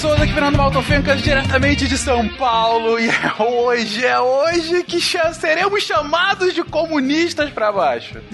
[0.00, 2.98] Souza aqui, Fernando Maltofencas, diretamente de São Paulo.
[2.98, 8.18] E é hoje, é hoje que seremos chamados de comunistas pra baixo.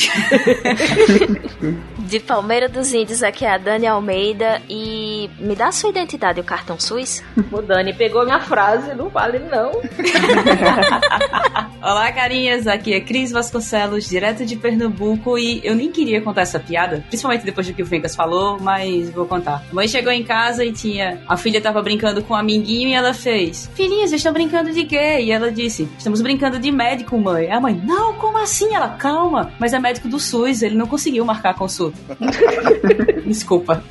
[2.06, 4.62] de Palmeira dos Índios, aqui é a Dani Almeida.
[4.68, 7.22] E me dá a sua identidade e o cartão SUS?
[7.52, 9.70] O Dani pegou minha frase, não vale não.
[11.80, 15.38] Olá, carinhas, aqui é Cris Vasconcelos, direto de Pernambuco.
[15.38, 19.10] E eu nem queria contar essa piada, principalmente depois do que o Fencas falou, mas
[19.10, 19.62] vou contar.
[19.70, 21.22] A mãe chegou em casa e tinha.
[21.26, 24.84] A filha tava brincando com um amiguinho e ela fez: Filhinhas, vocês estão brincando de
[24.84, 25.20] quê?
[25.20, 27.50] E ela disse: Estamos brincando de médico, mãe.
[27.50, 28.74] A mãe: Não, como assim?
[28.74, 31.95] Ela, calma, mas é médico do SUS, ele não conseguiu marcar a consulta.
[33.26, 33.82] Desculpa.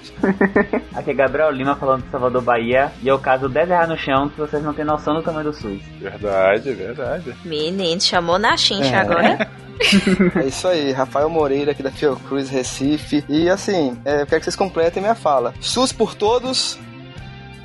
[0.93, 2.91] Aqui é Gabriel Lima falando de Salvador, Bahia.
[3.01, 5.53] E eu caso 10 reais no chão se vocês não têm noção do tamanho do
[5.53, 5.81] SUS.
[5.99, 7.35] Verdade, verdade.
[7.43, 8.99] Menino, chamou na chincha é.
[8.99, 9.49] agora.
[10.41, 13.23] é isso aí, Rafael Moreira aqui da Fiocruz Recife.
[13.27, 15.53] E assim, é, eu quero que vocês completem minha fala.
[15.59, 16.79] SUS por todos,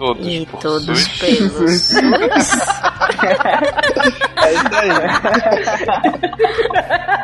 [0.00, 1.18] Todos e por todos SUS.
[1.18, 1.92] pelos SUS.
[4.40, 4.88] é isso aí.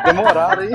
[0.05, 0.71] Demoraram, hein?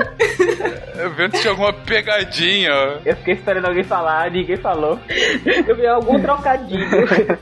[0.96, 2.72] Eu vendo se tinha alguma pegadinha.
[3.04, 4.98] Eu fiquei esperando alguém falar, ninguém falou.
[5.68, 6.84] Eu vi algum trocadilho.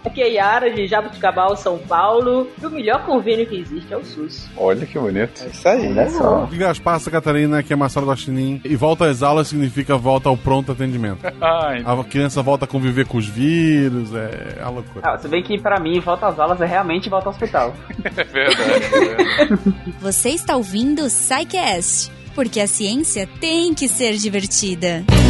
[0.05, 2.47] Aqui é Yara de Jabuticabal, São Paulo.
[2.61, 4.47] E o melhor convênio que existe é o SUS.
[4.59, 5.43] Olha que bonito.
[5.43, 5.89] É isso aí.
[5.89, 6.45] Olha só.
[6.45, 8.61] De Gaspar, Santa Catarina, que é Marcelo Guaxinim.
[8.63, 11.21] E volta às aulas significa volta ao pronto atendimento.
[11.41, 15.11] Ai, A criança volta a conviver com os vírus, é a loucura.
[15.13, 17.75] Ah, se bem que pra mim, volta às aulas é realmente volta ao hospital.
[18.05, 18.85] é verdade.
[18.85, 19.95] é verdade.
[20.01, 25.05] Você está ouvindo o Psycast, porque a ciência tem que ser divertida.
[25.07, 25.30] Queridões,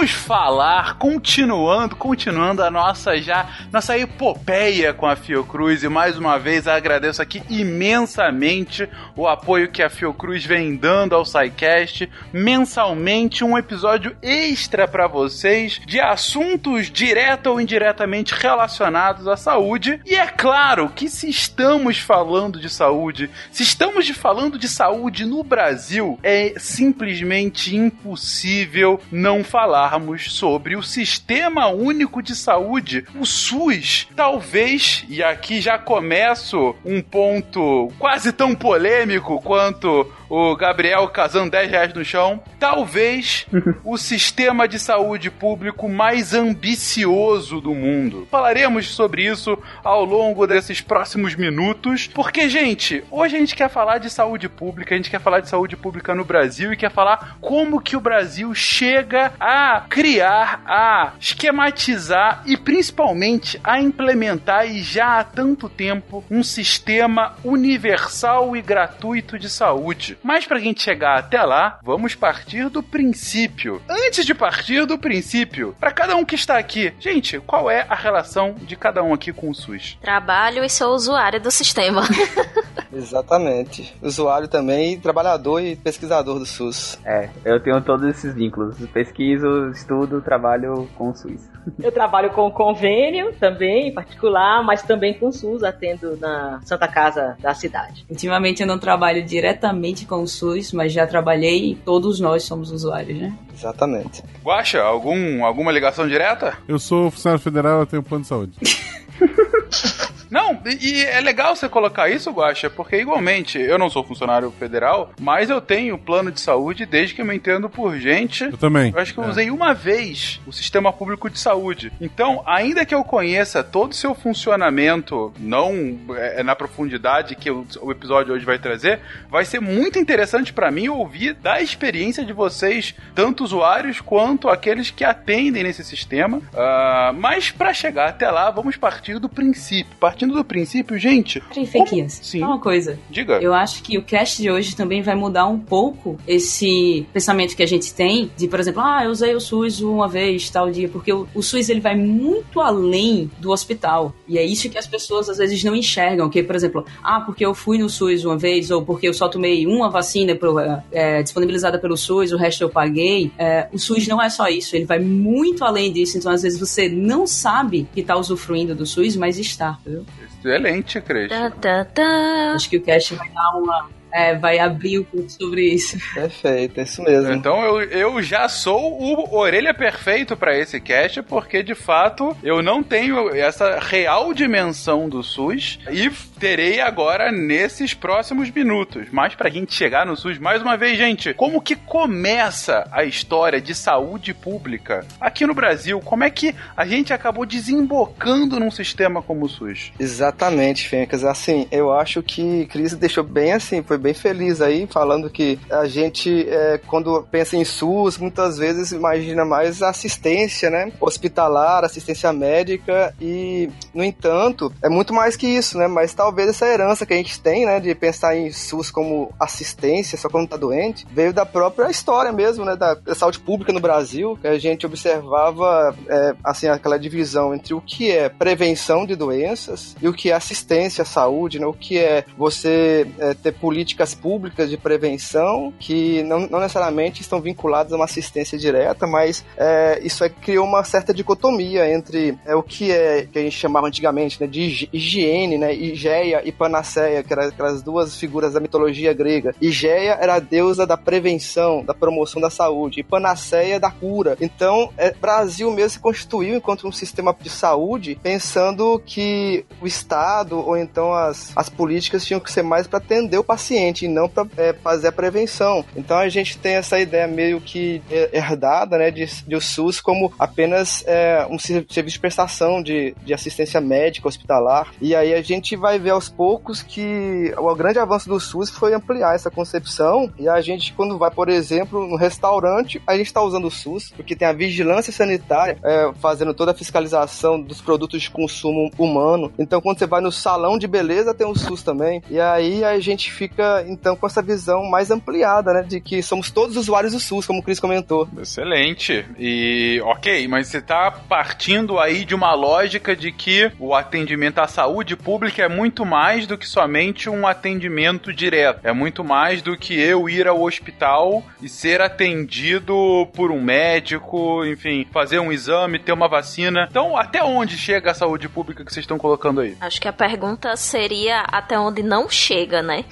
[0.00, 5.82] vamos falar, continuando, continuando a nossa já, nossa epopeia com a Fiocruz.
[5.82, 11.26] E mais uma vez agradeço aqui imensamente o apoio que a Fiocruz vem dando ao
[11.26, 20.00] SciCast, mensalmente um episódio extra para vocês de assuntos direta ou indiretamente relacionados à saúde.
[20.06, 25.44] E é claro que se estamos falando de saúde, se estamos falando de saúde no
[25.44, 29.44] Brasil, é simplesmente impossível não
[29.90, 34.06] falarmos sobre o Sistema Único de Saúde, o SUS.
[34.14, 41.70] Talvez, e aqui já começo um ponto quase tão polêmico quanto o Gabriel casando 10
[41.70, 43.46] reais no chão, talvez
[43.84, 48.28] o sistema de saúde público mais ambicioso do mundo.
[48.30, 53.98] Falaremos sobre isso ao longo desses próximos minutos, porque, gente, hoje a gente quer falar
[53.98, 57.36] de saúde pública, a gente quer falar de saúde pública no Brasil e quer falar
[57.40, 65.18] como que o Brasil chega a criar, a esquematizar e principalmente a implementar e já
[65.18, 70.19] há tanto tempo um sistema universal e gratuito de saúde.
[70.22, 73.82] Mas para a gente chegar até lá, vamos partir do princípio.
[73.88, 77.94] Antes de partir do princípio, para cada um que está aqui, gente, qual é a
[77.94, 79.98] relação de cada um aqui com o SUS?
[80.00, 82.02] Trabalho e sou usuário do sistema.
[82.92, 83.94] Exatamente.
[84.02, 86.98] Usuário também, trabalhador e pesquisador do SUS.
[87.04, 88.76] É, eu tenho todos esses vínculos.
[88.92, 91.48] Pesquiso, estudo, trabalho com o SUS.
[91.78, 97.36] Eu trabalho com convênio também, em particular, mas também com SUS, atendo na Santa Casa
[97.38, 98.04] da cidade.
[98.08, 102.70] Ultimamente eu não trabalho diretamente com o SUS, mas já trabalhei e todos nós somos
[102.72, 103.36] usuários, né?
[103.52, 104.22] Exatamente.
[104.42, 106.56] Guaxa, algum, alguma ligação direta?
[106.66, 108.52] Eu sou funcionário federal, eu tenho plano de saúde.
[110.30, 114.48] Não, e, e é legal você colocar isso, Guaxa, porque igualmente eu não sou funcionário
[114.52, 118.44] federal, mas eu tenho plano de saúde desde que eu me entendo por gente.
[118.44, 118.92] Eu também.
[118.94, 119.28] Eu acho que eu É.
[119.28, 121.92] usei uma vez o sistema público de saúde.
[122.00, 127.66] Então, ainda que eu conheça todo o seu funcionamento, não é, na profundidade que o,
[127.82, 132.32] o episódio hoje vai trazer, vai ser muito interessante pra mim ouvir da experiência de
[132.32, 136.40] vocês, tanto usuários quanto aqueles que atendem nesse sistema.
[136.54, 139.96] Ah, mas pra chegar até lá, vamos partir do princípio.
[139.98, 141.40] Partindo do princípio, gente.
[141.40, 142.42] Peraí, Fequinhas, Sim.
[142.42, 142.98] uma coisa.
[143.08, 143.40] Diga.
[143.40, 147.62] Eu acho que o cast de hoje também vai mudar um pouco esse pensamento que
[147.62, 150.88] a gente tem de, por exemplo, ah, eu usei o SUS uma vez, tal dia,
[150.88, 154.14] porque o, o SUS ele vai muito além do hospital.
[154.28, 157.44] E é isso que as pessoas às vezes não enxergam, que, por exemplo, ah, porque
[157.44, 160.58] eu fui no SUS uma vez, ou porque eu só tomei uma vacina pro,
[160.92, 163.32] é, disponibilizada pelo SUS, o resto eu paguei.
[163.38, 166.58] É, o SUS não é só isso, ele vai muito além disso, então às vezes
[166.58, 170.04] você não sabe que tá usufruindo do SUS, mas está, entendeu?
[170.22, 171.28] Excelente, Cris.
[171.28, 172.52] Tá, tá, tá.
[172.54, 175.98] Acho que o cast vai dar uma é, vai abrir um pouco sobre isso.
[176.14, 177.32] Perfeito, é isso mesmo.
[177.32, 182.62] Então eu, eu já sou o orelha perfeito para esse cast, porque de fato eu
[182.62, 189.08] não tenho essa real dimensão do SUS e terei agora nesses próximos minutos.
[189.12, 193.60] Mas pra gente chegar no SUS, mais uma vez, gente, como que começa a história
[193.60, 196.00] de saúde pública aqui no Brasil?
[196.00, 199.92] Como é que a gente acabou desembocando num sistema como o SUS?
[199.98, 201.24] Exatamente, Fencas.
[201.24, 205.86] Assim, eu acho que Cris deixou bem assim, foi bem feliz aí, falando que a
[205.86, 210.92] gente, é, quando pensa em SUS, muitas vezes imagina mais assistência, né?
[211.00, 215.86] Hospitalar, assistência médica e, no entanto, é muito mais que isso, né?
[215.86, 220.18] Mas talvez essa herança que a gente tem, né, de pensar em SUS como assistência,
[220.18, 223.80] só quando tá doente, veio da própria história mesmo, né, da, da saúde pública no
[223.80, 229.14] Brasil, que a gente observava, é, assim, aquela divisão entre o que é prevenção de
[229.14, 231.66] doenças e o que é assistência à saúde, né?
[231.66, 233.52] O que é você é, ter
[233.90, 239.44] políticas públicas de prevenção que não, não, necessariamente estão vinculadas a uma assistência direta, mas
[239.56, 243.56] é, isso aí criou uma certa dicotomia entre é, o que é que a gente
[243.56, 245.74] chamava antigamente né, de higiene, né?
[245.74, 249.54] Igeia e Panaceia, que eram aquelas duas figuras da mitologia grega.
[249.60, 254.36] Igeia era a deusa da prevenção, da promoção da saúde, e Panaceia da cura.
[254.40, 260.58] Então, é, Brasil mesmo se constituiu enquanto um sistema de saúde, pensando que o Estado
[260.58, 264.28] ou então as, as políticas tinham que ser mais para atender o paciente e não
[264.28, 265.84] para é, fazer a prevenção.
[265.96, 270.00] Então a gente tem essa ideia meio que é, herdada, né, de, de o SUS
[270.00, 274.92] como apenas é, um serviço de prestação de, de assistência médica hospitalar.
[275.00, 278.94] E aí a gente vai ver aos poucos que o grande avanço do SUS foi
[278.94, 280.30] ampliar essa concepção.
[280.38, 284.12] E a gente, quando vai, por exemplo, no restaurante, a gente está usando o SUS,
[284.14, 289.52] porque tem a vigilância sanitária é, fazendo toda a fiscalização dos produtos de consumo humano.
[289.58, 292.22] Então, quando você vai no salão de beleza, tem o SUS também.
[292.30, 295.82] E aí a gente fica, então, com essa visão mais ampliada, né?
[295.82, 298.28] De que somos todos usuários do SUS, como o Cris comentou.
[298.40, 299.24] Excelente.
[299.38, 304.66] E, ok, mas você está partindo aí de uma lógica de que o atendimento à
[304.66, 308.80] saúde pública é muito mais do que somente um atendimento direto.
[308.82, 314.64] É muito mais do que eu ir ao hospital e ser atendido por um médico,
[314.64, 316.86] enfim, fazer um exame, ter uma vacina.
[316.90, 319.76] Então, até onde chega a saúde pública que vocês estão colocando aí?
[319.80, 323.04] Acho que a pergunta seria até onde não chega, né?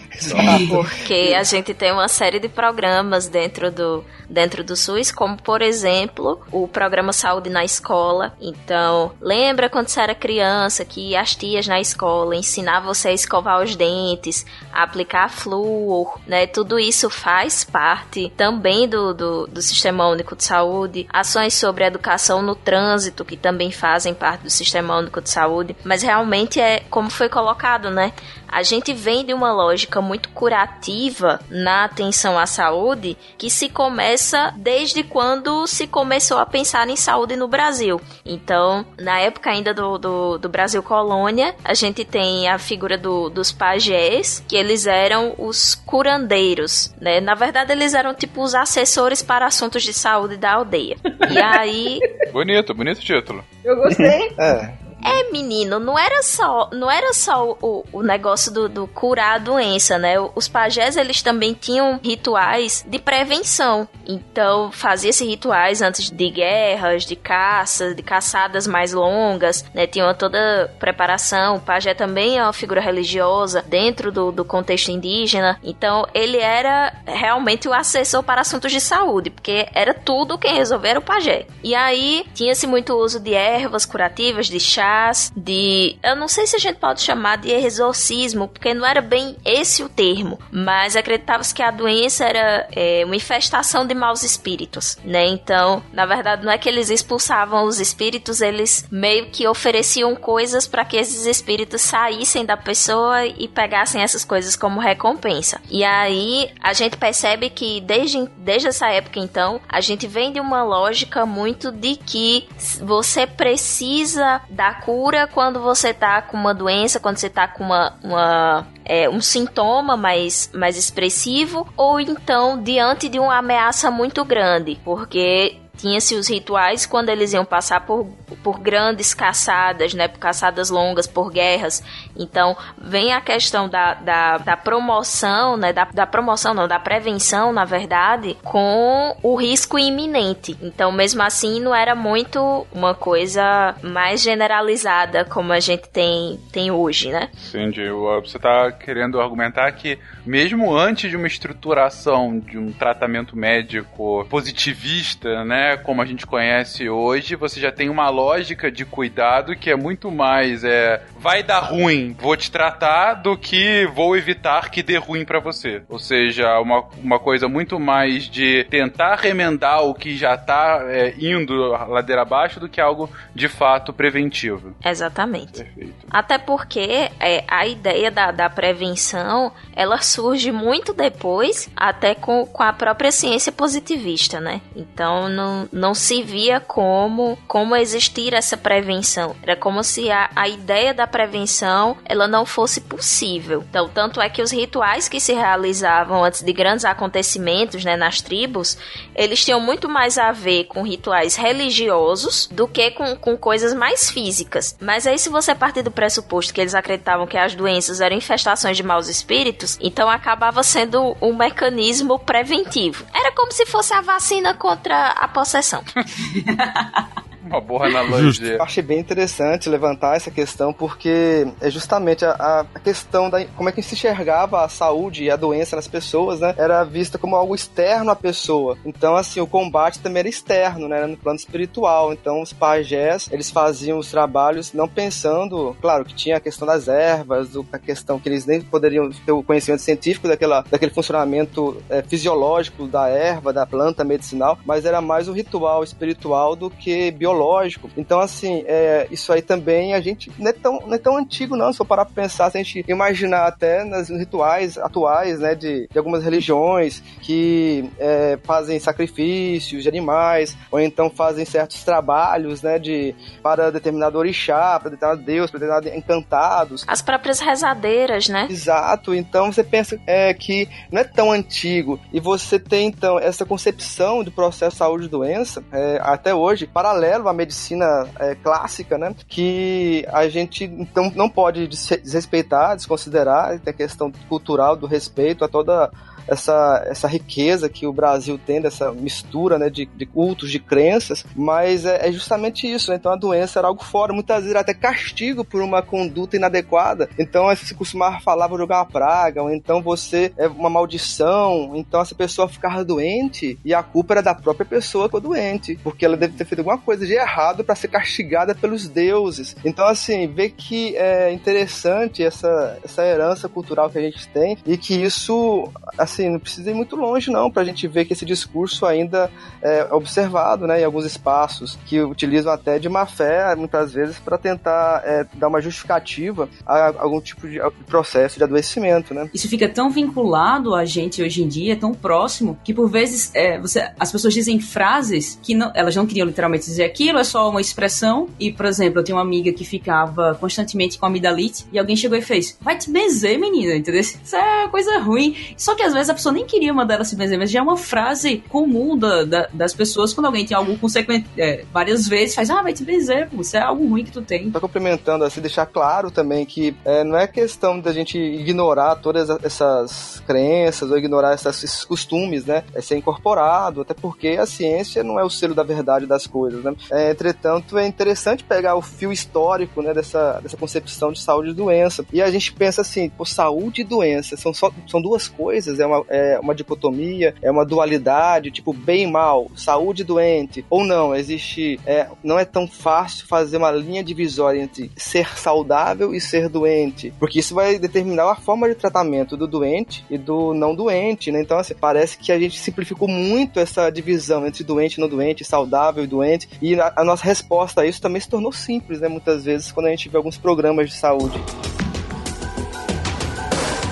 [0.68, 5.62] Porque a gente tem uma série de programas dentro do, dentro do SUS, como por
[5.62, 8.34] exemplo o programa Saúde na Escola.
[8.40, 13.62] Então, lembra quando você era criança que as tias na escola ensinavam você a escovar
[13.62, 16.46] os dentes, a aplicar flúor, né?
[16.46, 21.06] Tudo isso faz parte também do, do, do Sistema Único de Saúde.
[21.12, 25.76] Ações sobre educação no trânsito, que também fazem parte do Sistema Único de Saúde.
[25.84, 28.12] Mas realmente é como foi colocado, né?
[28.48, 34.54] A gente vem de uma lógica muito curativa na atenção à saúde que se começa
[34.56, 38.00] desde quando se começou a pensar em saúde no Brasil.
[38.24, 43.28] Então, na época ainda do, do, do Brasil colônia, a gente tem a figura do,
[43.28, 47.20] dos pajés, que eles eram os curandeiros, né?
[47.20, 50.96] Na verdade, eles eram tipo os assessores para assuntos de saúde da aldeia.
[51.28, 51.98] E aí.
[52.30, 53.42] Bonito, bonito título.
[53.64, 54.32] Eu gostei.
[54.38, 54.87] É.
[55.04, 59.38] É, menino, não era só, não era só o, o negócio do, do, curar a
[59.38, 60.14] doença, né?
[60.34, 63.88] Os pajés, eles também tinham rituais de prevenção.
[64.06, 69.86] Então, fazia-se rituais antes de guerras, de caças, de caçadas mais longas, né?
[69.86, 71.56] Tinha toda preparação.
[71.56, 75.58] O pajé também é uma figura religiosa dentro do, do contexto indígena.
[75.62, 80.96] Então, ele era realmente o assessor para assuntos de saúde, porque era tudo quem resolver
[80.96, 81.46] o pajé.
[81.62, 84.87] E aí, tinha-se muito uso de ervas curativas, de chá
[85.36, 85.96] de.
[86.02, 89.82] Eu não sei se a gente pode chamar de exorcismo, porque não era bem esse
[89.82, 95.26] o termo, mas acreditava-se que a doença era é, uma infestação de maus espíritos, né?
[95.26, 100.66] Então, na verdade, não é que eles expulsavam os espíritos, eles meio que ofereciam coisas
[100.66, 105.60] para que esses espíritos saíssem da pessoa e pegassem essas coisas como recompensa.
[105.70, 110.40] E aí a gente percebe que desde, desde essa época, então, a gente vem de
[110.40, 112.48] uma lógica muito de que
[112.80, 117.94] você precisa da cura quando você tá com uma doença, quando você tá com uma,
[118.02, 124.78] uma é, um sintoma mais, mais expressivo, ou então diante de uma ameaça muito grande,
[124.84, 128.06] porque tinha-se os rituais quando eles iam passar por,
[128.42, 130.08] por grandes caçadas, né?
[130.08, 131.82] Por caçadas longas, por guerras.
[132.16, 135.72] Então, vem a questão da, da, da promoção, né?
[135.72, 140.58] Da, da promoção, não, da prevenção, na verdade, com o risco iminente.
[140.60, 146.70] Então, mesmo assim, não era muito uma coisa mais generalizada como a gente tem, tem
[146.70, 147.30] hoje, né?
[147.48, 147.88] Entendi.
[148.22, 155.44] Você está querendo argumentar que, mesmo antes de uma estruturação de um tratamento médico positivista,
[155.44, 159.76] né, como a gente conhece hoje, você já tem uma lógica de cuidado que é
[159.76, 164.96] muito mais é vai dar ruim, vou te tratar, do que vou evitar que dê
[164.96, 165.82] ruim para você.
[165.88, 171.14] Ou seja, uma, uma coisa muito mais de tentar remendar o que já tá é,
[171.18, 174.74] indo ladeira abaixo do que algo de fato preventivo.
[174.84, 175.64] Exatamente.
[175.64, 176.06] Perfeito.
[176.10, 182.62] Até porque é, a ideia da, da prevenção ela surge muito depois, até com, com
[182.62, 184.60] a própria ciência positivista, né?
[184.74, 189.34] Então não, não se via como, como existir essa prevenção.
[189.42, 193.64] Era como se a, a ideia da prevenção ela não fosse possível.
[193.68, 198.20] Então, tanto é que os rituais que se realizavam antes de grandes acontecimentos né, nas
[198.20, 198.78] tribos,
[199.14, 204.10] eles tinham muito mais a ver com rituais religiosos do que com, com coisas mais
[204.10, 204.76] físicas.
[204.80, 208.76] Mas aí, se você partir do pressuposto que eles acreditavam que as doenças eram infestações
[208.76, 213.04] de maus espíritos, então acabava sendo um mecanismo preventivo.
[213.14, 215.82] Era como se fosse a vacina contra a possessão.
[217.58, 218.54] Uma boa analogia.
[218.54, 223.68] Eu achei bem interessante levantar essa questão, porque é justamente a, a questão da como
[223.68, 226.54] é que se enxergava a saúde e a doença nas pessoas, né?
[226.58, 228.76] Era vista como algo externo à pessoa.
[228.84, 230.98] Então, assim, o combate também era externo, né?
[230.98, 232.12] Era no plano espiritual.
[232.12, 236.88] Então, os pajés, eles faziam os trabalhos não pensando, claro, que tinha a questão das
[236.88, 242.02] ervas, a questão que eles nem poderiam ter o conhecimento científico daquela, daquele funcionamento é,
[242.02, 247.37] fisiológico da erva, da planta medicinal, mas era mais o ritual espiritual do que biológico
[247.38, 247.88] biológico.
[247.96, 251.56] Então, assim, é, isso aí também a gente não é, tão, não é tão antigo,
[251.56, 251.72] não.
[251.72, 255.88] Se for parar pra pensar, se a gente imaginar até nos rituais atuais, né, de,
[255.88, 262.78] de algumas religiões que é, fazem sacrifícios de animais, ou então fazem certos trabalhos, né,
[262.78, 266.84] de, para determinado orixá, para determinado deus, para determinado encantados.
[266.86, 268.48] As próprias rezadeiras, né?
[268.50, 269.14] Exato.
[269.14, 272.00] Então, você pensa é, que não é tão antigo.
[272.12, 277.17] E você tem, então, essa concepção do processo saúde e doença, é, até hoje, paralelo
[277.26, 279.14] a medicina é, clássica, né?
[279.26, 285.48] Que a gente então não pode desrespeitar, desconsiderar, tem a questão cultural do respeito a
[285.48, 285.90] toda
[286.28, 291.24] essa, essa riqueza que o Brasil tem, dessa mistura né, de, de cultos, de crenças,
[291.34, 292.90] mas é, é, justamente isso.
[292.90, 292.96] Né?
[292.96, 297.08] Então a doença era algo fora, muitas vezes até castigo por uma conduta inadequada.
[297.18, 302.00] Então se costumava falar, vou jogar uma praga, ou então você é uma maldição, então
[302.00, 306.04] essa pessoa ficava doente e a culpa era da própria pessoa que é doente, porque
[306.04, 309.56] ela deve ter feito alguma coisa de errado para ser castigada pelos deuses.
[309.64, 314.76] Então, assim, ver que é interessante essa, essa herança cultural que a gente tem e
[314.76, 318.12] que isso, assim, assim, não precisa ir muito longe não para a gente ver que
[318.12, 319.30] esse discurso ainda
[319.62, 324.36] é observado, né, em alguns espaços que utilizam até de má fé muitas vezes para
[324.36, 329.28] tentar é, dar uma justificativa a algum tipo de processo de adoecimento, né?
[329.32, 333.58] Isso fica tão vinculado a gente hoje em dia, tão próximo que por vezes é,
[333.60, 337.48] você, as pessoas dizem frases que não, elas não queriam literalmente dizer aquilo, é só
[337.48, 338.28] uma expressão.
[338.38, 342.16] E por exemplo, eu tenho uma amiga que ficava constantemente com amidalite e alguém chegou
[342.16, 344.00] e fez: "Vai te benzer, menina", entendeu?
[344.00, 345.36] Isso é coisa ruim.
[345.56, 347.62] Só que às vezes a pessoa nem queria mandar ela se benzer, mas já é
[347.62, 352.34] uma frase comum da, da, das pessoas quando alguém tem algo consequente é, várias vezes,
[352.34, 354.50] faz, ah, vai te benzer, pô, isso é algo ruim que tu tem.
[354.50, 359.28] Tá complementando, assim, deixar claro também que é, não é questão da gente ignorar todas
[359.42, 362.64] essas crenças ou ignorar essas, esses costumes, né?
[362.74, 366.62] É ser incorporado, até porque a ciência não é o selo da verdade das coisas,
[366.62, 366.74] né?
[366.90, 371.54] É, entretanto, é interessante pegar o fio histórico, né, dessa, dessa concepção de saúde e
[371.54, 372.04] doença.
[372.12, 375.86] E a gente pensa assim, pô, saúde e doença são, só, são duas coisas, é
[375.86, 380.84] uma, é uma dicotomia, é uma dualidade, tipo bem e mal, saúde e doente, ou
[380.84, 386.20] não, existe, é, não é tão fácil fazer uma linha divisória entre ser saudável e
[386.20, 390.74] ser doente, porque isso vai determinar a forma de tratamento do doente e do não
[390.74, 391.40] doente, né?
[391.40, 395.44] Então, assim, parece que a gente simplificou muito essa divisão entre doente e não doente,
[395.44, 399.08] saudável e doente, e a, a nossa resposta a isso também se tornou simples, né?
[399.08, 401.38] Muitas vezes, quando a gente vê alguns programas de saúde.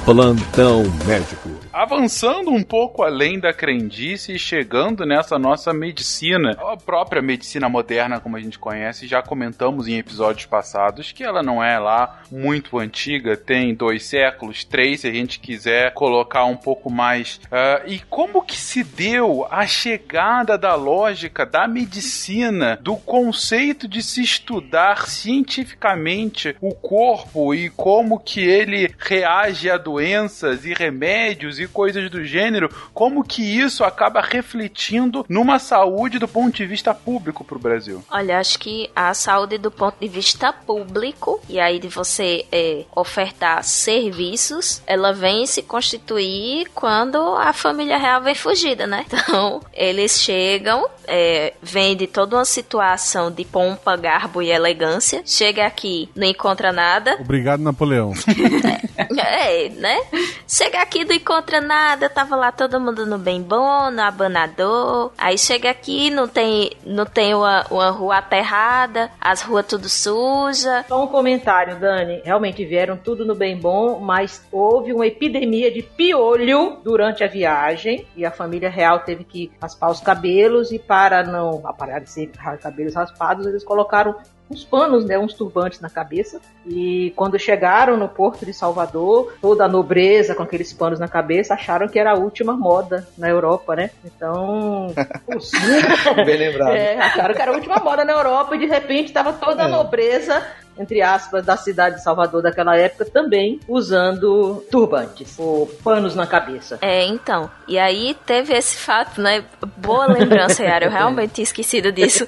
[0.04, 7.20] Plantão Médico avançando um pouco além da crendice e chegando nessa nossa medicina, a própria
[7.20, 11.78] medicina moderna, como a gente conhece, já comentamos em episódios passados que ela não é
[11.78, 17.38] lá muito antiga, tem dois séculos, três, se a gente quiser colocar um pouco mais.
[17.44, 24.02] Uh, e como que se deu a chegada da lógica da medicina, do conceito de
[24.02, 31.65] se estudar cientificamente o corpo e como que ele reage a doenças e remédios e
[31.68, 37.44] coisas do gênero, como que isso acaba refletindo numa saúde do ponto de vista público
[37.44, 38.04] para o Brasil?
[38.10, 42.84] Olha, acho que a saúde do ponto de vista público, e aí de você é,
[42.94, 49.04] ofertar serviços, ela vem se constituir quando a família real vem fugida, né?
[49.26, 55.66] Então, eles chegam, é, vem de toda uma situação de pompa, garbo e elegância, chega
[55.66, 57.16] aqui, não encontra nada.
[57.20, 58.12] Obrigado, Napoleão.
[59.18, 60.00] é, né?
[60.46, 65.12] Chega aqui, não encontra nada, tava lá todo mundo no bem bom, no abanador.
[65.16, 70.84] Aí chega aqui, não tem, não tem uma, uma rua aterrada, as ruas tudo suja.
[70.88, 72.22] Só um comentário, Dani.
[72.24, 78.06] Realmente vieram tudo no bem bom, mas houve uma epidemia de piolho durante a viagem
[78.16, 81.62] e a família real teve que raspar os cabelos e para não
[82.06, 84.16] ser cabelos raspados, eles colocaram
[84.50, 86.40] uns panos, né, uns turbantes na cabeça.
[86.66, 91.54] E quando chegaram no porto de Salvador, toda a nobreza com aqueles panos na cabeça
[91.54, 93.90] acharam que era a última moda na Europa, né?
[94.04, 94.88] Então,
[96.24, 96.74] bem lembrado.
[96.74, 99.68] É, acharam que era a última moda na Europa e de repente estava toda a
[99.68, 99.70] é.
[99.70, 100.42] nobreza
[100.78, 106.78] entre aspas, da cidade de Salvador daquela época também usando turbantes ou panos na cabeça.
[106.80, 107.50] É, então.
[107.66, 109.44] E aí teve esse fato, né?
[109.76, 110.86] Boa lembrança, Yara.
[110.86, 112.26] Eu realmente tinha esquecido disso.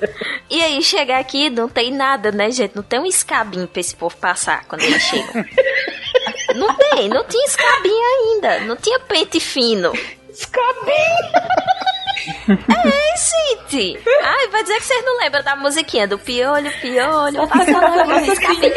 [0.50, 2.74] E aí chegar aqui não tem nada, né, gente?
[2.74, 5.44] Não tem um escabinho pra esse povo passar quando eles chegam.
[6.56, 8.60] Não tem, não tinha escabinho ainda.
[8.60, 9.92] Não tinha pente fino.
[10.30, 10.88] Escabinho!
[12.48, 13.98] É, gente!
[14.22, 18.32] Ai, vai dizer que vocês não lembram da musiquinha do piolho, piolho, passa logo esse
[18.32, 18.74] escabinho.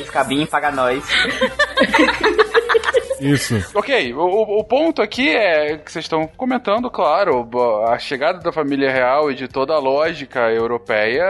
[0.00, 1.04] Escabinho paga nós.
[3.20, 3.54] Isso.
[3.74, 7.48] Ok, o, o ponto aqui é que vocês estão comentando, claro,
[7.86, 11.24] a chegada da família real e de toda a lógica europeia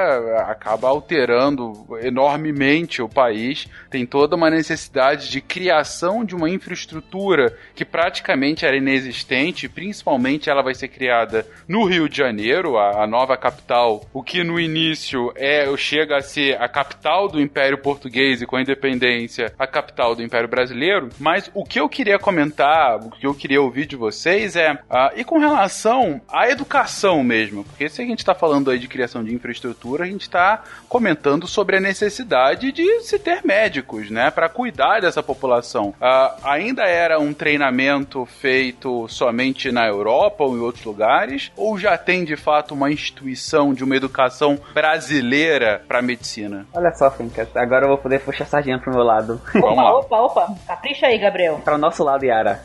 [0.46, 3.66] acaba alterando enormemente o país.
[3.90, 10.62] Tem toda uma necessidade de criação de uma infraestrutura que praticamente era inexistente, principalmente ela
[10.62, 15.32] vai ser criada no Rio de Janeiro, a, a nova capital, o que no início
[15.34, 20.14] é chega a ser a capital do Império Português e com a independência a capital
[20.14, 23.86] do Império Brasileiro, mas o que que eu queria comentar, o que eu queria ouvir
[23.86, 28.34] de vocês é, uh, e com relação à educação mesmo, porque se a gente está
[28.34, 33.16] falando aí de criação de infraestrutura, a gente está comentando sobre a necessidade de se
[33.16, 35.90] ter médicos, né, para cuidar dessa população.
[36.00, 41.96] Uh, ainda era um treinamento feito somente na Europa ou em outros lugares, ou já
[41.96, 46.66] tem de fato uma instituição de uma educação brasileira para medicina?
[46.74, 49.40] Olha só, Fincas, agora eu vou poder puxar a sardinha pro meu lado.
[49.52, 49.98] Vamos opa, lá.
[49.98, 52.62] opa, opa, capricha aí, Gabriel para o nosso lado, Yara.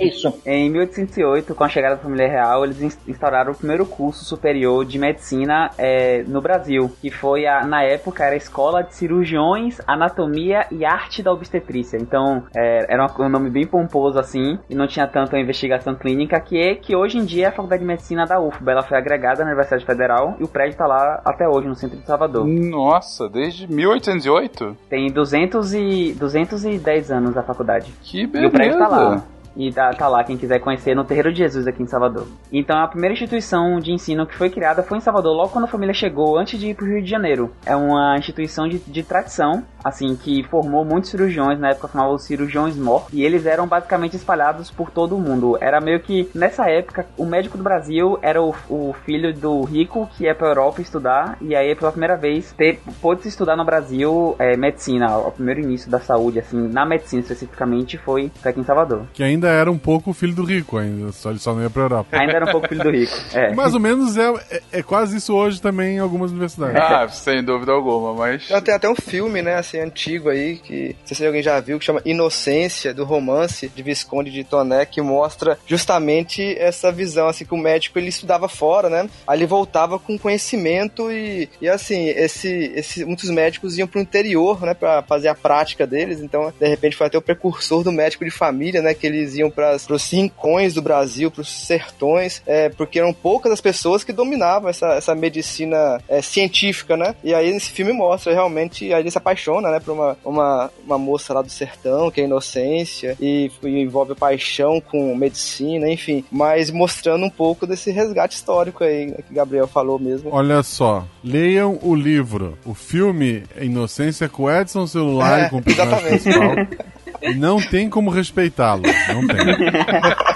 [0.00, 0.32] Isso.
[0.46, 4.96] em 1808, com a chegada da família real, eles instauraram o primeiro curso superior de
[4.96, 10.68] medicina é, no Brasil, que foi, a, na época, era a Escola de Cirurgiões, Anatomia
[10.70, 11.96] e Arte da Obstetrícia.
[11.96, 16.38] Então, é, era um nome bem pomposo assim, e não tinha tanto a investigação clínica,
[16.38, 18.70] que é que hoje em dia é a Faculdade de Medicina da UFBA.
[18.70, 21.98] Ela foi agregada na Universidade Federal e o prédio está lá até hoje, no centro
[21.98, 22.46] de Salvador.
[22.46, 24.76] Nossa, desde 1808?
[24.88, 27.92] Tem 200 e, 210 anos a faculdade.
[28.00, 28.44] Que beleza.
[28.44, 29.22] E o prédio tá lá.
[29.58, 32.28] E tá, tá, lá quem quiser conhecer no Terreiro de Jesus aqui em Salvador.
[32.52, 35.68] Então a primeira instituição de ensino que foi criada foi em Salvador logo quando a
[35.68, 37.50] família chegou, antes de ir pro Rio de Janeiro.
[37.66, 42.76] É uma instituição de, de tradição, assim, que formou muitos cirurgiões, na época chamavam cirurgiões
[42.76, 45.58] mortos, e eles eram basicamente espalhados por todo o mundo.
[45.60, 50.08] Era meio que, nessa época, o médico do Brasil era o, o filho do rico
[50.16, 53.64] que ia pra Europa estudar, e aí pela primeira vez ter, pôde se estudar no
[53.64, 58.64] Brasil é, medicina, o primeiro início da saúde, assim, na medicina especificamente, foi aqui em
[58.64, 59.02] Salvador.
[59.12, 61.10] Que ainda ainda era um pouco filho do rico, ainda.
[61.12, 62.16] Só, ele só não ia pra Europa.
[62.16, 63.14] Ainda era um pouco filho do rico.
[63.32, 63.52] É.
[63.54, 66.76] Mais ou menos é, é, é, quase isso hoje também em algumas universidades.
[66.76, 68.48] Ah, sem dúvida alguma, mas.
[68.62, 71.78] Tem até um filme, né, assim, antigo aí, que não sei se alguém já viu,
[71.78, 77.44] que chama Inocência, do romance de Visconde de Toné, que mostra justamente essa visão, assim,
[77.44, 79.08] que o médico ele estudava fora, né?
[79.26, 84.60] Aí ele voltava com conhecimento e, e assim, esse, esse, muitos médicos iam pro interior,
[84.62, 88.24] né, pra fazer a prática deles, então, de repente, foi até o precursor do médico
[88.24, 92.42] de família, né, que eles eles iam para os rincões do Brasil, para os sertões,
[92.46, 97.14] é, porque eram poucas as pessoas que dominavam essa, essa medicina é, científica, né?
[97.22, 100.98] E aí nesse filme mostra realmente, aí ele se apaixona, né, por uma, uma, uma
[100.98, 106.70] moça lá do sertão, que é inocência, e, e envolve paixão com medicina, enfim, mas
[106.70, 110.30] mostrando um pouco desse resgate histórico aí, né, que Gabriel falou mesmo.
[110.32, 112.56] Olha só, leiam o livro.
[112.64, 116.28] O filme Inocência com Edson Celular É, e com o exatamente.
[117.22, 118.82] E não tem como respeitá-lo.
[119.08, 119.38] Não tem.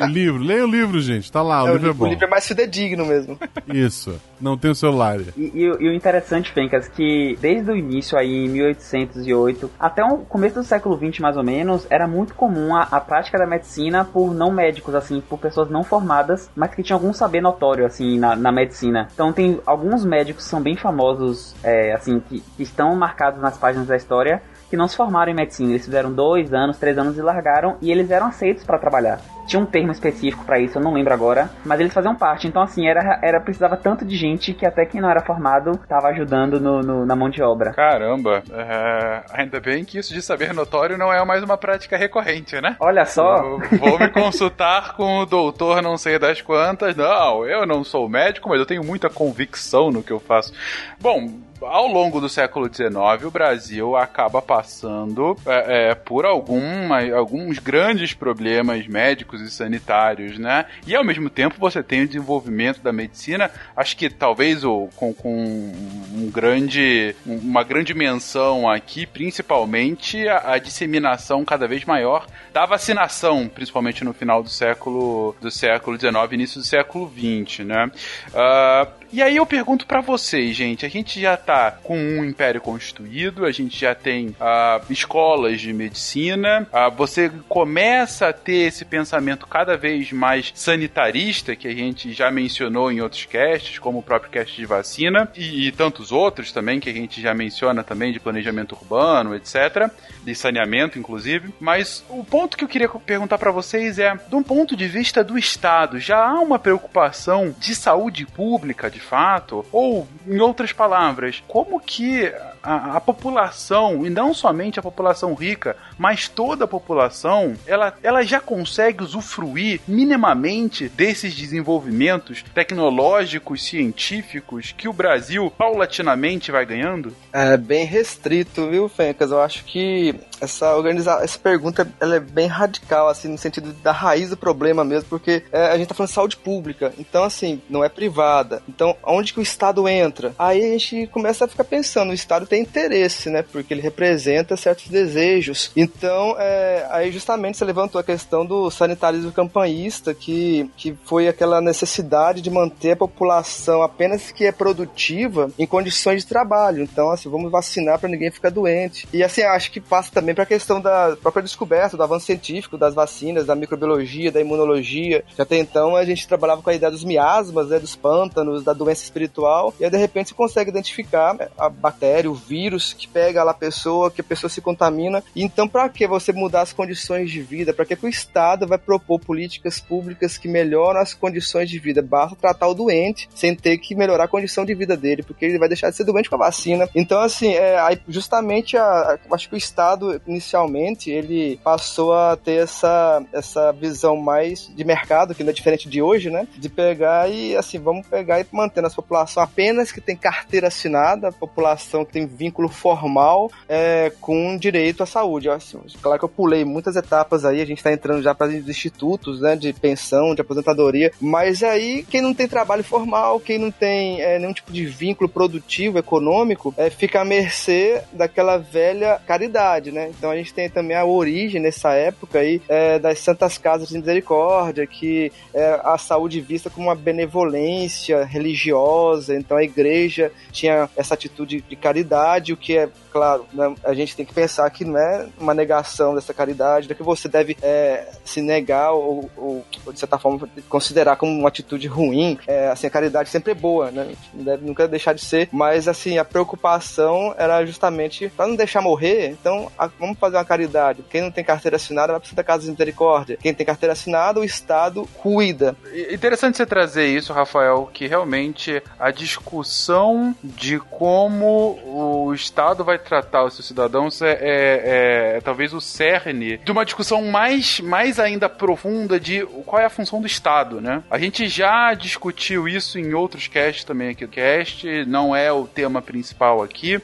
[0.00, 1.30] O livro, leia o livro, gente.
[1.30, 2.06] Tá lá, o É, livro é o bom.
[2.06, 3.38] livro é mais fidedigno mesmo.
[3.68, 4.18] Isso.
[4.40, 5.18] Não tem o celular.
[5.36, 10.02] E, e o- e o interessante, Fencas, que desde o início aí, em 1808, até
[10.04, 13.46] o começo do século XX, mais ou menos, era muito comum a, a prática da
[13.46, 17.84] medicina por não médicos, assim, por pessoas não formadas, mas que tinham algum saber notório,
[17.86, 19.08] assim, na, na medicina.
[19.12, 23.56] Então tem alguns médicos que são bem famosos, é, assim, que, que estão marcados nas
[23.58, 25.70] páginas da história, que não se formaram em medicina.
[25.72, 29.20] Eles fizeram dois anos, três anos e largaram, e eles eram aceitos para trabalhar.
[29.46, 32.46] Tinha um termo específico para isso, eu não lembro agora, mas eles faziam parte.
[32.46, 36.06] Então, assim, era, era precisava tanto de gente que até quem não era formado estava
[36.08, 37.72] ajudando no, no- na mão de obra.
[37.72, 42.60] Caramba, é, ainda bem que isso de saber notório não é mais uma prática recorrente,
[42.60, 42.76] né?
[42.78, 46.94] Olha só, Eu Vou me consultar com o doutor não sei das quantas.
[46.94, 50.52] Não, eu não sou médico, mas eu tenho muita convicção no que eu faço.
[51.00, 51.28] Bom,
[51.62, 58.12] ao longo do século XIX, o Brasil acaba passando é, é, por alguma, alguns grandes
[58.14, 60.66] problemas médicos e sanitários, né?
[60.86, 65.12] E ao mesmo tempo você tem o desenvolvimento da medicina, acho que talvez o, com,
[65.12, 65.72] com
[66.14, 73.48] um grande, uma grande menção aqui, principalmente a, a disseminação cada vez maior da vacinação,
[73.48, 77.90] principalmente no final do século do século XIX, início do século XX, né?
[78.34, 82.60] Ah, e aí eu pergunto pra vocês, gente, a gente já tá com um império
[82.60, 88.84] constituído, a gente já tem ah, escolas de medicina, ah, você começa a ter esse
[88.84, 94.02] pensamento cada vez mais sanitarista, que a gente já mencionou em outros casts, como o
[94.02, 98.12] próprio cast de vacina, e, e tantos outros também, que a gente já menciona também,
[98.12, 99.90] de planejamento urbano, etc.,
[100.22, 101.52] de saneamento, inclusive.
[101.58, 105.24] Mas o ponto que eu queria perguntar pra vocês é, de um ponto de vista
[105.24, 109.64] do Estado, já há uma preocupação de saúde pública, de fato?
[109.72, 112.32] Ou, em outras palavras, como que
[112.62, 118.22] a, a população, e não somente a população rica, mas toda a população, ela, ela
[118.22, 127.14] já consegue usufruir minimamente desses desenvolvimentos tecnológicos, científicos que o Brasil paulatinamente vai ganhando?
[127.32, 129.30] É bem restrito, viu, Fencas?
[129.30, 131.20] Eu acho que essa organiza...
[131.22, 135.42] essa pergunta ela é bem radical, assim, no sentido da raiz do problema mesmo, porque
[135.52, 138.62] é, a gente tá falando de saúde pública, então, assim, não é privada.
[138.68, 140.34] Então, onde que o Estado entra?
[140.38, 143.42] Aí a gente começa a ficar pensando, o Estado tem interesse, né?
[143.42, 145.70] Porque ele representa certos desejos.
[145.76, 151.60] Então, é, aí justamente você levantou a questão do sanitarismo campanhista, que, que foi aquela
[151.60, 156.82] necessidade de manter a população apenas que é produtiva em condições de trabalho.
[156.82, 159.08] Então, assim, vamos vacinar para ninguém ficar doente.
[159.12, 162.76] E assim, acho que passa também para a questão da própria descoberta, do avanço científico,
[162.78, 165.24] das vacinas, da microbiologia, da imunologia.
[165.34, 168.72] Que até então a gente trabalhava com a ideia dos miasmas, né, dos pântanos, da
[168.72, 169.74] doença espiritual.
[169.80, 173.54] E aí, de repente, você consegue identificar a bactéria, o vírus que pega lá a
[173.54, 175.22] pessoa, que a pessoa se contamina.
[175.34, 177.72] E então, para que você mudar as condições de vida?
[177.72, 182.02] Para que, que o Estado vai propor políticas públicas que melhoram as condições de vida?
[182.02, 185.58] Basta tratar o doente sem ter que melhorar a condição de vida dele, porque ele
[185.58, 186.88] vai deixar de ser doente com a vacina.
[186.94, 193.22] Então, assim, é, justamente a- acho que o Estado, inicialmente, ele passou a ter essa,
[193.32, 196.46] essa visão mais de mercado, que não é diferente de hoje, né?
[196.56, 201.32] De pegar e, assim, vamos pegar e manter a população apenas que tem carteira assinada,
[201.32, 205.48] população que tem vínculo formal é, com direito à saúde.
[205.48, 208.68] Assim, claro que eu pulei muitas etapas aí, a gente está entrando já para os
[208.68, 213.70] institutos, né, de pensão, de aposentadoria, mas aí quem não tem trabalho formal, quem não
[213.70, 219.92] tem é, nenhum tipo de vínculo produtivo, econômico, é, fica à mercê daquela velha caridade,
[219.92, 220.09] né?
[220.16, 223.98] Então a gente tem também a origem nessa época aí é, das Santas Casas de
[223.98, 231.14] Misericórdia, que é, a saúde vista como uma benevolência religiosa, então a igreja tinha essa
[231.14, 234.98] atitude de caridade, o que é, claro, né, a gente tem que pensar que não
[234.98, 239.64] é uma negação dessa caridade, não é que você deve é, se negar ou, ou,
[239.92, 242.38] de certa forma, considerar como uma atitude ruim.
[242.46, 244.14] É, assim, a caridade sempre é boa, né?
[244.34, 248.80] Não deve nunca deixar de ser, mas assim, a preocupação era justamente para não deixar
[248.80, 251.04] morrer, então a- vamos fazer uma caridade.
[251.08, 253.38] Quem não tem carteira assinada vai precisar da Casa de Misericórdia.
[253.40, 255.76] Quem tem carteira assinada, o Estado cuida.
[256.10, 263.44] Interessante você trazer isso, Rafael, que realmente a discussão de como o Estado vai tratar
[263.44, 268.48] os seus cidadãos é, é, é talvez o cerne de uma discussão mais, mais ainda
[268.48, 271.02] profunda de qual é a função do Estado, né?
[271.10, 275.66] A gente já discutiu isso em outros casts também aqui do cast, não é o
[275.66, 277.02] tema principal aqui, uh,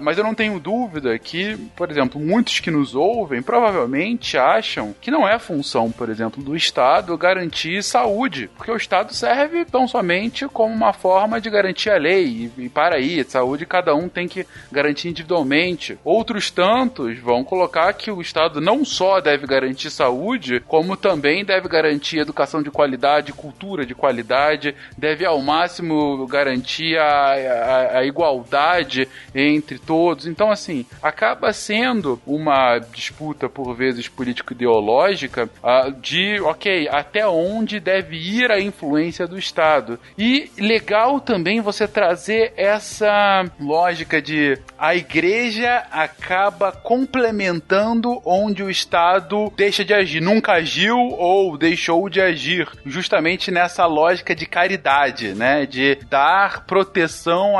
[0.00, 5.10] mas eu não tenho dúvida que, por exemplo, muitos que nos ouvem provavelmente acham que
[5.10, 10.46] não é função, por exemplo, do Estado garantir saúde, porque o Estado serve tão somente
[10.48, 14.26] como uma forma de garantir a lei, e, e para aí, saúde cada um tem
[14.26, 15.98] que garantir individualmente.
[16.04, 21.68] Outros tantos vão colocar que o Estado não só deve garantir saúde, como também deve
[21.68, 29.08] garantir educação de qualidade, cultura de qualidade, deve ao máximo garantir a, a, a igualdade
[29.34, 30.26] entre todos.
[30.26, 38.16] Então, assim, acaba sendo uma disputa, por vezes, político-ideológica uh, de, ok, até onde deve
[38.16, 39.98] ir a influência do Estado.
[40.16, 49.52] E legal também você trazer essa lógica de a igreja acaba complementando onde o Estado
[49.56, 50.20] deixa de agir.
[50.20, 52.68] Nunca agiu ou deixou de agir.
[52.84, 55.66] Justamente nessa lógica de caridade, né?
[55.66, 57.54] De dar proteção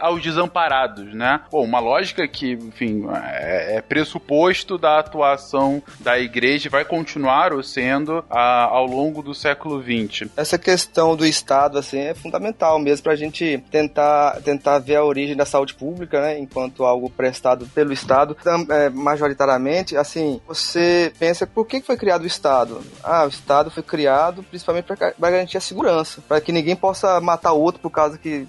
[0.00, 1.40] aos desamparados, né?
[1.50, 8.24] Bom, uma lógica que, enfim, é, é pressuposto da atuação da igreja vai continuar sendo
[8.28, 10.28] a, ao longo do século XX.
[10.36, 15.04] Essa questão do Estado, assim, é fundamental mesmo para a gente tentar, tentar ver a
[15.04, 16.38] origem da saúde pública, né?
[16.38, 18.36] Enquanto algo prestado pelo Estado.
[18.70, 22.80] É, majoritariamente, assim, você pensa por que foi criado o Estado?
[23.02, 27.52] Ah, o Estado foi criado principalmente para garantir a segurança, para que ninguém possa matar
[27.52, 28.46] o outro por causa que,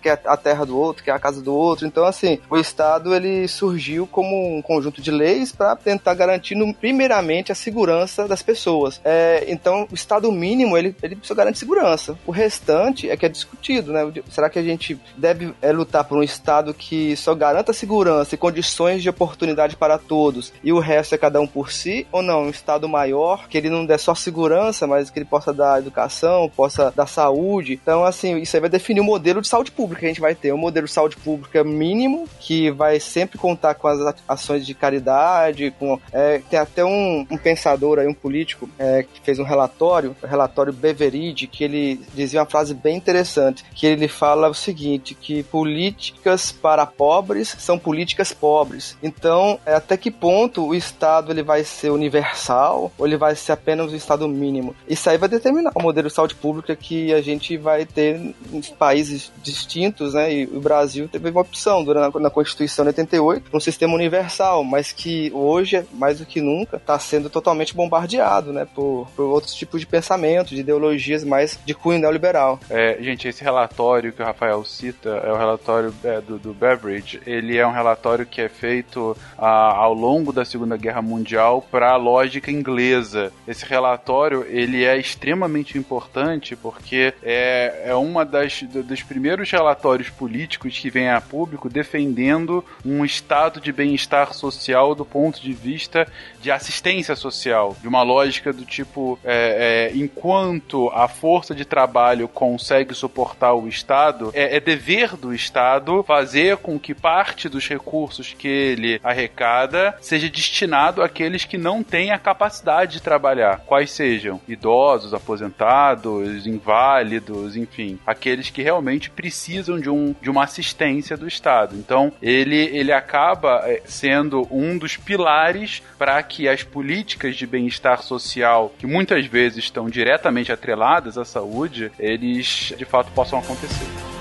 [0.00, 1.86] que é a terra do outro, que é a casa do outro.
[1.86, 7.52] Então, assim, o Estado ele surgiu como um conjunto de leis para tentar garantir, primeiramente,
[7.52, 9.00] a segurança das pessoas.
[9.04, 12.18] É, então, o Estado mínimo ele, ele precisa garantir segurança.
[12.26, 14.00] O restante é que é discutido, né?
[14.30, 18.38] Será que a gente deve é, lutar por um Estado que só garanta segurança e
[18.38, 22.06] condições de oportunidade para todos e o resto é cada um por si?
[22.12, 22.44] Ou não?
[22.44, 26.50] Um Estado maior que ele não dê só segurança, mas que ele possa dar educação,
[26.54, 27.78] possa dar saúde.
[27.80, 30.34] Então, assim, isso aí vai definir o modelo de saúde pública que a gente vai
[30.34, 30.52] ter.
[30.52, 35.74] Um modelo de saúde pública mínimo, que vai sempre contar com as ações de caridade,
[35.78, 35.98] com...
[36.12, 40.26] É, tem até um, um, pensador aí, um político, é, que fez um relatório, o
[40.26, 45.42] relatório Beveridge, que ele dizia uma frase bem interessante, que ele fala o seguinte, que
[45.44, 48.96] políticas para pobres são políticas pobres.
[49.02, 53.52] Então, é, até que ponto o Estado ele vai ser universal ou ele vai ser
[53.52, 54.74] apenas o Estado mínimo?
[54.88, 58.60] Isso aí vai determinar o modelo de saúde pública que a gente vai ter em
[58.78, 60.32] países distintos, né?
[60.32, 64.90] E o Brasil teve uma opção durante na Constituição de 88, um sistema universal, mas
[64.90, 68.66] que hoje, mais do que nunca, está sendo totalmente bombardeado, né?
[68.74, 72.58] Por, por outros tipos de pensamento, de ideologias mais de cunho neoliberal.
[72.68, 77.20] É, gente, esse relatório que o Rafael cita é o relatório é, do, do Beveridge.
[77.24, 81.92] Ele é um relatório que é feito ah, ao longo da Segunda Guerra Mundial para
[81.92, 83.32] a lógica inglesa.
[83.46, 90.76] Esse relatório ele é extremamente importante porque é, é uma das dos primeiros relatórios políticos
[90.76, 96.06] que vem a público defendendo um estado de bem-estar social do ponto de vista
[96.40, 102.28] de assistência social, de uma lógica do tipo, é, é, enquanto a força de trabalho
[102.28, 108.34] consegue suportar o Estado, é, é dever do Estado fazer com que parte dos recursos
[108.36, 114.40] que ele arrecada seja destinado àqueles que não têm a capacidade de trabalhar, quais sejam?
[114.48, 121.76] Idosos, aposentados, inválidos, enfim, aqueles que realmente precisam de, um, de uma assistência do Estado.
[121.76, 128.02] Então, ele, ele acaba é, sendo um dos pilares para que as políticas de bem-estar
[128.02, 134.13] social, que muitas vezes estão diretamente atreladas à saúde, eles de fato possam acontecer.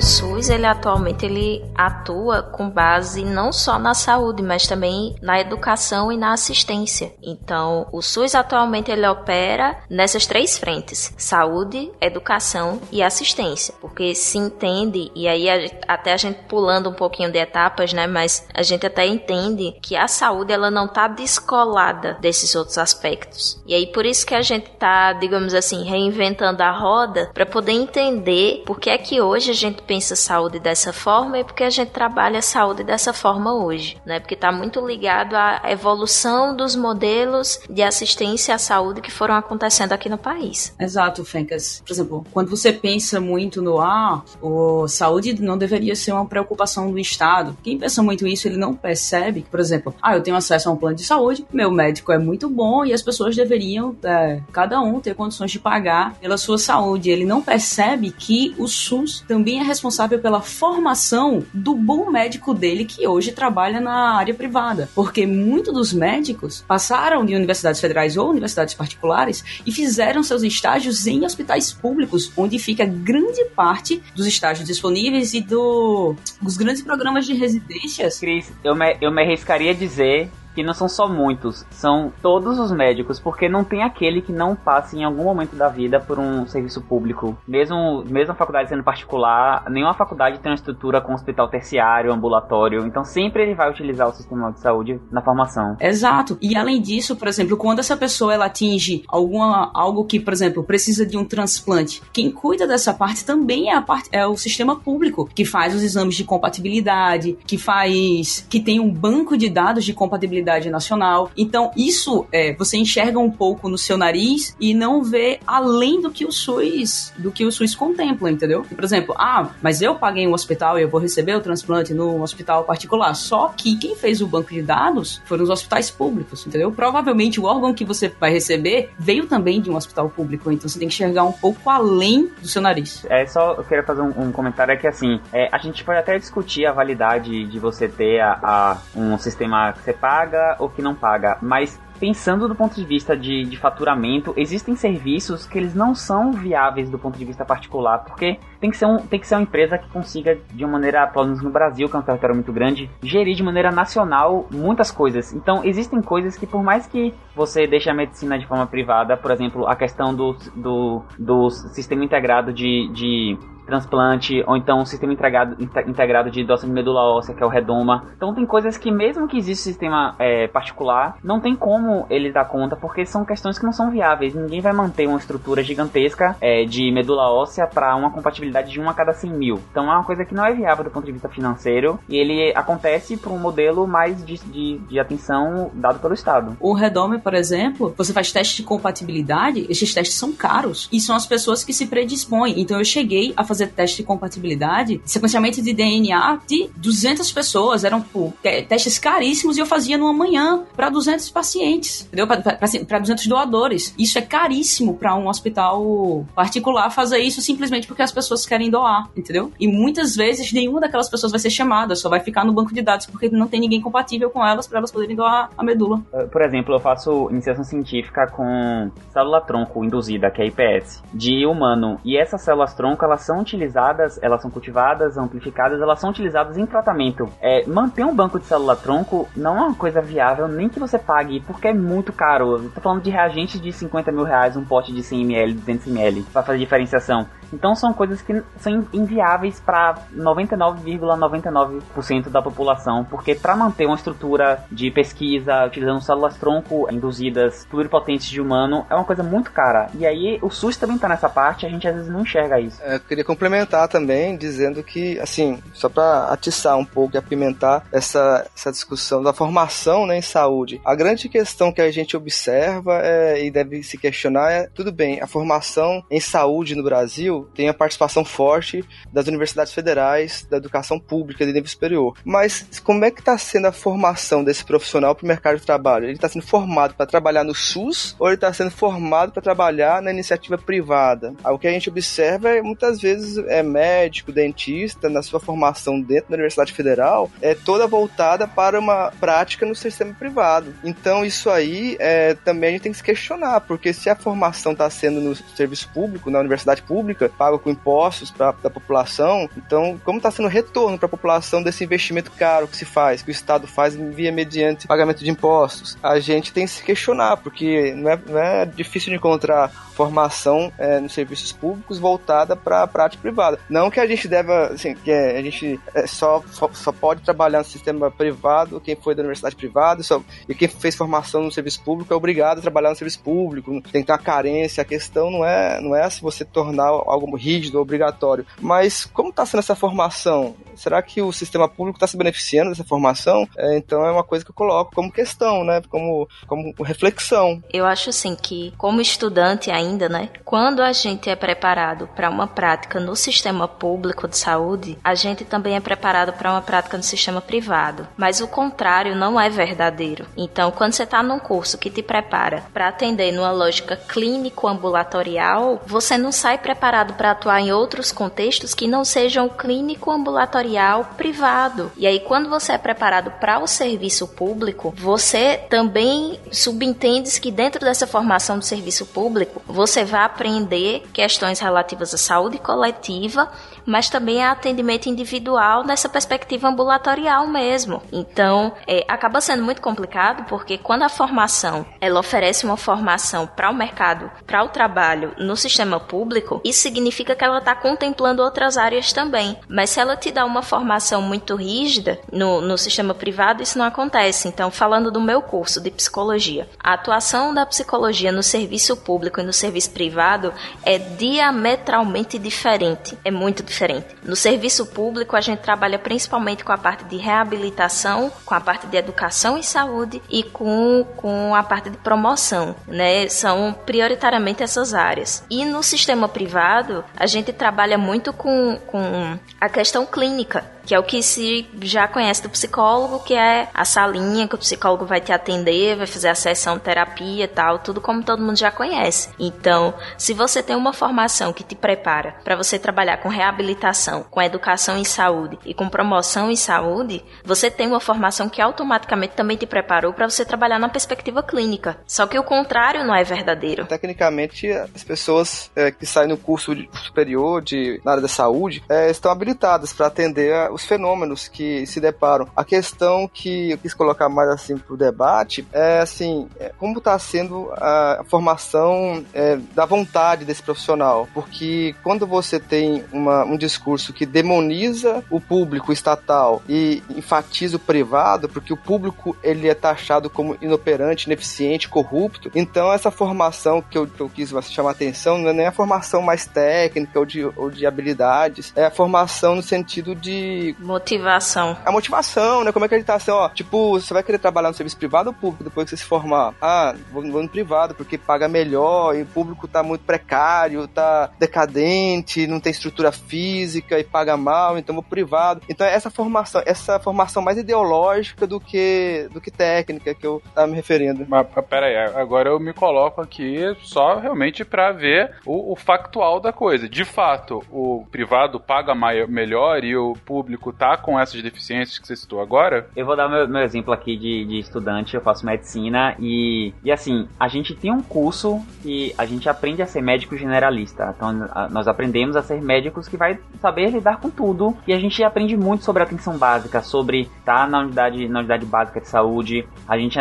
[0.00, 5.38] O SUS, ele atualmente ele atua com base não só na saúde, mas também na
[5.38, 7.12] educação e na assistência.
[7.22, 14.38] Então, o SUS atualmente ele opera nessas três frentes: saúde, educação e assistência, porque se
[14.38, 15.46] entende e aí
[15.86, 18.06] até a gente pulando um pouquinho de etapas, né?
[18.06, 23.62] Mas a gente até entende que a saúde ela não está descolada desses outros aspectos.
[23.66, 27.72] E aí por isso que a gente está, digamos assim, reinventando a roda para poder
[27.72, 31.68] entender por que é que hoje a gente pensa saúde dessa forma e porque a
[31.68, 34.20] gente trabalha saúde dessa forma hoje, né?
[34.20, 39.92] Porque está muito ligado à evolução dos modelos de assistência à saúde que foram acontecendo
[39.92, 40.72] aqui no país.
[40.78, 41.82] Exato, Fencas.
[41.84, 46.92] Por exemplo, quando você pensa muito no ah, o saúde não deveria ser uma preocupação
[46.92, 47.56] do Estado.
[47.60, 50.72] Quem pensa muito isso, ele não percebe que, por exemplo, ah, eu tenho acesso a
[50.72, 54.80] um plano de saúde, meu médico é muito bom e as pessoas deveriam, é, cada
[54.80, 57.10] um, ter condições de pagar pela sua saúde.
[57.10, 59.79] Ele não percebe que o SUS também é responsável
[60.20, 64.88] pela formação do bom médico dele que hoje trabalha na área privada.
[64.94, 71.06] Porque muitos dos médicos passaram de universidades federais ou universidades particulares e fizeram seus estágios
[71.06, 77.26] em hospitais públicos, onde fica grande parte dos estágios disponíveis e do, dos grandes programas
[77.26, 78.18] de residências.
[78.18, 82.58] Cris, eu me, eu me arriscaria a dizer que não são só muitos, são todos
[82.58, 86.18] os médicos, porque não tem aquele que não passe em algum momento da vida por
[86.18, 87.36] um serviço público.
[87.46, 92.86] Mesmo, mesmo a faculdade sendo particular, nenhuma faculdade tem uma estrutura com hospital terciário, ambulatório,
[92.86, 95.76] então sempre ele vai utilizar o sistema de saúde na formação.
[95.80, 96.38] Exato.
[96.40, 100.64] E além disso, por exemplo, quando essa pessoa ela atinge alguma algo que, por exemplo,
[100.64, 104.76] precisa de um transplante, quem cuida dessa parte também é a parte é o sistema
[104.76, 109.84] público, que faz os exames de compatibilidade, que faz que tem um banco de dados
[109.84, 110.39] de compatibilidade
[110.70, 111.30] nacional.
[111.36, 116.10] Então, isso é, você enxerga um pouco no seu nariz e não vê além do
[116.10, 118.62] que o SUS, do que o SUS contempla, entendeu?
[118.62, 122.22] Por exemplo, ah, mas eu paguei um hospital e eu vou receber o transplante no
[122.22, 123.14] hospital particular.
[123.14, 126.72] Só que quem fez o banco de dados foram os hospitais públicos, entendeu?
[126.72, 130.78] Provavelmente o órgão que você vai receber veio também de um hospital público, então você
[130.78, 133.04] tem que enxergar um pouco além do seu nariz.
[133.08, 136.18] É só, eu queria fazer um, um comentário aqui assim, é, a gente pode até
[136.18, 140.68] discutir a validade de você ter a, a um sistema que você paga paga ou
[140.68, 145.58] que não paga, mas pensando do ponto de vista de, de, faturamento, existem serviços que
[145.58, 149.20] eles não são viáveis do ponto de vista particular, porque tem que ser, um, tem
[149.20, 151.98] que ser uma empresa que consiga, de uma maneira, pelo menos no Brasil, que é
[151.98, 155.34] um território muito grande, gerir de maneira nacional muitas coisas.
[155.34, 159.30] Então, existem coisas que, por mais que você deixe a medicina de forma privada, por
[159.30, 163.38] exemplo, a questão do, do, do sistema integrado de, de
[163.70, 165.56] transplante, ou então um sistema integrado,
[165.86, 168.04] integrado de doação de medula óssea, que é o Redoma.
[168.16, 172.46] Então tem coisas que mesmo que exista sistema é, particular, não tem como ele dar
[172.46, 174.34] conta, porque são questões que não são viáveis.
[174.34, 178.90] Ninguém vai manter uma estrutura gigantesca é, de medula óssea para uma compatibilidade de 1
[178.90, 179.60] a cada 100 mil.
[179.70, 182.52] Então é uma coisa que não é viável do ponto de vista financeiro, e ele
[182.56, 186.56] acontece por um modelo mais de, de, de atenção dado pelo Estado.
[186.58, 191.14] O Redome, por exemplo, você faz teste de compatibilidade, esses testes são caros, e são
[191.14, 192.60] as pessoas que se predispõem.
[192.60, 197.84] Então eu cheguei a fazer fazer teste de compatibilidade, sequenciamento de DNA de 200 pessoas.
[197.84, 202.26] Eram pô, testes caríssimos e eu fazia numa manhã para 200 pacientes, entendeu?
[202.26, 203.94] Para 200 doadores.
[203.98, 209.08] Isso é caríssimo para um hospital particular fazer isso simplesmente porque as pessoas querem doar,
[209.16, 209.52] entendeu?
[209.60, 212.82] E muitas vezes nenhuma daquelas pessoas vai ser chamada, só vai ficar no banco de
[212.82, 216.00] dados porque não tem ninguém compatível com elas para elas poderem doar a medula.
[216.12, 221.98] Eh, por exemplo, eu faço iniciação científica com célula-tronco induzida, que é IPS, de humano.
[222.04, 227.28] E essas células-tronco, elas são utilizadas, elas são cultivadas, amplificadas, elas são utilizadas em tratamento.
[227.40, 231.40] É, manter um banco de célula-tronco não é uma coisa viável, nem que você pague,
[231.40, 232.62] porque é muito caro.
[232.64, 236.22] Eu falando de reagentes de 50 mil reais, um pote de 100 ml, 200 ml,
[236.32, 237.26] para fazer diferenciação.
[237.52, 243.96] Então são coisas que são inviáveis para 99,99% ,99 da população, porque para manter uma
[243.96, 249.88] estrutura de pesquisa utilizando células-tronco induzidas pluripotentes de humano é uma coisa muito cara.
[249.94, 252.80] E aí o SUS também tá nessa parte, a gente às vezes não enxerga isso.
[252.82, 257.84] É, eu queria complementar também dizendo que, assim, só para atiçar um pouco e apimentar
[257.92, 263.00] essa, essa discussão da formação né, em saúde, a grande questão que a gente observa
[263.02, 267.68] é, e deve se questionar é, tudo bem, a formação em saúde no Brasil tem
[267.68, 272.16] a participação forte das universidades federais, da educação pública de nível superior.
[272.24, 276.06] Mas como é que está sendo a formação desse profissional para o mercado de trabalho?
[276.06, 280.02] Ele está sendo formado para trabalhar no SUS ou ele está sendo formado para trabalhar
[280.02, 281.34] na iniciativa privada?
[281.44, 286.30] O que a gente observa é muitas vezes é médico, dentista, na sua formação dentro
[286.30, 290.74] da Universidade Federal, é toda voltada para uma prática no sistema privado.
[290.84, 294.72] Então isso aí é, também a gente tem que se questionar, porque se a formação
[294.72, 299.48] está sendo no serviço público, na universidade pública, pago com impostos para a população.
[299.56, 303.30] Então, como está sendo retorno para a população desse investimento caro que se faz, que
[303.30, 305.96] o Estado faz via mediante pagamento de impostos?
[306.02, 309.68] A gente tem que se questionar, porque não é, não é difícil de encontrar
[310.00, 313.58] formação é, nos serviços públicos voltada para a prática privada.
[313.68, 317.64] Não que a gente deva, assim, que a gente é, só, só pode trabalhar no
[317.64, 322.12] sistema privado quem foi da universidade privada só, e quem fez formação no serviço público
[322.12, 324.80] é obrigado a trabalhar no serviço público, tem que ter uma carência.
[324.80, 326.90] A questão não é, não é se você tornar
[327.26, 328.46] algo rígido, obrigatório.
[328.60, 330.54] Mas como está sendo essa formação?
[330.74, 333.46] Será que o sistema público está se beneficiando dessa formação?
[333.56, 335.82] É, então é uma coisa que eu coloco como questão, né?
[335.88, 337.62] Como, como reflexão.
[337.72, 340.30] Eu acho assim que, como estudante ainda, né?
[340.44, 345.44] Quando a gente é preparado para uma prática no sistema público de saúde, a gente
[345.44, 348.06] também é preparado para uma prática no sistema privado.
[348.16, 350.26] Mas o contrário não é verdadeiro.
[350.36, 356.16] Então, quando você está num curso que te prepara para atender numa lógica clínico-ambulatorial, você
[356.16, 361.90] não sai preparado para atuar em outros contextos que não sejam clínico-ambulatorial privado.
[361.96, 367.80] E aí, quando você é preparado para o serviço público, você também subentende que dentro
[367.84, 373.50] dessa formação do serviço público, você vai aprender questões relativas à saúde coletiva,
[373.84, 378.02] mas também a atendimento individual nessa perspectiva ambulatorial mesmo.
[378.12, 383.70] Então, é, acaba sendo muito complicado porque quando a formação ela oferece uma formação para
[383.70, 388.76] o mercado, para o trabalho no sistema público, isso significa que ela está contemplando outras
[388.76, 389.56] áreas também.
[389.68, 393.86] Mas se ela te dá uma formação muito rígida no, no sistema privado, isso não
[393.86, 394.48] acontece.
[394.48, 399.44] Então, falando do meu curso de psicologia, a atuação da psicologia no serviço público e
[399.44, 400.52] no serviço privado
[400.84, 403.16] é diametralmente diferente.
[403.24, 403.79] É muito diferente.
[404.24, 408.86] No serviço público, a gente trabalha principalmente com a parte de reabilitação, com a parte
[408.86, 413.28] de educação e saúde e com, com a parte de promoção, né?
[413.28, 415.44] São prioritariamente essas áreas.
[415.50, 420.98] E no sistema privado, a gente trabalha muito com, com a questão clínica que é
[420.98, 425.20] o que se já conhece do psicólogo, que é a salinha que o psicólogo vai
[425.20, 429.28] te atender, vai fazer a sessão terapia e tal, tudo como todo mundo já conhece.
[429.38, 434.42] Então, se você tem uma formação que te prepara para você trabalhar com reabilitação, com
[434.42, 439.56] educação em saúde e com promoção em saúde, você tem uma formação que automaticamente também
[439.56, 441.98] te preparou para você trabalhar na perspectiva clínica.
[442.04, 443.86] Só que o contrário não é verdadeiro.
[443.86, 446.74] Tecnicamente, as pessoas é, que saem no curso
[447.04, 452.00] superior de, na área da saúde é, estão habilitadas para atender os fenômenos que se
[452.00, 452.48] deparam.
[452.56, 456.98] A questão que eu quis colocar mais assim para o debate é assim, é, como
[456.98, 463.56] está sendo a formação é, da vontade desse profissional, porque quando você tem uma, um
[463.56, 469.74] discurso que demoniza o público estatal e enfatiza o privado, porque o público ele é
[469.74, 474.92] taxado como inoperante, ineficiente, corrupto, então essa formação que eu, que eu quis chamar a
[474.92, 478.90] atenção não é nem a formação mais técnica ou de, ou de habilidades, é a
[478.90, 481.76] formação no sentido de Motivação.
[481.84, 482.72] A motivação, né?
[482.72, 483.48] Como é que ele tá assim, ó.
[483.48, 486.54] Tipo, você vai querer trabalhar no serviço privado ou público depois que você se formar?
[486.60, 491.30] Ah, vou, vou no privado porque paga melhor e o público tá muito precário, tá
[491.38, 495.62] decadente, não tem estrutura física e paga mal, então vou privado.
[495.68, 500.66] Então essa formação, essa formação mais ideológica do que do que técnica que eu tava
[500.66, 501.26] me referindo.
[501.28, 506.40] Mas pera aí, agora eu me coloco aqui só realmente para ver o, o, factual
[506.40, 506.88] da coisa.
[506.88, 511.98] De fato, o privado paga maior, melhor e o público público tá com essas deficiências
[511.98, 512.88] que você citou agora?
[512.96, 516.90] Eu vou dar meu, meu exemplo aqui de, de estudante, eu faço medicina e, e
[516.90, 521.14] assim, a gente tem um curso que a gente aprende a ser médico generalista.
[521.16, 524.98] Então, a, nós aprendemos a ser médicos que vai saber lidar com tudo e a
[524.98, 529.08] gente aprende muito sobre atenção básica, sobre estar tá na unidade, na unidade básica de
[529.08, 530.18] saúde, a gente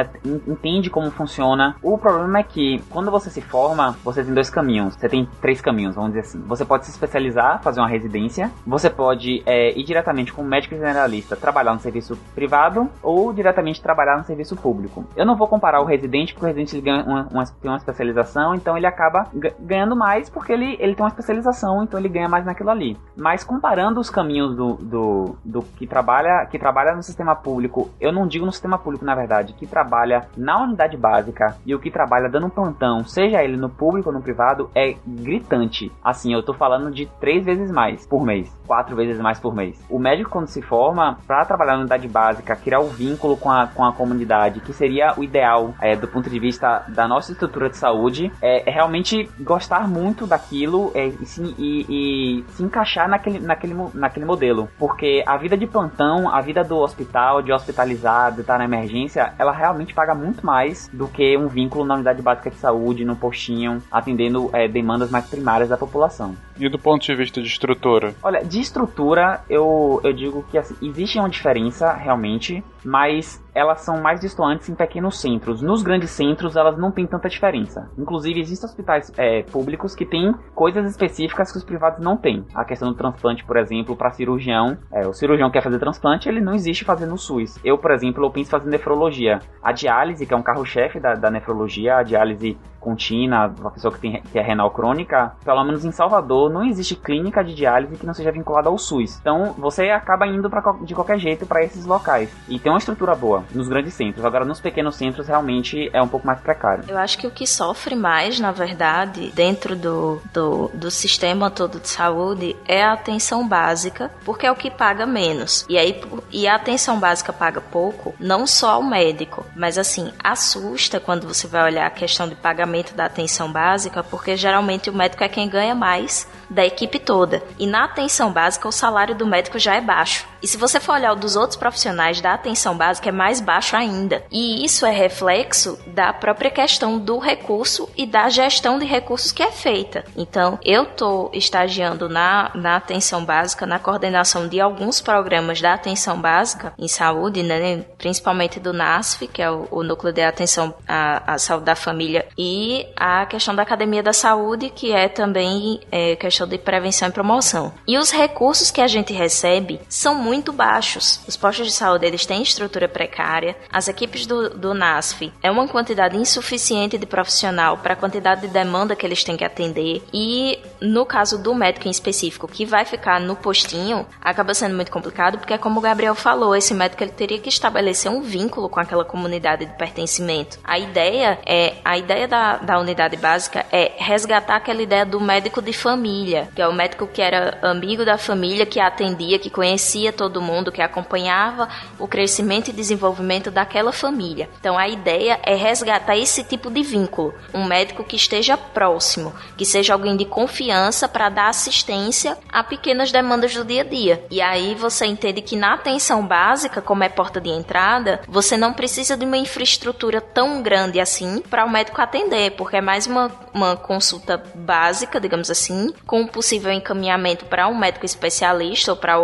[0.47, 1.75] entende como funciona.
[1.81, 4.95] O problema é que quando você se forma, você tem dois caminhos.
[4.95, 6.41] Você tem três caminhos, vamos dizer assim.
[6.41, 10.75] Você pode se especializar, fazer uma residência, você pode é, ir diretamente diretamente como médico
[10.75, 15.05] generalista trabalhar no serviço privado ou diretamente trabalhar no serviço público.
[15.15, 18.53] Eu não vou comparar o residente, porque o residente ganha uma, uma, tem uma especialização,
[18.55, 19.27] então ele acaba
[19.59, 22.97] ganhando mais porque ele, ele tem uma especialização, então ele ganha mais naquilo ali.
[23.15, 28.11] Mas comparando os caminhos do, do, do que, trabalha, que trabalha no sistema público, eu
[28.11, 31.91] não digo no sistema público, na verdade, que trabalha na unidade básica e o que
[31.91, 35.91] trabalha dando plantão, seja ele no público ou no privado, é gritante.
[36.03, 39.79] Assim, eu tô falando de três vezes mais por mês, quatro vezes mais por mês.
[39.89, 43.51] O médico, quando se forma, para trabalhar na unidade básica, criar o um vínculo com
[43.51, 47.31] a, com a comunidade, que seria o ideal é, do ponto de vista da nossa
[47.31, 52.63] estrutura de saúde, é, é realmente gostar muito daquilo é, e, se, e, e, se
[52.63, 54.67] encaixar naquele, naquele, naquele modelo.
[54.79, 59.33] Porque a vida de plantão, a vida do hospital, de hospitalizado, estar tá na emergência,
[59.37, 63.15] ela realmente paga muito mais do que um vínculo na unidade básica de saúde, no
[63.15, 66.35] postinho, atendendo é, demandas mais primárias da população.
[66.59, 68.13] E do ponto de vista de estrutura?
[68.21, 74.01] Olha, de estrutura, eu, eu digo que assim, existe uma diferença realmente mas elas são
[74.01, 75.61] mais distantes em pequenos centros.
[75.61, 77.89] Nos grandes centros, elas não têm tanta diferença.
[77.97, 82.45] Inclusive, existem hospitais é, públicos que têm coisas específicas que os privados não têm.
[82.53, 84.77] A questão do transplante, por exemplo, para cirurgião.
[84.91, 87.59] É, o cirurgião quer fazer transplante, ele não existe fazer no SUS.
[87.63, 89.39] Eu, por exemplo, eu penso fazer nefrologia.
[89.61, 93.99] A diálise, que é um carro-chefe da, da nefrologia, a diálise contínua, uma pessoa que,
[93.99, 98.05] tem, que é renal crônica, pelo menos em Salvador, não existe clínica de diálise que
[98.05, 99.19] não seja vinculada ao SUS.
[99.19, 102.33] Então, você acaba indo pra, de qualquer jeito para esses locais.
[102.47, 104.25] E tem uma estrutura boa nos grandes centros.
[104.25, 106.83] Agora, nos pequenos centros, realmente é um pouco mais precário.
[106.87, 111.79] Eu acho que o que sofre mais, na verdade, dentro do, do, do sistema todo
[111.79, 115.65] de saúde é a atenção básica, porque é o que paga menos.
[115.69, 116.01] E aí,
[116.31, 121.47] e a atenção básica paga pouco, não só ao médico, mas assim, assusta quando você
[121.47, 125.49] vai olhar a questão de pagamento da atenção básica, porque geralmente o médico é quem
[125.49, 127.43] ganha mais da equipe toda.
[127.57, 130.27] E na atenção básica, o salário do médico já é baixo.
[130.41, 133.75] E se você for olhar o dos outros profissionais da atenção básica, é mais baixo
[133.75, 134.23] ainda.
[134.31, 139.43] E isso é reflexo da própria questão do recurso e da gestão de recursos que
[139.43, 140.05] é feita.
[140.15, 146.19] Então, eu estou estagiando na, na atenção básica, na coordenação de alguns programas da atenção
[146.19, 151.33] básica em saúde, né, principalmente do NASF, que é o, o Núcleo de Atenção à,
[151.33, 156.15] à, Saúde da Família, e a questão da Academia da Saúde, que é também é,
[156.15, 157.73] questão de prevenção e promoção.
[157.87, 161.19] E os recursos que a gente recebe são muito baixos.
[161.27, 165.67] Os postos de saúde eles têm estrutura precária, as equipes do, do NASF é uma
[165.67, 170.59] quantidade insuficiente de profissional para a quantidade de demanda que eles têm que atender, e
[170.81, 175.37] no caso do médico em específico, que vai ficar no postinho, acaba sendo muito complicado,
[175.37, 179.05] porque como o Gabriel falou, esse médico ele teria que estabelecer um vínculo com aquela
[179.05, 180.59] comunidade de pertencimento.
[180.63, 185.61] A ideia é a ideia da, da unidade básica é resgatar aquela ideia do médico
[185.61, 190.13] de família, que é o médico que era amigo da família, que atendia, que conhecia
[190.13, 191.67] todo mundo, que acompanhava
[191.97, 194.49] o crescimento e desenvolvimento daquela família.
[194.59, 199.65] Então a ideia é resgatar esse tipo de vínculo, um médico que esteja próximo, que
[199.65, 204.23] seja alguém de confiança para dar assistência a pequenas demandas do dia a dia.
[204.29, 208.73] E aí você entende que na atenção básica, como é porta de entrada, você não
[208.73, 213.31] precisa de uma infraestrutura tão grande assim para o médico atender, porque é mais uma,
[213.53, 219.15] uma consulta básica, digamos assim, com possível encaminhamento para um médico especialista ou para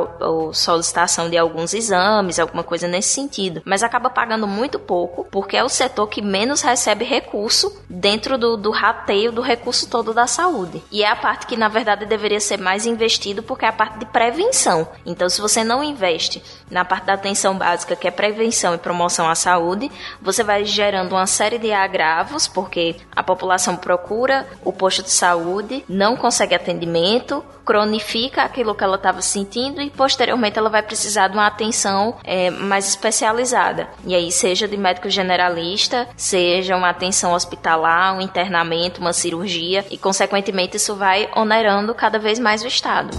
[0.53, 3.61] solicitação de alguns exames, alguma coisa nesse sentido.
[3.65, 8.57] Mas acaba pagando muito pouco, porque é o setor que menos recebe recurso dentro do,
[8.57, 10.83] do rateio do recurso todo da saúde.
[10.91, 13.99] E é a parte que, na verdade, deveria ser mais investido, porque é a parte
[13.99, 14.87] de prevenção.
[15.05, 19.29] Então, se você não investe na parte da atenção básica, que é prevenção e promoção
[19.29, 19.91] à saúde,
[20.21, 25.83] você vai gerando uma série de agravos, porque a população procura o posto de saúde,
[25.87, 26.55] não consegue
[26.85, 32.15] atendimento, cronifica aquilo que ela estava sentindo e posteriormente ela vai precisar de uma atenção
[32.23, 33.87] é, mais especializada.
[34.05, 39.97] E aí, seja de médico generalista, seja uma atenção hospitalar, um internamento, uma cirurgia, e
[39.97, 43.17] consequentemente isso vai onerando cada vez mais o Estado.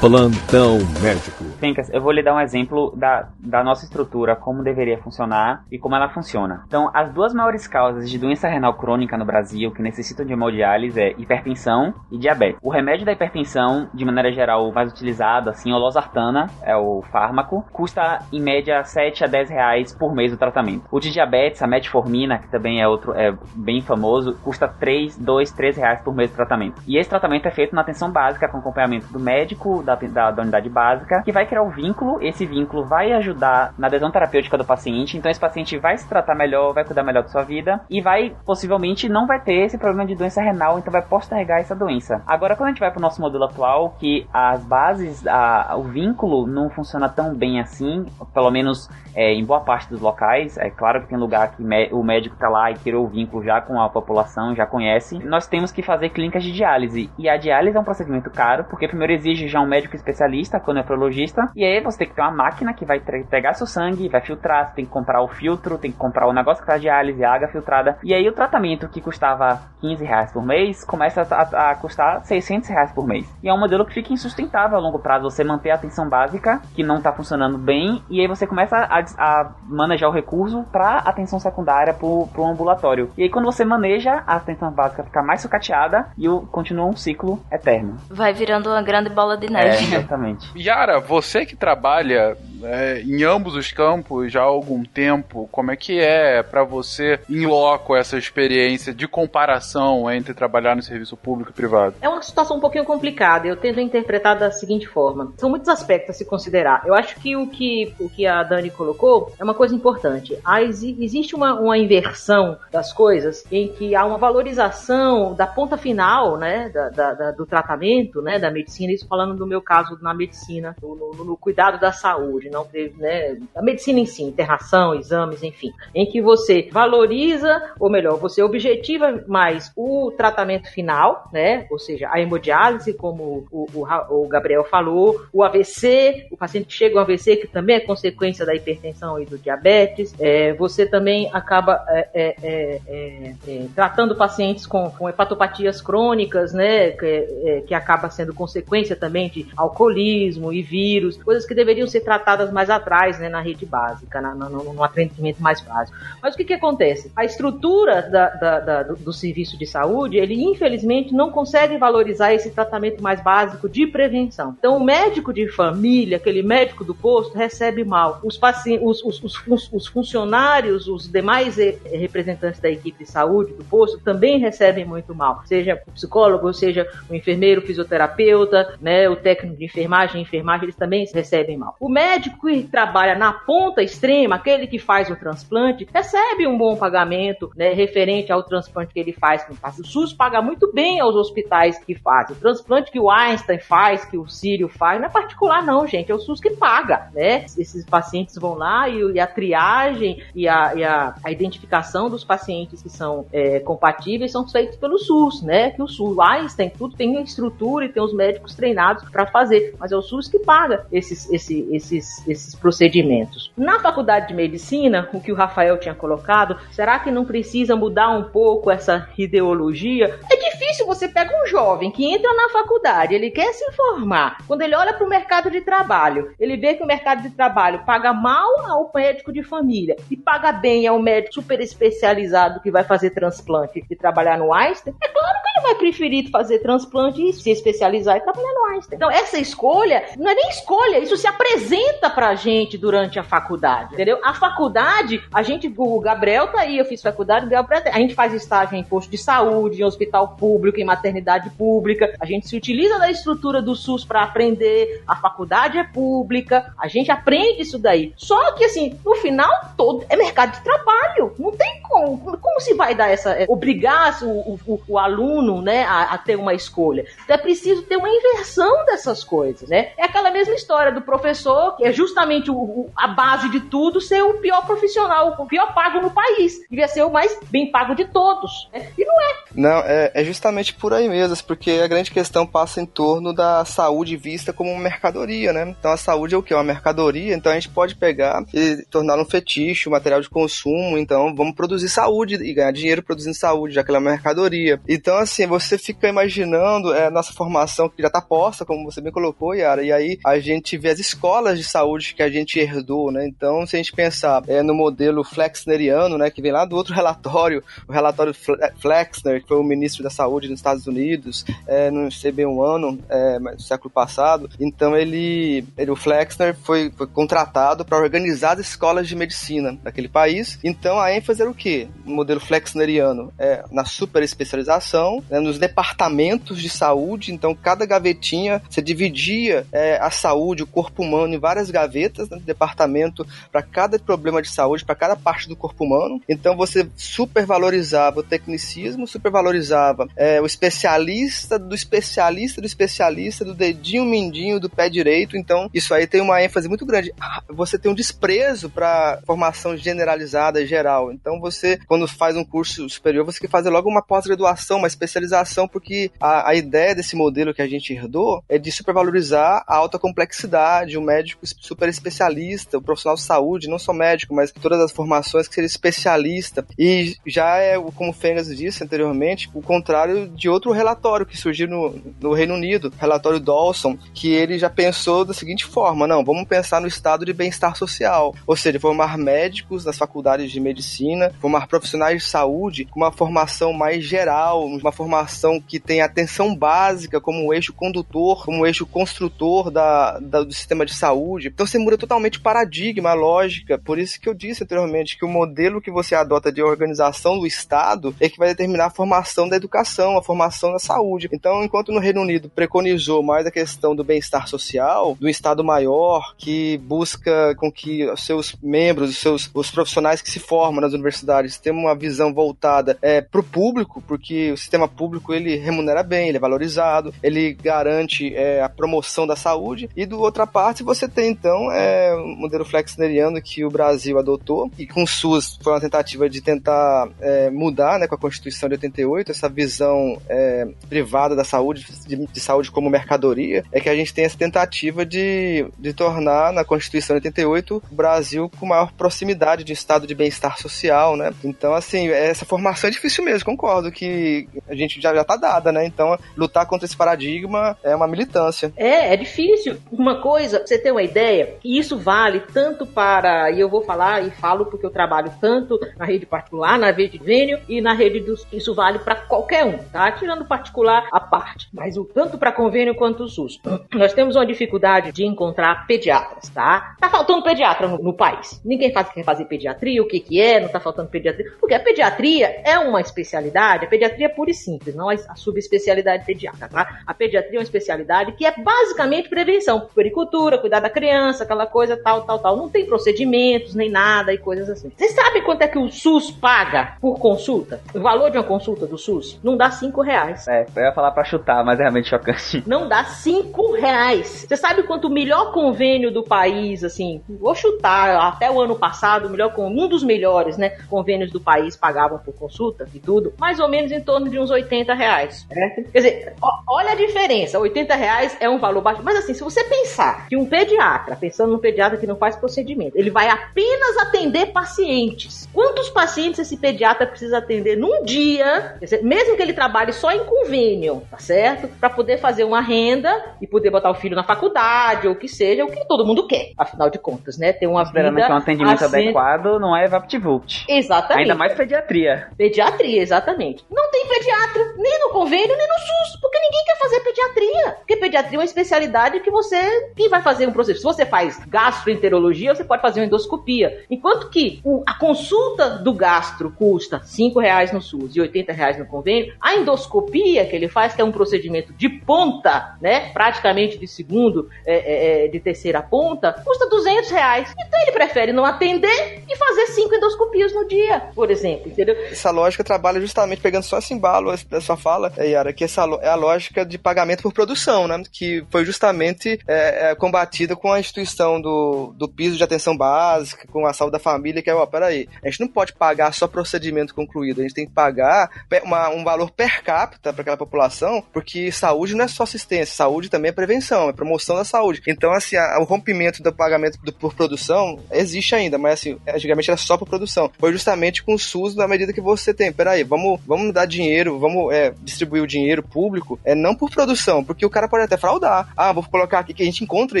[0.00, 1.45] Plantão médico.
[1.66, 5.78] Fencas, eu vou lhe dar um exemplo da, da nossa estrutura, como deveria funcionar e
[5.78, 6.62] como ela funciona.
[6.66, 11.00] Então, as duas maiores causas de doença renal crônica no Brasil que necessitam de hemodiálise
[11.00, 12.60] é hipertensão e diabetes.
[12.62, 17.64] O remédio da hipertensão, de maneira geral, mais utilizado, assim, o losartana, é o fármaco,
[17.72, 20.84] custa em média 7 a 10 reais por mês o tratamento.
[20.90, 25.50] O de diabetes, a metformina, que também é outro, é bem famoso, custa 3, 2,
[25.50, 26.80] 3 reais por mês o tratamento.
[26.86, 30.42] E esse tratamento é feito na atenção básica, com acompanhamento do médico, da, da, da
[30.42, 34.58] unidade básica, que vai criar o um vínculo, esse vínculo vai ajudar na adesão terapêutica
[34.58, 37.80] do paciente, então esse paciente vai se tratar melhor, vai cuidar melhor da sua vida
[37.88, 41.74] e vai, possivelmente, não vai ter esse problema de doença renal, então vai postergar essa
[41.74, 42.22] doença.
[42.26, 45.84] Agora, quando a gente vai para o nosso modelo atual, que as bases, a, o
[45.84, 48.04] vínculo não funciona tão bem assim,
[48.34, 52.04] pelo menos é, em boa parte dos locais, é claro que tem lugar que o
[52.04, 55.72] médico está lá e criou o vínculo já com a população, já conhece, nós temos
[55.72, 57.10] que fazer clínicas de diálise.
[57.18, 61.50] E a diálise é um procedimento caro, porque primeiro exige já um médico especialista, nefrologista,
[61.56, 64.68] e aí você tem que ter uma máquina que vai pegar seu sangue, vai filtrar,
[64.68, 67.32] você tem que comprar o filtro, tem que comprar o negócio que faz diálise, a
[67.32, 67.96] água filtrada.
[68.04, 72.68] E aí o tratamento que custava 15 reais por mês começa a, a, custar 600
[72.68, 73.26] reais por mês.
[73.42, 75.30] E é um modelo que fica insustentável a longo prazo.
[75.30, 79.05] Você manter a atenção básica, que não está funcionando bem, e aí você começa a,
[79.18, 83.10] a manejar o recurso para atenção secundária, para o ambulatório.
[83.16, 86.96] E aí quando você maneja, a atenção básica fica mais sucateada e o, continua um
[86.96, 87.96] ciclo eterno.
[88.10, 89.68] Vai virando uma grande bola de neve.
[89.68, 90.50] É, exatamente.
[90.56, 95.48] Yara, você que trabalha é, em ambos os campos já há algum tempo.
[95.50, 100.82] Como é que é para você, em loco, essa experiência de comparação entre trabalhar no
[100.82, 101.96] serviço público e privado?
[102.00, 103.46] É uma situação um pouquinho complicada.
[103.46, 106.82] Eu tento interpretar da seguinte forma: são muitos aspectos a se considerar.
[106.86, 110.38] Eu acho que o que, o que a Dani colocou é uma coisa importante.
[110.44, 116.36] Há, existe uma, uma inversão das coisas em que há uma valorização da ponta final,
[116.36, 118.92] né, da, da, da, do tratamento, né, da medicina.
[118.92, 122.66] Isso falando do meu caso na medicina, no, no, no cuidado da saúde, não
[122.98, 128.42] né, a medicina em si, internação, exames, enfim, em que você valoriza, ou melhor, você
[128.42, 134.64] objetiva mais o tratamento final, né, ou seja, a hemodiálise, como o, o, o Gabriel
[134.64, 139.20] falou, o AVC, o paciente que chega ao AVC, que também é consequência da hipertensão
[139.20, 144.90] e do diabetes, é, você também acaba é, é, é, é, é tratando pacientes com,
[144.90, 151.46] com hepatopatias crônicas, né, que, que acaba sendo consequência também de alcoolismo e vírus, coisas
[151.46, 155.60] que deveriam ser tratadas mais atrás, né, na rede básica, na, no, no, atendimento mais
[155.60, 155.96] básico.
[156.22, 157.10] Mas o que, que acontece?
[157.14, 162.32] A estrutura da, da, da, do, do serviço de saúde, ele infelizmente não consegue valorizar
[162.32, 164.54] esse tratamento mais básico de prevenção.
[164.58, 168.20] Então, o médico de família, aquele médico do posto, recebe mal.
[168.22, 168.38] Os,
[168.82, 174.38] os, os, os, os funcionários, os demais representantes da equipe de saúde do posto também
[174.38, 175.42] recebem muito mal.
[175.44, 180.76] Seja o psicólogo, seja o enfermeiro, o fisioterapeuta, né, o técnico de enfermagem, enfermagem, eles
[180.76, 181.76] também recebem mal.
[181.80, 186.76] O médico que trabalha na ponta extrema, aquele que faz o transplante, recebe um bom
[186.76, 189.46] pagamento, né, referente ao transplante que ele faz.
[189.78, 192.36] O SUS paga muito bem aos hospitais que fazem.
[192.36, 196.10] O transplante que o Einstein faz, que o Sírio faz, não é particular não, gente,
[196.10, 197.44] é o SUS que paga, né?
[197.58, 202.24] Esses pacientes vão lá e, e a triagem e, a, e a, a, identificação dos
[202.24, 205.70] pacientes que são é, compatíveis são feitos pelo SUS, né?
[205.70, 209.74] Que o SUS, o Einstein, tudo tem estrutura e tem os médicos treinados para fazer,
[209.78, 213.52] mas é o SUS que paga esses, esses, esses, esses procedimentos.
[213.56, 218.10] Na faculdade de medicina, o que o Rafael tinha colocado, será que não precisa mudar
[218.10, 220.18] um pouco essa ideologia?
[220.30, 224.38] É difícil você pega um jovem que entra na faculdade, ele quer se informar.
[224.46, 227.84] Quando ele olha para o mercado de trabalho, ele vê que o mercado de trabalho
[227.84, 232.84] paga mal ao médico de família e paga bem ao médico super especializado que vai
[232.84, 234.94] fazer transplante e trabalhar no Einstein.
[235.02, 238.96] É claro que ele vai preferir fazer transplante e se especializar e trabalhar no Einstein.
[238.96, 243.94] Então, essa escolha não é nem escolha, isso se apresenta pra gente durante a faculdade,
[243.94, 244.18] entendeu?
[244.24, 248.76] A faculdade, a gente, o Gabriel tá aí, eu fiz faculdade, a gente faz estágio
[248.76, 253.10] em posto de saúde, em hospital público, em maternidade pública, a gente se utiliza da
[253.10, 258.12] estrutura do SUS para aprender, a faculdade é pública, a gente aprende isso daí.
[258.16, 261.34] Só que, assim, no final, todo é mercado de trabalho.
[261.38, 262.38] Não tem como.
[262.38, 263.30] Como se vai dar essa.
[263.30, 267.04] É, obrigar o, o, o aluno, né, a, a, ter uma escolha?
[267.24, 269.90] Então é preciso ter uma inversão dessas coisas, né?
[269.96, 274.22] É aquela mesma história do professor, que é justamente o, a base de tudo, ser
[274.22, 276.60] o pior profissional, o pior pago no país.
[276.68, 278.68] Devia ser o mais bem pago de todos.
[278.72, 278.92] Né?
[278.96, 279.45] E não é.
[279.56, 283.64] Não, é, é justamente por aí mesmo, porque a grande questão passa em torno da
[283.64, 285.74] saúde vista como uma mercadoria, né?
[285.78, 286.52] Então a saúde é o que?
[286.52, 290.98] Uma mercadoria, então a gente pode pegar e tornar um fetiche, um material de consumo,
[290.98, 294.80] então vamos produzir saúde e ganhar dinheiro produzindo saúde, já que ela é uma mercadoria.
[294.86, 299.12] Então, assim, você fica imaginando é, nossa formação que já está posta, como você bem
[299.12, 303.10] colocou, Yara, e aí a gente vê as escolas de saúde que a gente herdou,
[303.10, 303.26] né?
[303.26, 306.92] Então, se a gente pensar é, no modelo Flexneriano, né, que vem lá do outro
[306.94, 308.34] relatório, o relatório
[308.80, 311.90] Flexner, foi o ministro da Saúde nos Estados Unidos, é,
[312.32, 317.84] bem um ano, é, no século passado, então ele, ele o Flexner foi, foi contratado
[317.84, 320.58] para organizar as escolas de medicina daquele país.
[320.62, 321.88] Então, a ênfase era o quê?
[322.04, 328.62] No modelo flexneriano, é na super especialização, né, nos departamentos de saúde, então cada gavetinha
[328.68, 333.98] você dividia é, a saúde, o corpo humano em várias gavetas, né, departamento para cada
[333.98, 336.20] problema de saúde, para cada parte do corpo humano.
[336.28, 339.06] Então você supervalorizava o tecnicismo,
[339.36, 345.36] supervalorizava é, o especialista do especialista do especialista, do dedinho mindinho do pé direito.
[345.36, 347.12] Então isso aí tem uma ênfase muito grande.
[347.48, 351.12] Você tem um desprezo para formação generalizada geral.
[351.12, 355.68] Então você, quando faz um curso superior, você quer fazer logo uma pós-graduação, uma especialização,
[355.68, 359.98] porque a, a, ideia desse modelo que a gente herdou é de supervalorizar a alta
[359.98, 364.92] complexidade, o médico super especialista, o profissional de saúde, não só médico, mas todas as
[364.92, 366.66] formações que seria especialista.
[366.78, 371.68] E já é, como o Fengas disse anteriormente, o contrário de outro relatório que surgiu
[371.68, 376.46] no, no Reino Unido, relatório Dawson, que ele já pensou da seguinte forma: não, vamos
[376.46, 381.66] pensar no estado de bem-estar social, ou seja, formar médicos nas faculdades de medicina, formar
[381.66, 387.52] profissionais de saúde com uma formação mais geral, uma formação que tem atenção básica como
[387.52, 391.48] eixo condutor, como eixo construtor da, da, do sistema de saúde.
[391.48, 393.78] Então você muda totalmente o paradigma, a lógica.
[393.78, 397.46] Por isso que eu disse anteriormente que o modelo que você adota de organização do
[397.46, 399.05] Estado é que vai determinar a formação
[399.48, 401.28] da educação, a formação da saúde.
[401.32, 406.34] Então, enquanto no Reino Unido preconizou mais a questão do bem-estar social, do Estado maior,
[406.36, 410.92] que busca com que os seus membros, os seus os profissionais que se formam nas
[410.92, 416.02] universidades tenham uma visão voltada é, para o público, porque o sistema público ele remunera
[416.02, 419.88] bem, ele é valorizado, ele garante é, a promoção da saúde.
[419.96, 424.70] E do outra parte você tem então é, o modelo flexneriano que o Brasil adotou
[424.78, 428.68] e com o SUS foi uma tentativa de tentar é, mudar, né, com a Constituição
[428.68, 428.95] de 88
[429.28, 434.12] essa visão é, privada da saúde, de, de, saúde como mercadoria, é que a gente
[434.12, 439.64] tem essa tentativa de, de tornar na Constituição de 88 o Brasil com maior proximidade
[439.64, 441.32] de estado de bem-estar social, né?
[441.44, 445.72] Então, assim, essa formação é difícil mesmo, concordo que a gente já, já tá dada,
[445.72, 445.84] né?
[445.84, 448.72] Então, lutar contra esse paradigma é uma militância.
[448.76, 449.76] É, é difícil.
[449.90, 454.26] Uma coisa, você ter uma ideia, e isso vale tanto para, e eu vou falar
[454.26, 458.20] e falo porque eu trabalho tanto na rede particular, na rede Vênio e na rede
[458.20, 458.46] dos.
[458.52, 460.10] Isso vale para qualquer um, tá?
[460.12, 463.60] Tirando particular a parte, mas o tanto para convênio quanto o SUS.
[463.92, 466.96] Nós temos uma dificuldade de encontrar pediatras, tá?
[467.00, 468.60] Tá faltando pediatra no, no país.
[468.64, 471.52] Ninguém faz, quer fazer pediatria, o que que é, não tá faltando pediatria.
[471.60, 476.24] Porque a pediatria é uma especialidade, a pediatria é pura e simples, não a subespecialidade
[476.24, 477.00] pediátrica, tá?
[477.06, 481.96] A pediatria é uma especialidade que é basicamente prevenção, puericultura, cuidar da criança, aquela coisa
[481.96, 482.56] tal, tal, tal.
[482.56, 484.92] Não tem procedimentos nem nada e coisas assim.
[484.96, 487.80] Vocês sabem quanto é que o SUS paga por consulta?
[487.94, 489.38] O valor de uma consulta do SUS?
[489.42, 490.48] Não dá cinco reais.
[490.48, 492.62] É, eu ia falar pra chutar, mas é realmente chocante.
[492.66, 494.44] Não dá cinco reais.
[494.48, 499.30] Você sabe quanto o melhor convênio do país, assim, vou chutar, até o ano passado,
[499.30, 503.68] melhor, um dos melhores, né, convênios do país pagavam por consulta e tudo, mais ou
[503.68, 505.46] menos em torno de uns 80 reais.
[505.48, 505.84] Né?
[505.92, 509.42] Quer dizer, ó, olha a diferença, 80 reais é um valor baixo, mas assim, se
[509.42, 513.96] você pensar que um pediatra, pensando num pediatra que não faz procedimento, ele vai apenas
[513.98, 515.48] atender pacientes.
[515.52, 521.02] Quantos pacientes esse pediatra precisa atender num dia, mesmo que ele trabalhe só em convênio,
[521.10, 521.68] tá certo?
[521.80, 525.28] Para poder fazer uma renda e poder botar o filho na faculdade ou o que
[525.28, 527.52] seja, o que todo mundo quer, afinal de contas, né?
[527.52, 530.64] Ter uma Esperando vida que um atendimento assim- adequado não é VaptVult.
[530.68, 531.22] Exatamente.
[531.22, 532.28] Ainda mais pediatria.
[532.36, 533.64] Pediatria, exatamente.
[533.70, 537.72] Não tem pediatra, nem no convênio, nem no SUS, porque ninguém quer fazer pediatria.
[537.78, 539.90] Porque pediatria é uma especialidade que você.
[539.96, 540.78] Quem vai fazer um processo?
[540.78, 543.84] Se você faz gastroenterologia, você pode fazer uma endoscopia.
[543.90, 548.86] Enquanto que a consulta do gastro custa 5 reais no SUS e 80 reais no
[548.86, 553.10] convênio, a endoscopia que ele faz, que é um procedimento de ponta, né?
[553.12, 557.54] Praticamente de segundo, é, é, é, de terceira ponta, custa 200 reais.
[557.58, 561.96] Então ele prefere não atender e fazer cinco endoscopias no dia, por exemplo, entendeu?
[562.10, 566.08] Essa lógica trabalha justamente pegando só esse embalo da sua fala, Yara, que essa é
[566.08, 568.02] a lógica de pagamento por produção, né?
[568.12, 573.46] Que foi justamente é, é, combatida com a instituição do, do piso de atenção básica,
[573.48, 576.26] com a saúde da família, que é, ó, peraí, a gente não pode pagar só
[576.26, 578.28] procedimento concluído, a gente tem que pagar
[578.64, 583.08] uma- um valor per capita para aquela população, porque saúde não é só assistência, saúde
[583.08, 584.82] também é prevenção, é promoção da saúde.
[584.86, 589.50] Então, assim, a- o rompimento do pagamento do- por produção existe ainda, mas assim, antigamente
[589.50, 590.30] era só por produção.
[590.38, 592.52] Foi justamente com o SUS na medida que você tem.
[592.52, 597.24] Peraí, vamos, vamos dar dinheiro, vamos é, distribuir o dinheiro público, é não por produção,
[597.24, 598.48] porque o cara pode até fraudar.
[598.56, 600.00] Ah, vou colocar aqui que a gente encontra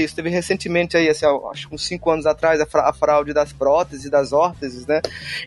[0.00, 0.14] isso.
[0.14, 3.52] Teve recentemente aí, assim, acho que uns 5 anos atrás, a, fra- a fraude das
[3.52, 5.00] próteses, das órteses, né?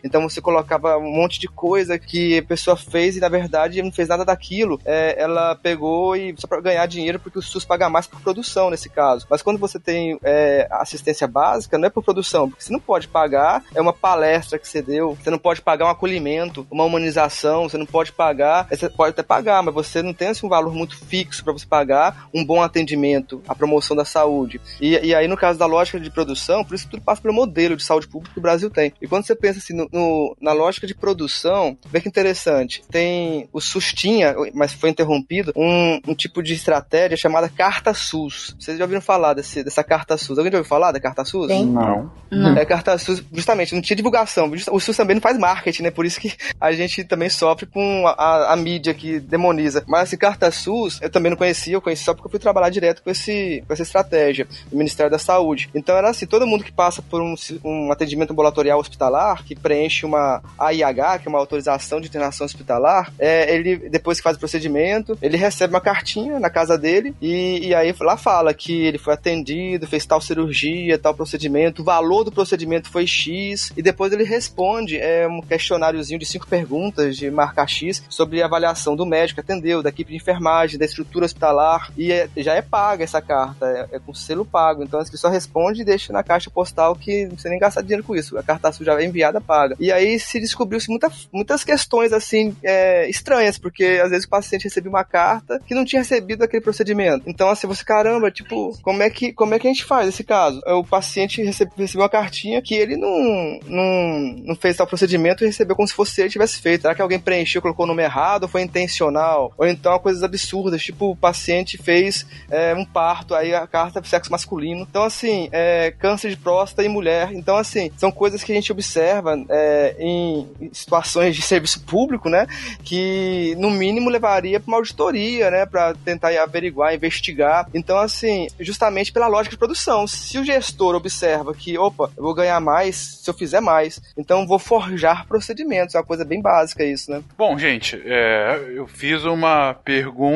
[0.04, 3.92] Então você colocava um monte de coisa que a pessoa fez e na verdade não
[3.92, 4.80] fez nada daquilo.
[4.84, 8.70] É, ela pegou e só para ganhar dinheiro porque o SUS paga mais por produção
[8.70, 9.26] nesse caso.
[9.30, 13.08] Mas quando você tem é, assistência básica, não é por produção, porque você não pode
[13.08, 17.68] pagar é uma palestra que você deu, você não pode pagar um acolhimento, uma humanização,
[17.68, 20.69] você não pode pagar, você pode até pagar, mas você não tem assim, um valor
[20.74, 24.60] muito fixo para você pagar um bom atendimento, a promoção da saúde.
[24.80, 27.76] E, e aí no caso da lógica de produção, por isso tudo passa pelo modelo
[27.76, 28.92] de saúde pública que o Brasil tem.
[29.00, 32.82] E quando você pensa assim no, no- na lógica de produção, vê que interessante.
[32.90, 38.56] Tem o SUS tinha, mas foi interrompido, um, um tipo de estratégia chamada Carta SUS.
[38.58, 40.38] Vocês já ouviram falar desse, dessa Carta SUS?
[40.38, 41.48] Alguém já ouviu falar da Carta SUS?
[41.50, 41.66] Sim.
[41.66, 42.10] Não.
[42.56, 44.50] É, carta SUS, justamente, não tinha divulgação.
[44.70, 45.90] O SUS também não faz marketing, né?
[45.90, 49.82] Por isso que a gente também sofre com a, a, a, mídia que demoniza.
[49.88, 52.70] Mas esse carta SUS, eu também não conhecia, eu conheci só porque eu fui trabalhar
[52.70, 55.70] direto com, esse, com essa estratégia do Ministério da Saúde.
[55.74, 57.34] Então era assim, todo mundo que passa por um,
[57.64, 63.12] um atendimento ambulatorial hospitalar, que preenche uma AIH, que é uma autorização de internação hospitalar,
[63.18, 67.68] é, ele, depois que faz o procedimento, ele recebe uma cartinha na casa dele e,
[67.68, 72.24] e aí lá fala que ele foi atendido, fez tal cirurgia, tal procedimento, o valor
[72.24, 77.30] do procedimento foi X, e depois ele responde é, um questionáriozinho de cinco perguntas de
[77.30, 81.24] marca X sobre a avaliação do médico que atendeu, da equipe de enfermagem, da estrutura
[81.24, 84.82] hospitalar, e é, já é paga essa carta, é, é, com selo pago.
[84.82, 88.04] Então ele só responde e deixa na caixa postal que não precisa nem gastar dinheiro
[88.04, 88.36] com isso.
[88.38, 89.76] A carta já é enviada, paga.
[89.78, 94.64] E aí se descobriu-se muita, muitas questões assim é, estranhas, porque às vezes o paciente
[94.64, 97.24] recebeu uma carta que não tinha recebido aquele procedimento.
[97.26, 100.24] Então, assim, você, caramba, tipo, como é que, como é que a gente faz esse
[100.24, 100.60] caso?
[100.66, 105.46] O paciente recebe, recebeu uma cartinha que ele não, não, não fez tal procedimento e
[105.46, 106.82] recebeu como se fosse ele tivesse feito.
[106.82, 109.52] Será que alguém preencheu, colocou o nome errado, ou foi intencional?
[109.56, 110.39] Ou então coisas absurdas,
[110.82, 114.86] tipo o paciente fez é, um parto, aí a carta é sexo masculino.
[114.88, 117.32] Então, assim, é, câncer de próstata em mulher.
[117.32, 122.46] Então, assim, são coisas que a gente observa é, em situações de serviço público, né?
[122.82, 125.66] Que no mínimo levaria para uma auditoria, né?
[125.66, 127.68] Para tentar averiguar, investigar.
[127.74, 130.06] Então, assim, justamente pela lógica de produção.
[130.06, 134.46] Se o gestor observa que, opa, eu vou ganhar mais se eu fizer mais, então
[134.46, 135.94] vou forjar procedimentos.
[135.94, 137.22] É uma coisa bem básica isso, né?
[137.36, 140.29] Bom, gente, é, eu fiz uma pergunta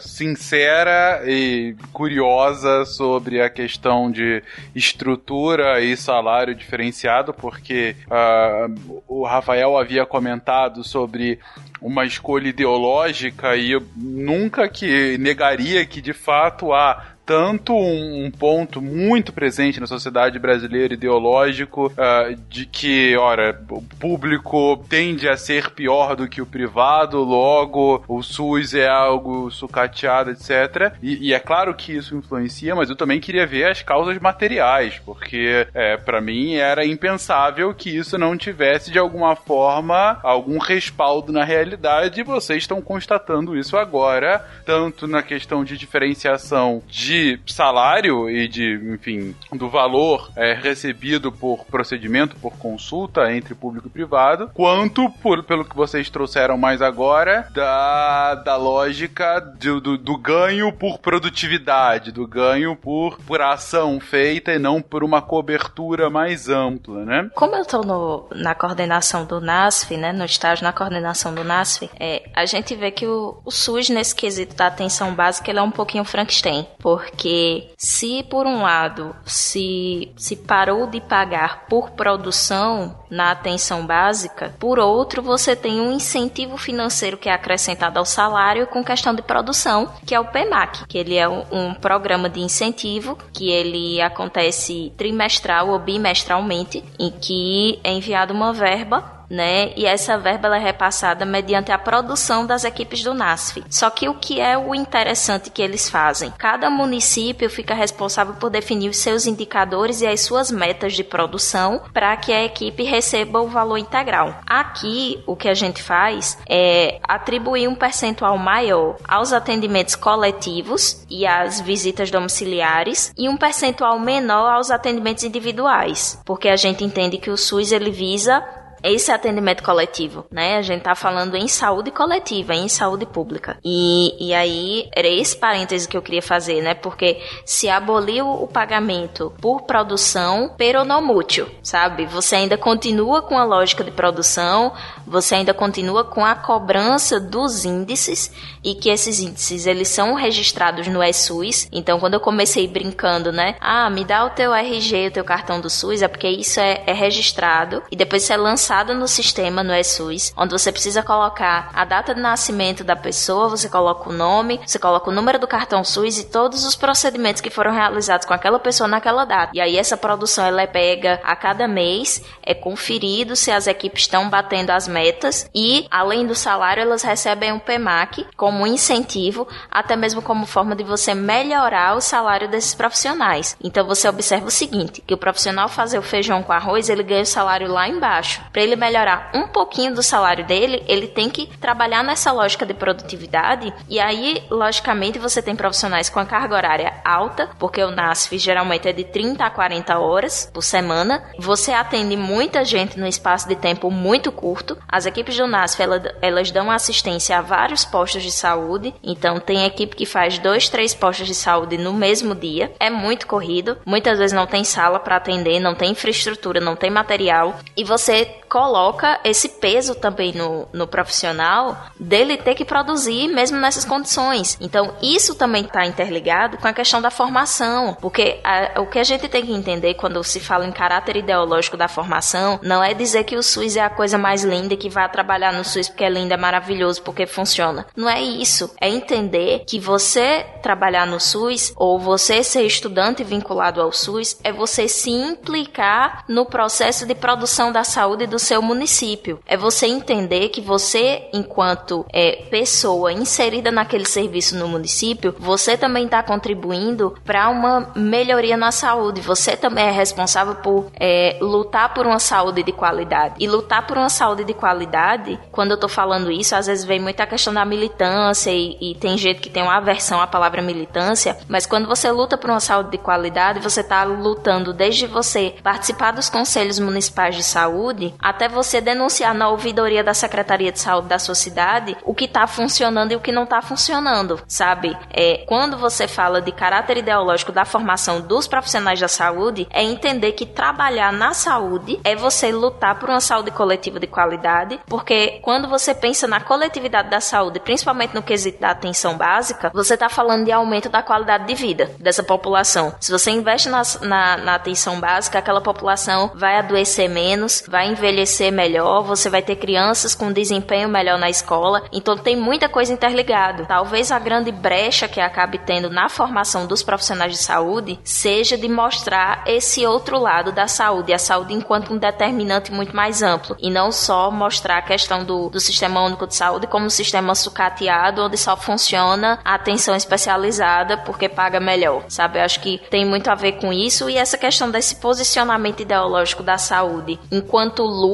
[0.00, 4.42] sincera e curiosa sobre a questão de
[4.74, 11.38] estrutura e salário diferenciado, porque uh, o Rafael havia comentado sobre
[11.80, 18.30] uma escolha ideológica e eu nunca que negaria que de fato há tanto um, um,
[18.32, 25.36] ponto muito presente na sociedade brasileira ideológico uh, de que, ora, o público tende a
[25.36, 30.92] ser pior do que o privado, logo o SUS é algo sucateado, etc.
[31.00, 35.00] E, e é claro que isso influencia, mas eu também queria ver as causas materiais,
[35.06, 41.32] porque é, para mim era impensável que isso não tivesse de alguma forma algum respaldo
[41.32, 48.28] na realidade e vocês estão constatando isso agora, tanto na questão de diferenciação de salário
[48.28, 54.50] e de, enfim, do valor é, recebido por procedimento, por consulta entre público e privado,
[54.54, 60.72] quanto, por, pelo que vocês trouxeram mais agora, da, da lógica do, do, do ganho
[60.72, 67.04] por produtividade, do ganho por, por ação feita e não por uma cobertura mais ampla,
[67.04, 67.30] né?
[67.34, 72.28] Como eu estou na coordenação do NASF, né, no estágio na coordenação do NASF, é,
[72.34, 75.70] a gente vê que o, o SUS, nesse quesito da atenção básica, ele é um
[75.70, 82.98] pouquinho Frankenstein, porque porque se por um lado se, se parou de pagar por produção
[83.10, 88.66] na atenção básica, por outro você tem um incentivo financeiro que é acrescentado ao salário
[88.68, 93.18] com questão de produção, que é o PEMAC, que ele é um, programa de incentivo
[93.32, 99.72] que ele acontece trimestral ou bimestralmente, em que é enviada uma verba né?
[99.76, 103.62] E essa verba é repassada mediante a produção das equipes do NASF.
[103.70, 106.32] Só que o que é o interessante que eles fazem?
[106.36, 111.82] Cada município fica responsável por definir os seus indicadores e as suas metas de produção
[111.92, 114.40] para que a equipe receba o valor integral.
[114.46, 121.26] Aqui, o que a gente faz é atribuir um percentual maior aos atendimentos coletivos e
[121.26, 127.30] às visitas domiciliares e um percentual menor aos atendimentos individuais, porque a gente entende que
[127.30, 128.42] o SUS ele visa
[128.82, 130.56] esse atendimento coletivo, né?
[130.56, 133.58] A gente tá falando em saúde coletiva, em saúde pública.
[133.64, 136.74] E, e aí, era esse parêntese que eu queria fazer, né?
[136.74, 142.06] Porque se aboliu o pagamento por produção peronomútil, sabe?
[142.06, 144.72] Você ainda continua com a lógica de produção,
[145.06, 148.32] você ainda continua com a cobrança dos índices
[148.64, 151.68] e que esses índices, eles são registrados no ESUS.
[151.72, 153.56] Então, quando eu comecei brincando, né?
[153.60, 156.82] Ah, me dá o teu RG, o teu cartão do SUS, é porque isso é,
[156.86, 161.70] é registrado e depois você é lançado no sistema, no ESUS, onde você precisa colocar
[161.74, 165.46] a data de nascimento da pessoa, você coloca o nome, você coloca o número do
[165.46, 169.52] cartão SUS e todos os procedimentos que foram realizados com aquela pessoa naquela data.
[169.54, 174.02] E aí essa produção ela é pega a cada mês, é conferido se as equipes
[174.02, 179.94] estão batendo as metas e, além do salário, elas recebem um PMAC como incentivo, até
[179.94, 183.56] mesmo como forma de você melhorar o salário desses profissionais.
[183.62, 187.22] Então você observa o seguinte, que o profissional fazer o feijão com arroz, ele ganha
[187.22, 191.46] o salário lá embaixo para ele melhorar um pouquinho do salário dele, ele tem que
[191.58, 193.72] trabalhar nessa lógica de produtividade.
[193.88, 198.88] E aí, logicamente, você tem profissionais com a carga horária alta, porque o NASF geralmente
[198.88, 201.22] é de 30 a 40 horas por semana.
[201.38, 204.76] Você atende muita gente no espaço de tempo muito curto.
[204.88, 208.94] As equipes do NASF elas, elas dão assistência a vários postos de saúde.
[209.02, 212.72] Então, tem equipe que faz dois, três postos de saúde no mesmo dia.
[212.80, 213.76] É muito corrido.
[213.84, 217.58] Muitas vezes não tem sala para atender, não tem infraestrutura, não tem material.
[217.76, 223.84] E você coloca esse peso também no, no profissional dele ter que produzir mesmo nessas
[223.84, 224.58] condições.
[224.60, 229.04] Então, isso também está interligado com a questão da formação, porque a, o que a
[229.04, 233.22] gente tem que entender quando se fala em caráter ideológico da formação não é dizer
[233.22, 236.10] que o SUS é a coisa mais linda que vai trabalhar no SUS porque é
[236.10, 237.86] lindo, é maravilhoso, porque funciona.
[237.94, 238.74] Não é isso.
[238.80, 244.52] É entender que você trabalhar no SUS ou você ser estudante vinculado ao SUS é
[244.52, 249.38] você se implicar no processo de produção da saúde do seu município.
[249.46, 256.06] É você entender que você, enquanto é, pessoa inserida naquele serviço no município, você também
[256.06, 259.20] está contribuindo para uma melhoria na saúde.
[259.20, 263.34] Você também é responsável por é, lutar por uma saúde de qualidade.
[263.38, 267.00] E lutar por uma saúde de qualidade, quando eu estou falando isso, às vezes vem
[267.00, 271.36] muita questão da militância e, e tem gente que tem uma aversão à palavra militância,
[271.48, 276.12] mas quando você luta por uma saúde de qualidade, você está lutando desde você participar
[276.12, 281.18] dos conselhos municipais de saúde até você denunciar na ouvidoria da Secretaria de Saúde da
[281.18, 284.96] sua cidade o que está funcionando e o que não está funcionando, sabe?
[285.10, 290.32] É, quando você fala de caráter ideológico da formação dos profissionais da saúde, é entender
[290.32, 295.68] que trabalhar na saúde é você lutar por uma saúde coletiva de qualidade, porque quando
[295.68, 300.44] você pensa na coletividade da saúde, principalmente no quesito da atenção básica, você está falando
[300.44, 302.94] de aumento da qualidade de vida dessa população.
[303.00, 308.19] Se você investe na, na, na atenção básica, aquela população vai adoecer menos, vai envelhecer
[308.20, 311.82] envelhecer melhor, você vai ter crianças com desempenho melhor na escola.
[311.92, 313.64] Então tem muita coisa interligada.
[313.66, 318.68] Talvez a grande brecha que acabe tendo na formação dos profissionais de saúde seja de
[318.68, 323.70] mostrar esse outro lado da saúde, a saúde enquanto um determinante muito mais amplo, e
[323.70, 328.24] não só mostrar a questão do, do sistema único de saúde como um sistema sucateado,
[328.24, 332.38] onde só funciona a atenção especializada porque paga melhor, sabe?
[332.38, 336.42] Eu acho que tem muito a ver com isso e essa questão desse posicionamento ideológico
[336.42, 338.09] da saúde enquanto luta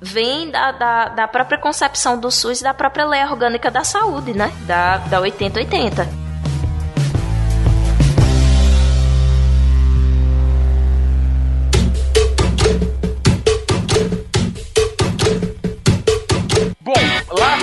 [0.00, 4.32] vem da, da, da própria concepção do SUS e da própria lei orgânica da saúde,
[4.32, 4.52] né?
[4.66, 6.23] Da, da 8080.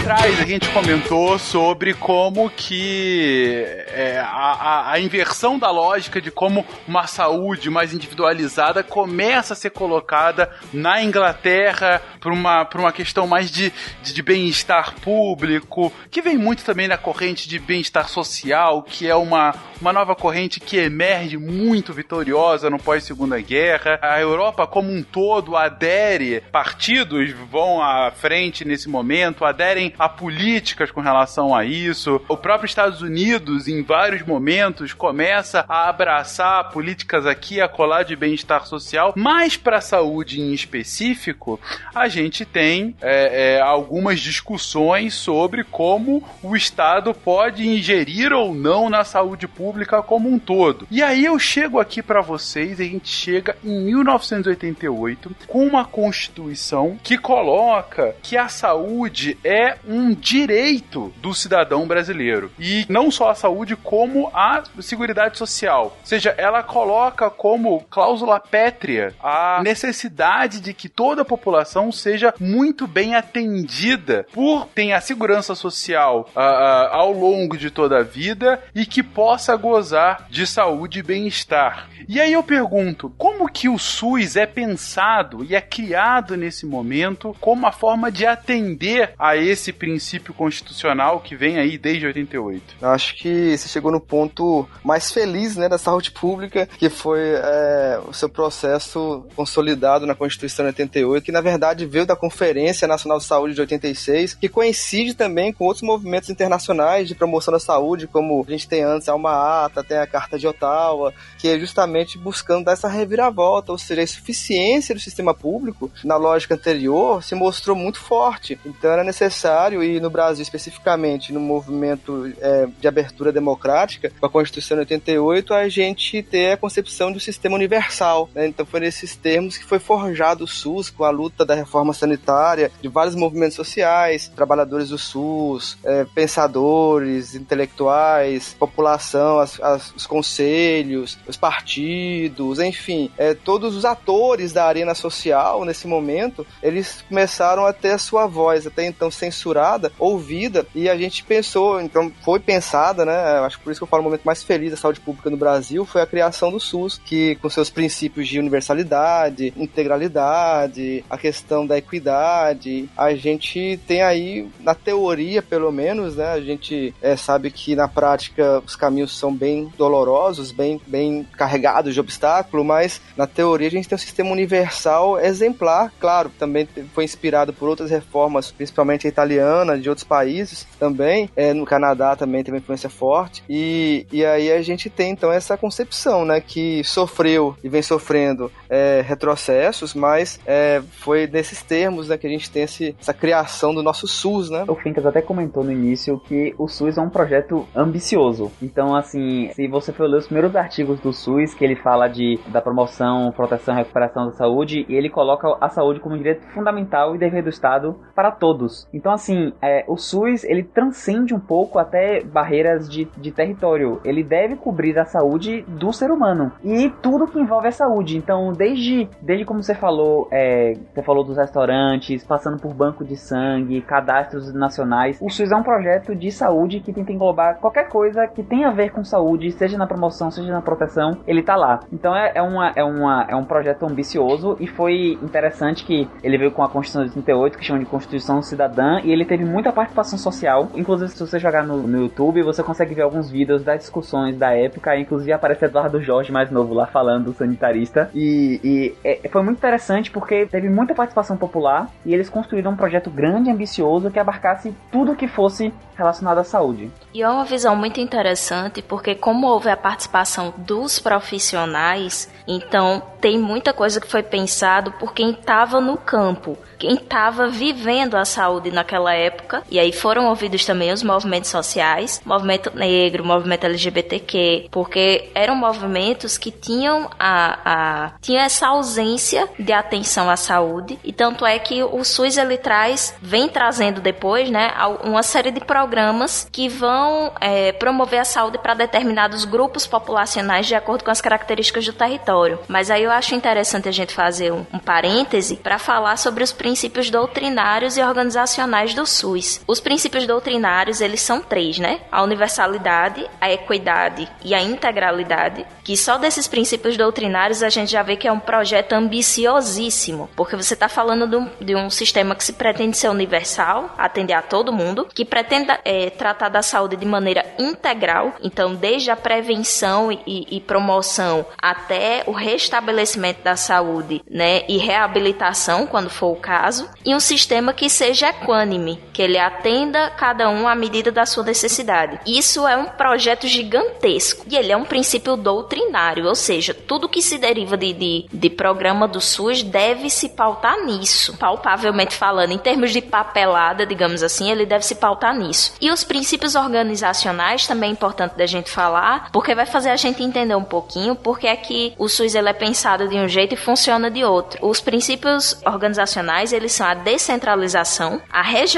[0.02, 6.66] Atrás a gente comentou sobre como que é, a, a, inversão da lógica de como
[6.88, 13.52] uma saúde mais individualizada começa a ser colocada na Inglaterra por uma, uma questão mais
[13.52, 13.72] de,
[14.02, 19.16] de, de bem-estar público, que vem muito também na corrente de bem-estar social, que é
[19.16, 24.00] uma, uma nova corrente que emerge muito vitoriosa no pós-segunda guerra.
[24.02, 30.92] A Europa como um todo adere, partidos vão à frente nesse momento, aderem a políticas
[30.92, 32.22] com relação a isso.
[32.28, 38.16] O próprio Estados Unidos, em vários momentos, começa a abraçar políticas aqui a colar de
[38.16, 41.60] bem-estar social, mas para a saúde em específico,
[41.94, 48.90] a gente tem é, é, algumas discussões sobre como o Estado pode ingerir ou não
[48.90, 50.88] na saúde pública como um todo.
[50.90, 56.98] E aí eu chego aqui para vocês, a gente chega em 1988 com uma constituição
[57.04, 62.52] que coloca que a saúde é um direito do cidadão brasileiro.
[62.60, 65.98] E não só a saúde, como a Seguridade Social.
[66.00, 72.34] Ou seja, ela coloca como cláusula pétrea a necessidade de que toda a população seja
[72.40, 78.04] muito bem atendida por ter a segurança social uh, uh, ao longo de toda a
[78.04, 81.88] vida e que possa gozar de saúde e bem-estar.
[82.08, 87.36] E aí eu pergunto, como que o SUS é pensado e é criado nesse momento
[87.40, 92.76] como uma forma de atender a esse princípio constitucional que vem aí desde 88?
[92.82, 98.00] Acho que você chegou no ponto mais feliz, né, da saúde pública, que foi é,
[98.08, 103.20] o seu processo consolidado na Constituição de 88, que na verdade veio da Conferência Nacional
[103.20, 108.08] de Saúde de 86, que coincide também com outros movimentos internacionais de promoção da saúde,
[108.08, 111.60] como a gente tem antes a Alma Ata, tem a Carta de Ottawa, que é
[111.60, 117.24] justamente buscando dar essa reviravolta, ou seja, a insuficiência do sistema público na lógica anterior
[117.24, 118.60] se mostrou muito forte.
[118.66, 124.26] Então era necessário sanitário e no Brasil especificamente no movimento é, de abertura democrática, com
[124.26, 128.30] a Constituição de 88, a gente ter a concepção de um sistema universal.
[128.34, 128.48] Né?
[128.48, 132.72] Então foi nesses termos que foi forjado o SUS com a luta da reforma sanitária,
[132.82, 141.18] de vários movimentos sociais, trabalhadores do SUS, é, pensadores, intelectuais, população, as, as, os conselhos,
[141.28, 147.74] os partidos, enfim, é, todos os atores da arena social nesse momento, eles começaram a
[147.74, 149.51] ter a sua voz, até então censurada,
[149.98, 153.14] ouvida, e a gente pensou, então foi pensada, né?
[153.46, 155.38] Acho que por isso que eu falo o momento mais feliz da saúde pública no
[155.38, 161.66] Brasil foi a criação do SUS, que com seus princípios de universalidade, integralidade, a questão
[161.66, 166.32] da equidade, a gente tem aí, na teoria pelo menos, né?
[166.32, 171.94] A gente é, sabe que na prática os caminhos são bem dolorosos, bem, bem carregados
[171.94, 177.04] de obstáculo, mas na teoria a gente tem um sistema universal exemplar, claro, também foi
[177.04, 179.41] inspirado por outras reformas, principalmente a italiana,
[179.82, 184.52] de outros países também, é, no Canadá também tem uma influência forte, e, e aí
[184.52, 190.40] a gente tem então essa concepção, né, que sofreu e vem sofrendo é, retrocessos, mas
[190.46, 194.50] é, foi nesses termos né, que a gente tem esse, essa criação do nosso SUS,
[194.50, 194.66] né?
[194.68, 198.52] O Fincas até comentou no início que o SUS é um projeto ambicioso.
[198.62, 202.40] Então, assim, se você for ler os primeiros artigos do SUS, que ele fala de,
[202.48, 207.16] da promoção, proteção e recuperação da saúde, ele coloca a saúde como um direito fundamental
[207.16, 208.88] e dever do Estado para todos.
[208.94, 209.31] Então, assim,
[209.62, 214.00] é, o SUS, ele transcende um pouco até barreiras de, de território.
[214.04, 218.18] Ele deve cobrir a saúde do ser humano e tudo que envolve a saúde.
[218.18, 223.16] Então, desde, desde como você falou, é, você falou dos restaurantes, passando por banco de
[223.16, 228.28] sangue, cadastros nacionais, o SUS é um projeto de saúde que tenta englobar qualquer coisa
[228.28, 231.82] que tenha a ver com saúde, seja na promoção, seja na proteção, ele tá lá.
[231.92, 236.38] Então é, é, uma, é, uma, é um projeto ambicioso e foi interessante que ele
[236.38, 239.72] veio com a Constituição de 38, que chama de Constituição Cidadã, e ele teve muita
[239.72, 240.70] participação social.
[240.76, 244.52] Inclusive, se você jogar no, no YouTube, você consegue ver alguns vídeos das discussões da
[244.56, 248.10] época, inclusive aparece Eduardo Jorge, mais novo, lá falando, do sanitarista.
[248.14, 252.76] E, e é, foi muito interessante porque teve muita participação popular e eles construíram um
[252.76, 256.92] projeto grande e ambicioso que abarcasse tudo que fosse relacionado à saúde.
[257.14, 263.40] E é uma visão muito interessante porque como houve a participação dos profissionais, então tem
[263.40, 268.72] muita coisa que foi pensado por quem estava no campo, quem estava vivendo a saúde
[268.72, 269.64] naquela época.
[269.70, 276.38] E aí foram ouvidos também os movimentos sociais, movimento negro, movimento LGBTQ, porque eram movimentos
[276.38, 281.00] que tinham a, a tinha essa ausência de atenção à saúde.
[281.04, 284.72] E tanto é que o SUS ele traz, vem trazendo depois, né,
[285.04, 290.76] uma série de programas que vão é, promover a saúde para determinados grupos populacionais de
[290.76, 292.60] acordo com as características do território.
[292.68, 296.52] Mas aí eu acho interessante a gente fazer um, um parêntese para falar sobre os
[296.52, 299.62] princípios doutrinários e organizacionais do SUS.
[299.68, 302.02] Os princípios doutrinários, eles são três, né?
[302.12, 308.04] A universalidade, a equidade e a integralidade, que só desses princípios doutrinários a gente já
[308.04, 312.36] vê que é um projeto ambiciosíssimo, porque você está falando de um, de um, sistema
[312.36, 316.96] que se pretende ser universal, atender a todo mundo, que pretende é, tratar da saúde
[316.96, 324.22] de maneira integral, então desde a prevenção e, e promoção até o restabelecimento da saúde,
[324.30, 328.81] né, e reabilitação quando for o caso, e um sistema que seja equânime,
[329.14, 332.20] que ele atenda cada um à medida da sua necessidade.
[332.26, 337.22] Isso é um projeto gigantesco e ele é um princípio doutrinário, ou seja, tudo que
[337.22, 342.58] se deriva de, de, de programa do SUS deve se pautar nisso, palpavelmente falando, em
[342.58, 345.74] termos de papelada, digamos assim, ele deve se pautar nisso.
[345.80, 350.24] E os princípios organizacionais também é importante da gente falar, porque vai fazer a gente
[350.24, 353.58] entender um pouquinho porque é que o SUS ele é pensado de um jeito e
[353.58, 354.66] funciona de outro.
[354.66, 358.71] Os princípios organizacionais, eles são a descentralização, a regionalização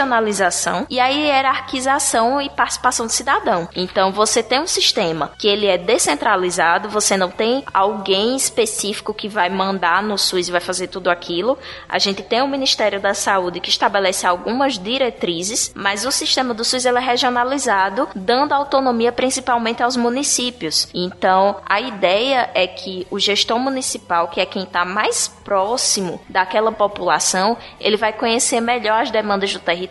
[0.90, 3.68] e a hierarquização e participação do cidadão.
[3.76, 9.28] Então, você tem um sistema que ele é descentralizado, você não tem alguém específico que
[9.28, 11.58] vai mandar no SUS e vai fazer tudo aquilo.
[11.88, 16.64] A gente tem o Ministério da Saúde que estabelece algumas diretrizes, mas o sistema do
[16.64, 20.88] SUS ele é regionalizado, dando autonomia principalmente aos municípios.
[20.94, 26.72] Então, a ideia é que o gestor municipal, que é quem está mais próximo daquela
[26.72, 29.83] população, ele vai conhecer melhor as demandas do território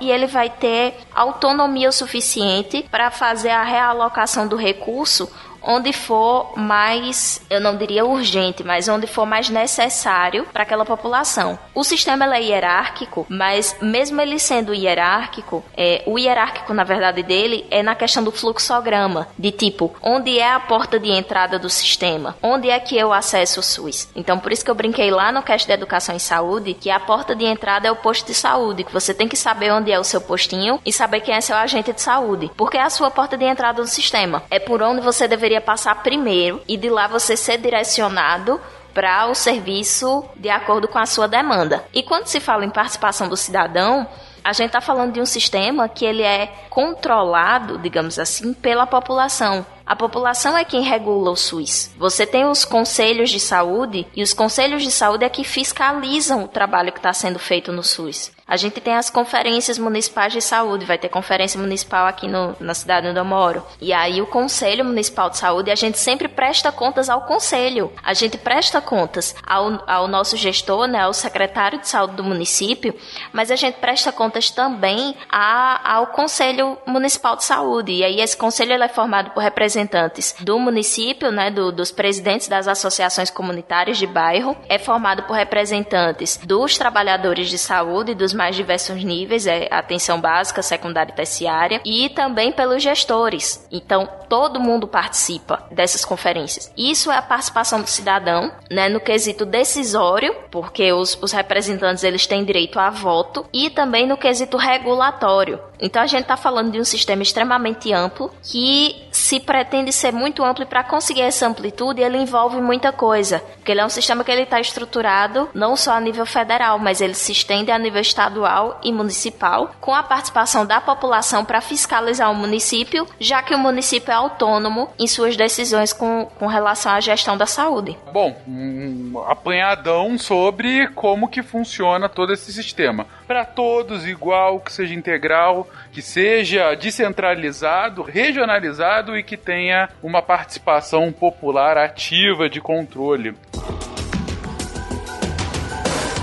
[0.00, 5.30] e ele vai ter autonomia suficiente para fazer a realocação do recurso
[5.66, 11.58] onde for mais, eu não diria urgente, mas onde for mais necessário para aquela população.
[11.74, 17.66] O sistema é hierárquico, mas mesmo ele sendo hierárquico, é, o hierárquico na verdade dele
[17.70, 22.36] é na questão do fluxograma, de tipo, onde é a porta de entrada do sistema?
[22.42, 24.08] Onde é que eu acesso o SUS?
[24.14, 27.00] Então por isso que eu brinquei lá no cast da educação e saúde que a
[27.00, 29.98] porta de entrada é o posto de saúde, que você tem que saber onde é
[29.98, 33.10] o seu postinho e saber quem é seu agente de saúde, porque é a sua
[33.10, 34.42] porta de entrada no sistema.
[34.50, 38.60] É por onde você deveria passar primeiro e de lá você ser direcionado
[38.94, 41.84] para o serviço de acordo com a sua demanda.
[41.92, 44.08] E quando se fala em participação do cidadão,
[44.42, 49.66] a gente está falando de um sistema que ele é controlado, digamos assim, pela população.
[49.84, 51.90] A população é quem regula o SUS.
[51.98, 56.48] Você tem os conselhos de saúde e os conselhos de saúde é que fiscalizam o
[56.48, 58.32] trabalho que está sendo feito no SUS.
[58.48, 62.74] A gente tem as conferências municipais de saúde, vai ter conferência municipal aqui no, na
[62.74, 63.64] cidade onde eu moro.
[63.80, 67.90] E aí o Conselho Municipal de Saúde, a gente sempre presta contas ao conselho.
[68.04, 72.94] A gente presta contas ao, ao nosso gestor, né, ao secretário de saúde do município,
[73.32, 77.92] mas a gente presta contas também a, ao Conselho Municipal de Saúde.
[77.92, 82.68] E aí esse conselho é formado por representantes do município, né, do, dos presidentes das
[82.68, 89.02] associações comunitárias de bairro, é formado por representantes dos trabalhadores de saúde, dos mais diversos
[89.02, 93.66] níveis, é atenção básica, secundária e terciária, e também pelos gestores.
[93.72, 96.72] Então, todo mundo participa dessas conferências.
[96.76, 102.26] Isso é a participação do cidadão, né, no quesito decisório, porque os, os representantes eles
[102.26, 105.60] têm direito a voto, e também no quesito regulatório.
[105.80, 110.44] Então a gente está falando de um sistema extremamente amplo que se pretende ser muito
[110.44, 114.22] amplo e para conseguir essa amplitude ele envolve muita coisa, porque ele é um sistema
[114.22, 118.00] que ele está estruturado não só a nível federal, mas ele se estende a nível
[118.00, 123.58] estadual e municipal, com a participação da população para fiscalizar o município, já que o
[123.58, 127.98] município é autônomo em suas decisões com, com relação à gestão da saúde.
[128.12, 133.08] Bom, um apanhadão sobre como que funciona todo esse sistema.
[133.26, 141.10] Para todos igual, que seja integral, que seja descentralizado, regionalizado e que tenha uma participação
[141.12, 143.34] popular ativa de controle.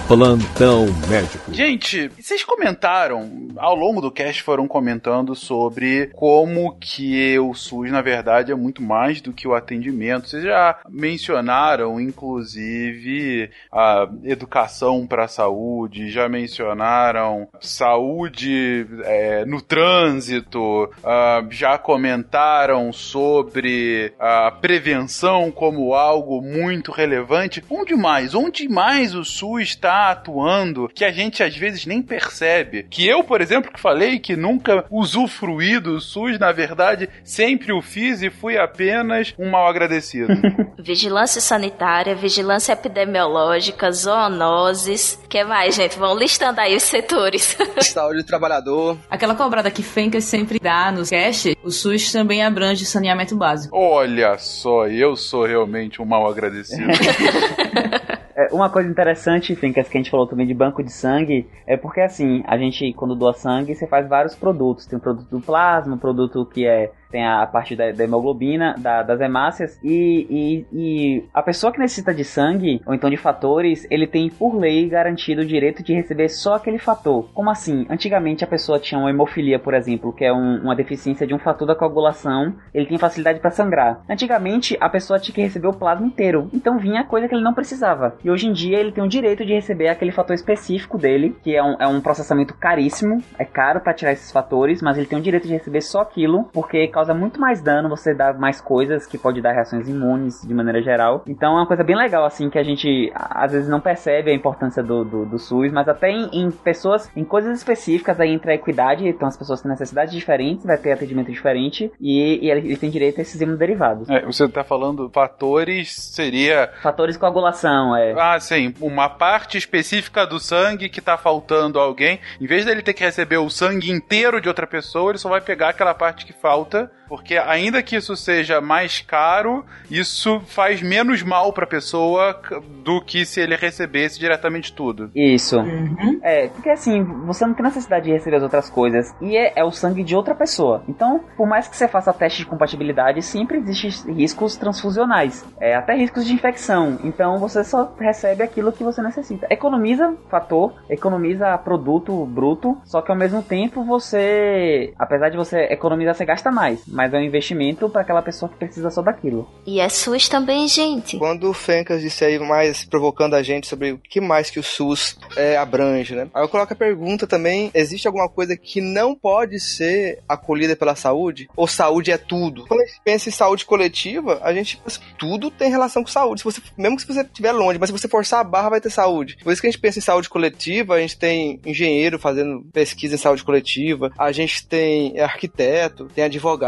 [0.08, 1.54] Plantão médico.
[1.54, 8.02] Gente, vocês comentaram, ao longo do cast foram comentando sobre como que o SUS, na
[8.02, 10.28] verdade, é muito mais do que o atendimento.
[10.28, 20.84] Vocês já mencionaram, inclusive, a educação para a saúde, já mencionaram saúde é, no trânsito,
[20.84, 27.64] uh, já comentaram sobre a prevenção como algo muito relevante.
[27.70, 28.36] Onde mais?
[28.36, 32.86] Onde mais o SUS está atuando que a gente às vezes nem percebe.
[32.90, 37.82] Que eu, por exemplo, que falei que nunca usufruí do SUS, na verdade, sempre o
[37.82, 40.34] fiz e fui apenas um mal agradecido.
[40.80, 45.20] vigilância sanitária, vigilância epidemiológica, zoonoses.
[45.30, 45.98] que mais, gente?
[45.98, 47.58] Vão listando aí os setores.
[47.82, 48.98] Saúde do trabalhador.
[49.10, 53.76] Aquela cobrada que Fencas sempre dá nos cash, o SUS também abrange saneamento básico.
[53.76, 56.88] Olha só, eu sou realmente um mal agradecido.
[58.36, 61.78] É, uma coisa interessante, Fincas, que a gente falou também de banco de sangue, é
[61.78, 64.86] porque assim, a gente, quando doa sangue, você faz vários produtos.
[64.86, 68.74] Tem o produto do plasma, um produto que é tem a parte da, da hemoglobina,
[68.80, 73.18] da, das hemácias, e, e, e, a pessoa que necessita de sangue, ou então de
[73.18, 77.30] fatores, ele tem por lei garantido o direito de receber só aquele fator.
[77.32, 77.86] Como assim?
[77.88, 81.38] Antigamente a pessoa tinha uma hemofilia, por exemplo, que é um, uma deficiência de um
[81.38, 84.02] fator da coagulação, ele tem facilidade para sangrar.
[84.10, 87.54] Antigamente a pessoa tinha que receber o plasma inteiro, então vinha coisa que ele não
[87.54, 88.18] precisava.
[88.24, 91.56] E hoje em dia ele tem o direito de receber aquele fator específico dele, que
[91.56, 95.20] é um, é um processamento caríssimo, é caro para tirar esses fatores, mas ele tem
[95.20, 99.08] o direito de receber só aquilo, porque causa muito mais dano, você dá mais coisas
[99.08, 101.24] que pode dar reações imunes de maneira geral.
[101.28, 104.34] Então é uma coisa bem legal, assim, que a gente às vezes não percebe a
[104.34, 108.52] importância do, do, do SUS, mas até em, em, pessoas, em coisas específicas, aí entra
[108.52, 112.80] a equidade, então as pessoas têm necessidades diferentes, vai ter atendimento diferente e, e eles
[112.80, 114.10] têm direito a esses imunoderivados.
[114.10, 116.70] É, você tá falando fatores, seria...
[116.82, 118.14] Fatores de coagulação, é.
[118.18, 122.82] Ah, sim, uma parte específica do sangue que tá faltando a alguém, em vez dele
[122.82, 126.26] ter que receber o sangue inteiro de outra pessoa, ele só vai pegar aquela parte
[126.26, 132.40] que falta porque ainda que isso seja mais caro, isso faz menos mal pra pessoa
[132.84, 135.12] do que se ele recebesse diretamente tudo.
[135.14, 135.60] Isso.
[135.60, 136.20] Uhum.
[136.24, 139.14] É, porque assim, você não tem necessidade de receber as outras coisas.
[139.22, 140.84] E é, é, o sangue de outra pessoa.
[140.88, 145.46] Então, por mais que você faça teste de compatibilidade, sempre existem riscos transfusionais.
[145.60, 147.00] É, até riscos de infecção.
[147.04, 149.48] Então, você só recebe aquilo que você necessita.
[149.50, 156.16] Economiza fator, economiza produto bruto, só que ao mesmo tempo você, apesar de você economizar,
[156.16, 156.83] você gasta mais.
[156.88, 159.50] Mas é um investimento para aquela pessoa que precisa só daquilo.
[159.66, 161.18] E é SUS também, gente.
[161.18, 164.64] Quando o Fencas disse aí mais provocando a gente sobre o que mais que o
[164.64, 166.28] SUS é, abrange, né?
[166.34, 170.96] Aí eu coloco a pergunta também: existe alguma coisa que não pode ser acolhida pela
[170.96, 171.50] saúde?
[171.56, 172.66] Ou saúde é tudo?
[172.68, 176.42] Quando a gente pensa em saúde coletiva, a gente pensa tudo tem relação com saúde.
[176.42, 178.90] Se você, mesmo que você estiver longe, mas se você forçar a barra, vai ter
[178.90, 179.38] saúde.
[179.44, 183.16] Por isso que a gente pensa em saúde coletiva, a gente tem engenheiro fazendo pesquisa
[183.16, 186.63] em saúde coletiva, a gente tem arquiteto, tem advogado,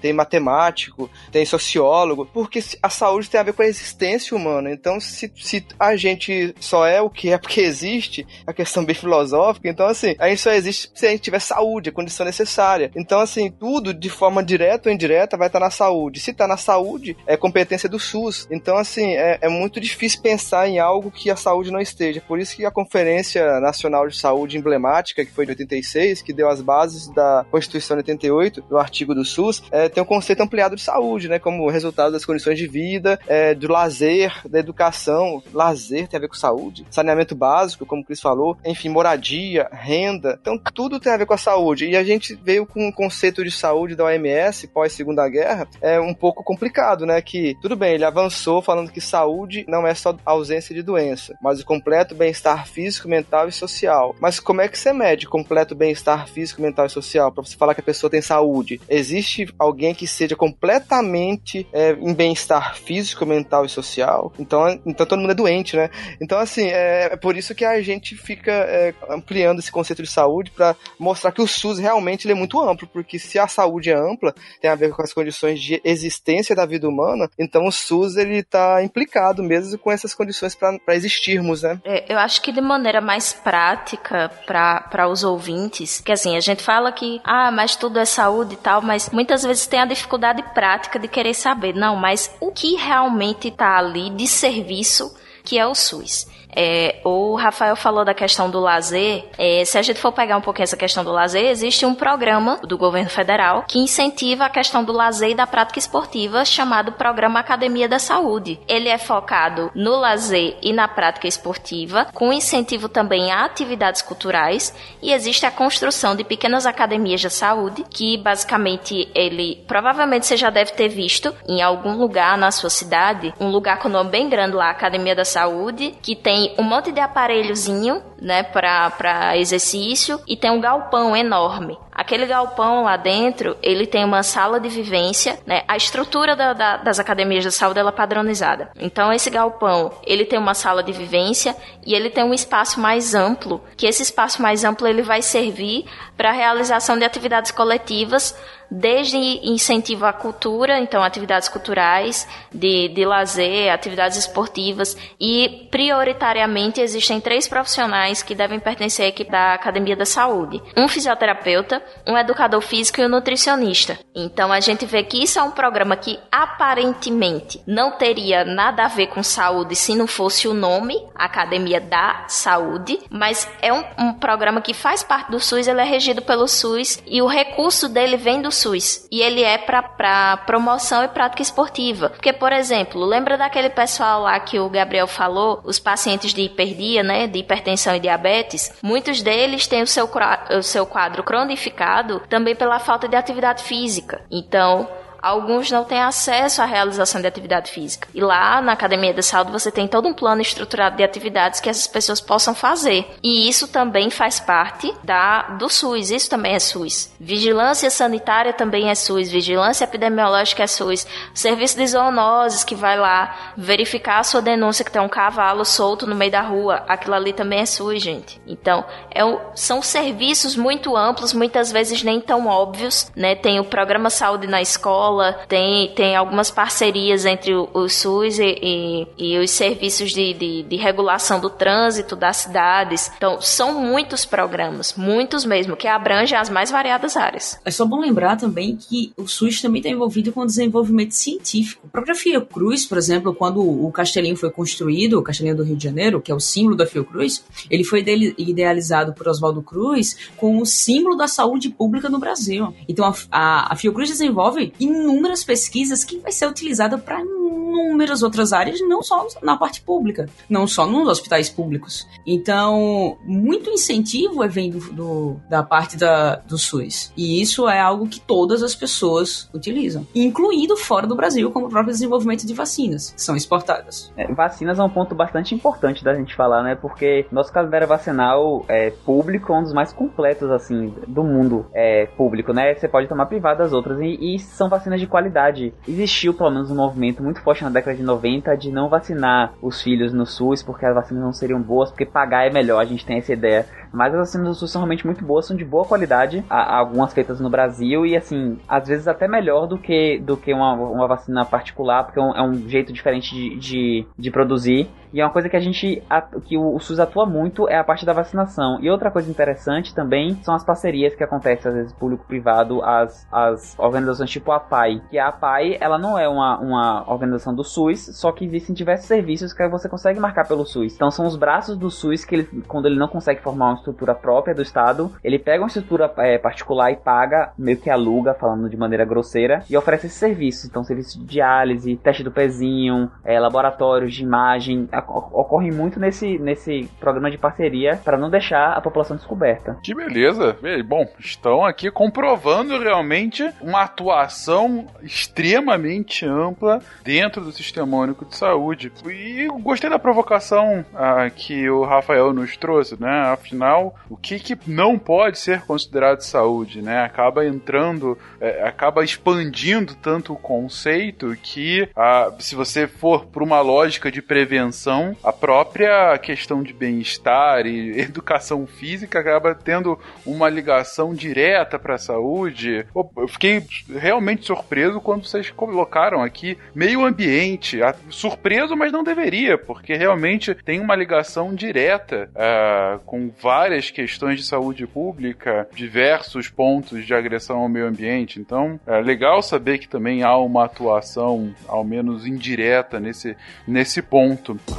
[0.00, 4.70] tem matemático, tem sociólogo, porque a saúde tem a ver com a existência humana.
[4.70, 8.94] Então, se, se a gente só é o que é porque existe, a questão bem
[8.94, 12.90] filosófica, então assim, a gente só existe se a gente tiver saúde, a condição necessária.
[12.94, 16.20] Então, assim, tudo de forma direta ou indireta vai estar na saúde.
[16.20, 18.46] Se está na saúde, é competência do SUS.
[18.50, 22.20] Então, assim, é, é muito difícil pensar em algo que a saúde não esteja.
[22.20, 26.48] Por isso que a Conferência Nacional de Saúde emblemática, que foi de 86, que deu
[26.48, 30.76] as bases da Constituição de 88, do artigo do SUS, é, tem um conceito ampliado
[30.76, 31.38] de saúde, né?
[31.38, 35.42] Como resultado das condições de vida, é, do lazer, da educação.
[35.52, 40.38] Lazer tem a ver com saúde, saneamento básico, como o Cris falou, enfim, moradia, renda.
[40.40, 41.86] Então, tudo tem a ver com a saúde.
[41.86, 46.00] E a gente veio com um conceito de saúde da OMS pós Segunda Guerra, é
[46.00, 47.20] um pouco complicado, né?
[47.20, 51.60] Que tudo bem, ele avançou falando que saúde não é só ausência de doença, mas
[51.60, 54.14] o completo bem-estar físico, mental e social.
[54.20, 57.74] Mas como é que você mede completo bem-estar físico, mental e social para você falar
[57.74, 58.80] que a pessoa tem saúde?
[58.88, 59.11] Existe
[59.58, 64.32] alguém que seja completamente é, em bem-estar físico, mental e social?
[64.38, 65.90] Então, então todo mundo é doente, né?
[66.20, 70.08] Então, assim, é, é por isso que a gente fica é, ampliando esse conceito de
[70.10, 73.94] saúde para mostrar que o SUS realmente é muito amplo, porque se a saúde é
[73.94, 78.16] ampla, tem a ver com as condições de existência da vida humana, então o SUS
[78.16, 81.80] ele está implicado mesmo com essas condições para existirmos, né?
[81.84, 86.62] É, eu acho que de maneira mais prática para os ouvintes, que assim, a gente
[86.62, 90.42] fala que, ah, mas tudo é saúde e tal, mas muitas vezes tem a dificuldade
[90.54, 95.14] prática de querer saber, não, mas o que realmente está ali de serviço
[95.44, 96.26] que é o SUS.
[96.54, 99.24] É, o Rafael falou da questão do lazer.
[99.38, 102.60] É, se a gente for pegar um pouquinho essa questão do lazer, existe um programa
[102.62, 107.40] do governo federal que incentiva a questão do lazer e da prática esportiva chamado Programa
[107.40, 108.60] Academia da Saúde.
[108.68, 114.74] Ele é focado no lazer e na prática esportiva, com incentivo também a atividades culturais
[115.00, 120.50] e existe a construção de pequenas academias da saúde, que basicamente ele provavelmente você já
[120.50, 124.56] deve ter visto em algum lugar na sua cidade, um lugar com nome bem grande
[124.56, 130.50] lá, Academia da Saúde, que tem um monte de aparelhozinho, né, para exercício e tem
[130.50, 131.76] um galpão enorme.
[131.90, 135.62] Aquele galpão lá dentro, ele tem uma sala de vivência, né?
[135.68, 138.70] A estrutura da, da, das academias de saúde ela é padronizada.
[138.80, 141.54] Então esse galpão, ele tem uma sala de vivência
[141.84, 145.84] e ele tem um espaço mais amplo, que esse espaço mais amplo ele vai servir
[146.16, 148.34] para a realização de atividades coletivas
[148.72, 157.20] desde incentivo à cultura, então atividades culturais, de, de lazer, atividades esportivas e prioritariamente existem
[157.20, 162.62] três profissionais que devem pertencer à equipe da Academia da Saúde: um fisioterapeuta, um educador
[162.62, 163.98] físico e um nutricionista.
[164.14, 168.88] Então a gente vê que isso é um programa que aparentemente não teria nada a
[168.88, 174.14] ver com saúde se não fosse o nome Academia da Saúde, mas é um, um
[174.14, 178.16] programa que faz parte do SUS, ele é regido pelo SUS e o recurso dele
[178.16, 178.61] vem do SUS.
[179.10, 182.10] E ele é para promoção e prática esportiva.
[182.10, 187.02] Porque, por exemplo, lembra daquele pessoal lá que o Gabriel falou, os pacientes de hiperdia,
[187.02, 188.72] né, de hipertensão e diabetes?
[188.82, 190.08] Muitos deles têm o seu,
[190.56, 194.22] o seu quadro cronificado também pela falta de atividade física.
[194.30, 194.88] Então,
[195.22, 198.08] alguns não têm acesso à realização de atividade física.
[198.12, 201.70] E lá na Academia da Saúde você tem todo um plano estruturado de atividades que
[201.70, 203.06] essas pessoas possam fazer.
[203.22, 207.14] E isso também faz parte da do SUS, isso também é SUS.
[207.20, 211.06] Vigilância sanitária também é SUS, vigilância epidemiológica é SUS.
[211.32, 216.06] Serviço de zoonoses que vai lá verificar a sua denúncia que tem um cavalo solto
[216.06, 218.40] no meio da rua, aquilo ali também é SUS, gente.
[218.46, 223.34] Então, é o, são serviços muito amplos, muitas vezes nem tão óbvios, né?
[223.34, 228.38] Tem o programa saúde na escola, escola, tem, tem algumas parcerias entre o, o SUS
[228.38, 233.10] e, e, e, os serviços de, de, de regulação do trânsito das cidades.
[233.16, 237.58] Então, são muitos programas, muitos mesmo, que abrangem as mais variadas áreas.
[237.64, 241.86] É só bom lembrar também que o SUS também está envolvido com o desenvolvimento científico.
[241.86, 245.84] A própria Fiocruz, por exemplo, quando o Castelinho foi construído, o Castelinho do Rio de
[245.84, 248.04] Janeiro, que é o símbolo da Fiocruz, ele foi
[248.38, 252.74] idealizado por Oswaldo Cruz com o símbolo da saúde pública no Brasil.
[252.88, 254.72] Então, a, a, a Fiocruz desenvolve
[255.02, 257.22] inúmeras pesquisas que vai ser utilizada para
[257.52, 262.06] inúmeras outras áreas, não só na parte pública, não só nos hospitais públicos.
[262.26, 267.12] Então, muito incentivo é vindo do, da parte da, do SUS.
[267.16, 271.68] E isso é algo que todas as pessoas utilizam, incluindo fora do Brasil, como o
[271.68, 274.12] próprio desenvolvimento de vacinas, que são exportadas.
[274.16, 276.74] É, vacinas é um ponto bastante importante da gente falar, né?
[276.74, 282.06] Porque nosso calendário vacinal é público é um dos mais completos, assim, do mundo é,
[282.06, 282.74] público, né?
[282.74, 285.72] Você pode tomar privado das outras e, e são vacinas de qualidade.
[285.86, 289.82] Existiu, pelo menos, um movimento muito forte na década de 90 de não vacinar os
[289.82, 293.04] filhos no SUS porque as vacinas não seriam boas, porque pagar é melhor, a gente
[293.04, 293.66] tem essa ideia.
[293.92, 297.12] Mas as vacinas do SUS são realmente muito boas, são de boa qualidade, há algumas
[297.12, 301.06] feitas no Brasil e, assim, às vezes até melhor do que, do que uma, uma
[301.06, 304.88] vacina particular, porque é um, é um jeito diferente de, de, de produzir.
[305.12, 306.02] E é uma coisa que a gente,
[306.44, 308.78] que o, SUS atua muito é a parte da vacinação.
[308.80, 313.78] E outra coisa interessante também são as parcerias que acontecem, às vezes, público-privado, as, as
[313.78, 315.02] organizações tipo a APAI.
[315.10, 319.06] Que a APAI, ela não é uma, uma organização do SUS, só que existem diversos
[319.06, 320.94] serviços que você consegue marcar pelo SUS.
[320.94, 324.14] Então são os braços do SUS que ele, quando ele não consegue formar uma estrutura
[324.14, 328.68] própria do Estado, ele pega uma estrutura é, particular e paga, meio que aluga, falando
[328.68, 330.64] de maneira grosseira, e oferece esses serviços.
[330.64, 336.88] Então serviço de diálise, teste do pezinho, é, laboratórios de imagem, ocorre muito nesse, nesse
[337.00, 339.76] programa de parceria para não deixar a população descoberta.
[339.82, 340.56] Que beleza!
[340.86, 348.92] Bom, estão aqui comprovando realmente uma atuação extremamente ampla dentro do Sistema Único de Saúde.
[349.06, 353.32] E gostei da provocação ah, que o Rafael nos trouxe, né?
[353.32, 357.02] Afinal, o que, que não pode ser considerado saúde, né?
[357.02, 363.60] Acaba entrando, é, acaba expandindo tanto o conceito que, ah, se você for para uma
[363.60, 364.91] lógica de prevenção,
[365.22, 371.98] a própria questão de bem-estar e educação física acaba tendo uma ligação direta para a
[371.98, 372.86] saúde.
[372.94, 377.80] Eu fiquei realmente surpreso quando vocês colocaram aqui meio ambiente.
[378.10, 384.44] Surpreso, mas não deveria, porque realmente tem uma ligação direta uh, com várias questões de
[384.44, 388.40] saúde pública, diversos pontos de agressão ao meio ambiente.
[388.40, 393.36] Então, é legal saber que também há uma atuação, ao menos indireta, nesse,
[393.66, 394.58] nesse ponto.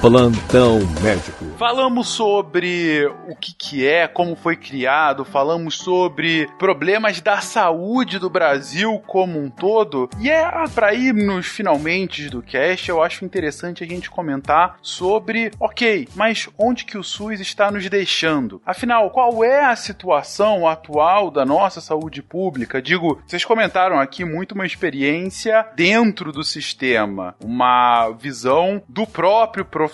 [0.00, 1.44] Plantão Médico.
[1.58, 8.30] Falamos sobre o que, que é, como foi criado, falamos sobre problemas da saúde do
[8.30, 10.08] Brasil como um todo.
[10.20, 15.50] E é para ir nos finalmente do cast, eu acho interessante a gente comentar sobre,
[15.58, 18.62] ok, mas onde que o SUS está nos deixando?
[18.64, 22.80] Afinal, qual é a situação atual da nossa saúde pública?
[22.80, 29.87] Digo, vocês comentaram aqui muito uma experiência dentro do sistema, uma visão do próprio profissional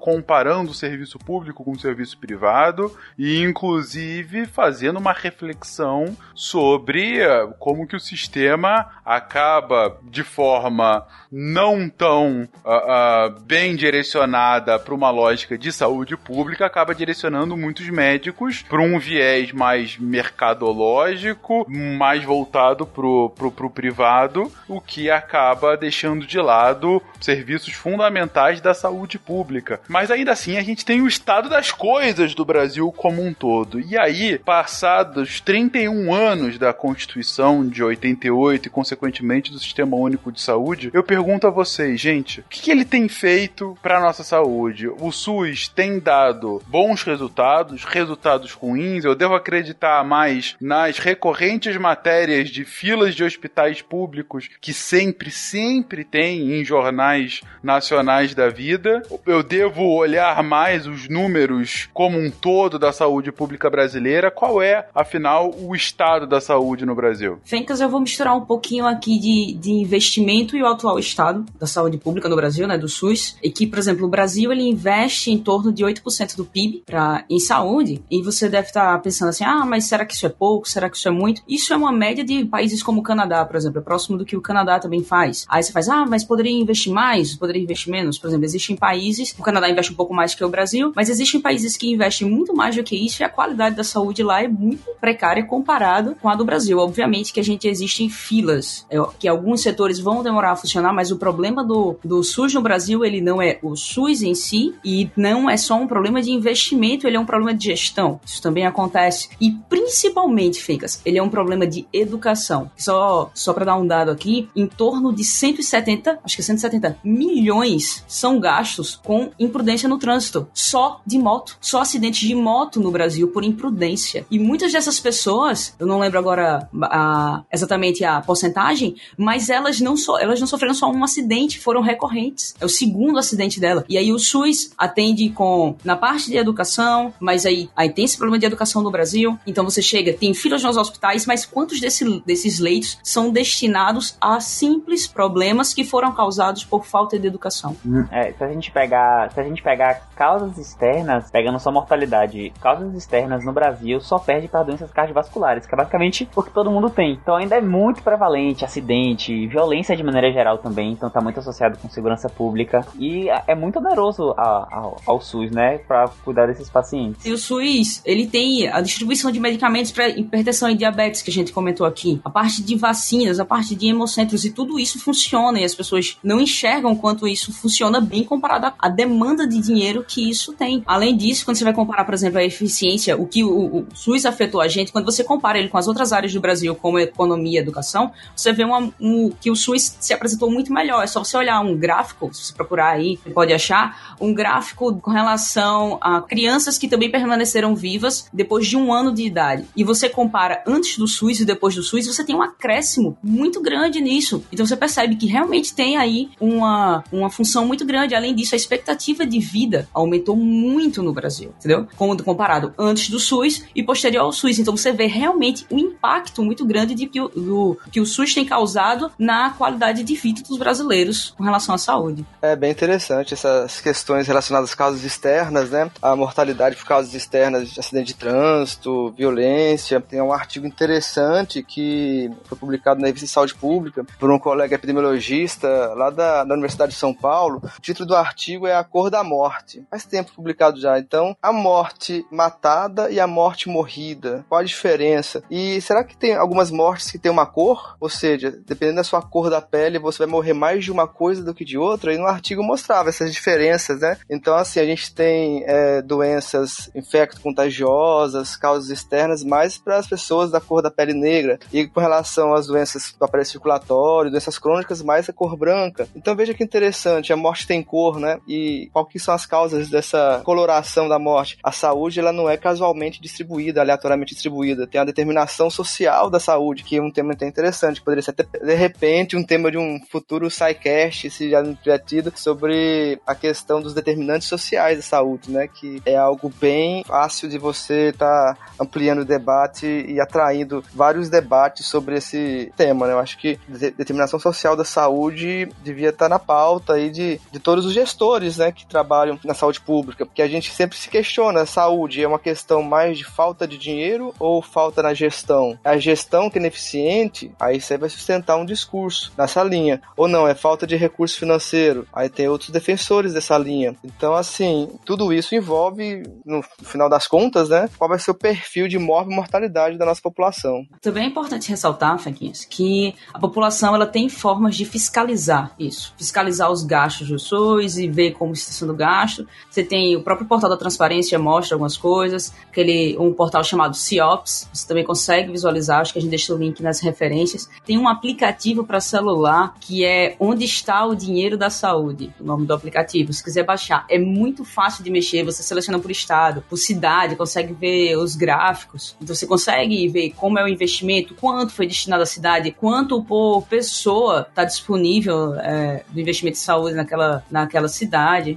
[0.00, 7.54] comparando o serviço público com o serviço privado e inclusive fazendo uma reflexão sobre uh,
[7.58, 15.10] como que o sistema acaba de forma não tão uh, uh, bem direcionada para uma
[15.10, 22.86] lógica de saúde pública, acaba direcionando muitos médicos para um viés mais mercadológico, mais voltado
[22.86, 29.80] pro, pro privado, o que acaba deixando de lado serviços fundamentais da saúde pública.
[29.88, 33.80] Mas ainda assim, a gente tem o estado das coisas do Brasil como um todo.
[33.80, 40.40] E aí, passados 31 anos da Constituição de 88 e, consequentemente, do Sistema Único de
[40.40, 44.88] Saúde, eu pergunto a vocês, gente, o que, que ele tem feito para nossa saúde?
[44.88, 49.04] O SUS tem dado bons resultados, resultados ruins?
[49.04, 56.04] Eu devo acreditar mais nas recorrentes matérias de filas de hospitais públicos que sempre, sempre
[56.04, 59.02] tem em jornais nacionais da vida?
[59.26, 64.30] Eu devo olhar mais os números como um todo da saúde pública brasileira?
[64.30, 67.38] Qual é, afinal, o estado da saúde no Brasil?
[67.44, 71.66] Fencas, eu vou misturar um pouquinho aqui de, de investimento e o atual estado da
[71.66, 75.30] saúde pública no Brasil, né, do SUS, e que, por exemplo, o Brasil ele investe
[75.30, 79.44] em torno de 8% do PIB pra, em saúde, e você deve estar pensando assim,
[79.44, 80.68] ah, mas será que isso é pouco?
[80.68, 81.42] Será que isso é muito?
[81.48, 84.36] Isso é uma média de países como o Canadá, por exemplo, é próximo do que
[84.36, 85.44] o Canadá também faz.
[85.48, 87.34] Aí você faz, ah, mas poderia investir mais?
[87.34, 88.18] Poderia investir menos?
[88.18, 89.03] Por exemplo, existem países,
[89.38, 92.54] o Canadá investe um pouco mais que o Brasil, mas existem países que investem muito
[92.54, 96.28] mais do que isso e a qualidade da saúde lá é muito precária comparado com
[96.28, 96.78] a do Brasil.
[96.78, 100.92] Obviamente que a gente existe em filas, é, que alguns setores vão demorar a funcionar,
[100.92, 104.74] mas o problema do, do SUS no Brasil, ele não é o SUS em si
[104.84, 108.20] e não é só um problema de investimento, ele é um problema de gestão.
[108.24, 109.28] Isso também acontece.
[109.40, 112.70] E principalmente, Ficas, ele é um problema de educação.
[112.76, 118.04] Só, só para dar um dado aqui, em torno de 170, acho que 170 milhões
[118.06, 120.48] são gastos com imprudência no trânsito.
[120.52, 124.26] só de moto, só acidentes de moto no Brasil por imprudência.
[124.30, 129.96] E muitas dessas pessoas, eu não lembro agora a, exatamente a porcentagem, mas elas não,
[129.96, 132.54] so, elas não sofreram só um acidente, foram recorrentes.
[132.60, 133.84] É o segundo acidente dela.
[133.88, 138.16] E aí o SUS atende com na parte de educação, mas aí, aí tem esse
[138.16, 139.38] problema de educação no Brasil.
[139.46, 144.40] Então você chega, tem filas nos hospitais, mas quantos desse, desses leitos são destinados a
[144.40, 147.76] simples problemas que foram causados por falta de educação?
[148.10, 152.94] É, se a gente pegar, se a gente pegar causas externas, pegando só mortalidade, causas
[152.94, 156.90] externas no Brasil só perde para doenças cardiovasculares, que é basicamente o que todo mundo
[156.90, 157.18] tem.
[157.20, 161.78] Então ainda é muito prevalente acidente, violência de maneira geral também, então tá muito associado
[161.78, 167.24] com segurança pública e é muito oneroso ao, ao SUS, né, para cuidar desses pacientes.
[167.24, 171.32] E o SUS, ele tem a distribuição de medicamentos para hipertensão e diabetes que a
[171.32, 175.58] gente comentou aqui, a parte de vacinas, a parte de hemocentros e tudo isso funciona
[175.60, 180.28] e as pessoas não enxergam quanto isso funciona bem comparado à demanda de dinheiro que
[180.28, 180.82] isso tem.
[180.86, 184.26] Além disso, quando você vai comparar, por exemplo, a eficiência, o que o, o SUS
[184.26, 187.58] afetou a gente, quando você compara ele com as outras áreas do Brasil, como economia
[187.58, 191.02] e educação, você vê uma, um, que o SUS se apresentou muito melhor.
[191.02, 194.94] É só você olhar um gráfico, se você procurar aí, você pode achar, um gráfico
[194.96, 199.64] com relação a crianças que também permaneceram vivas depois de um ano de idade.
[199.76, 203.60] E você compara antes do SUS e depois do SUS, você tem um acréscimo muito
[203.60, 204.44] grande nisso.
[204.52, 208.14] Então você percebe que realmente tem aí uma, uma função muito grande.
[208.14, 211.86] Além disso, a expectativa de vida aumentou muito no Brasil, entendeu?
[211.96, 214.58] Como comparado antes do SUS e posterior ao SUS.
[214.58, 218.34] Então você vê realmente um impacto muito grande de que o, do, que o SUS
[218.34, 222.24] tem causado na qualidade de vida dos brasileiros com relação à saúde.
[222.40, 225.90] É bem interessante essas questões relacionadas às causas externas, né?
[226.00, 230.00] A mortalidade por causas externas de acidente de trânsito, violência.
[230.00, 235.68] Tem um artigo interessante que foi publicado na revista Saúde Pública por um colega epidemiologista
[235.94, 237.62] lá da, da Universidade de São Paulo.
[237.64, 239.84] O título do artigo é A Cor da Morte.
[239.90, 240.98] Faz tempo publicado já.
[240.98, 244.44] Então, a morte matada e a morte morrida.
[244.48, 245.42] Qual a diferença?
[245.50, 247.96] E será que tem algumas mortes que têm uma cor?
[247.98, 251.42] Ou seja, dependendo da sua cor da pele, você vai morrer mais de uma coisa
[251.42, 252.12] do que de outra?
[252.12, 254.18] E no artigo mostrava essas diferenças, né?
[254.28, 260.60] Então, assim, a gente tem é, doenças infecto-contagiosas, causas externas, mais para as pessoas da
[260.60, 261.58] cor da pele negra.
[261.72, 266.06] E com relação às doenças do aparelho circulatório, doenças crônicas, mais a cor branca.
[266.14, 268.33] Então, veja que interessante, a morte tem cor, né?
[268.46, 271.58] E qual que são as causas dessa coloração da morte?
[271.62, 274.86] A saúde, ela não é casualmente distribuída, aleatoriamente distribuída.
[274.86, 278.02] Tem a determinação social da saúde, que é um tema até interessante.
[278.02, 281.98] Poderia ser até, de repente, um tema de um futuro SciCast, se já não tiver
[281.98, 285.68] tido, sobre a questão dos determinantes sociais da saúde, né?
[285.68, 291.28] Que é algo bem fácil de você estar tá ampliando o debate e atraindo vários
[291.28, 293.12] debates sobre esse tema, né?
[293.12, 297.58] Eu acho que determinação social da saúde devia estar tá na pauta aí de, de
[297.58, 298.14] todos os gestores,
[298.58, 298.72] né?
[298.72, 302.38] Que trabalham na saúde pública, porque a gente sempre se questiona, a saúde é uma
[302.38, 305.78] questão mais de falta de dinheiro ou falta na gestão?
[305.84, 310.00] A gestão que é ineficiente, aí você vai sustentar um discurso nessa linha.
[310.16, 312.06] Ou não, é falta de recurso financeiro.
[312.12, 313.94] Aí tem outros defensores dessa linha.
[314.04, 318.88] Então, assim, tudo isso envolve, no final das contas, né, qual vai ser o perfil
[318.88, 320.84] de morte e mortalidade da nossa população.
[321.00, 326.14] Também é importante ressaltar, Fequinhos, que a população ela tem formas de fiscalizar isso.
[326.16, 329.46] Fiscalizar os gastos do SUS e ver como está sendo gasto.
[329.68, 334.68] Você tem o próprio portal da transparência mostra algumas coisas, aquele um portal chamado CIOPS,
[334.72, 337.68] você também consegue visualizar, acho que a gente deixa o link nas referências.
[337.84, 342.66] Tem um aplicativo para celular que é Onde está o dinheiro da saúde, o nome
[342.66, 343.32] do aplicativo.
[343.32, 347.72] Se quiser baixar, é muito fácil de mexer, você seleciona por estado, por cidade, consegue
[347.72, 349.16] ver os gráficos.
[349.20, 353.62] Então você consegue ver como é o investimento, quanto foi destinado à cidade, quanto por
[353.62, 358.03] pessoa está disponível é, do investimento de saúde naquela, naquela cidade,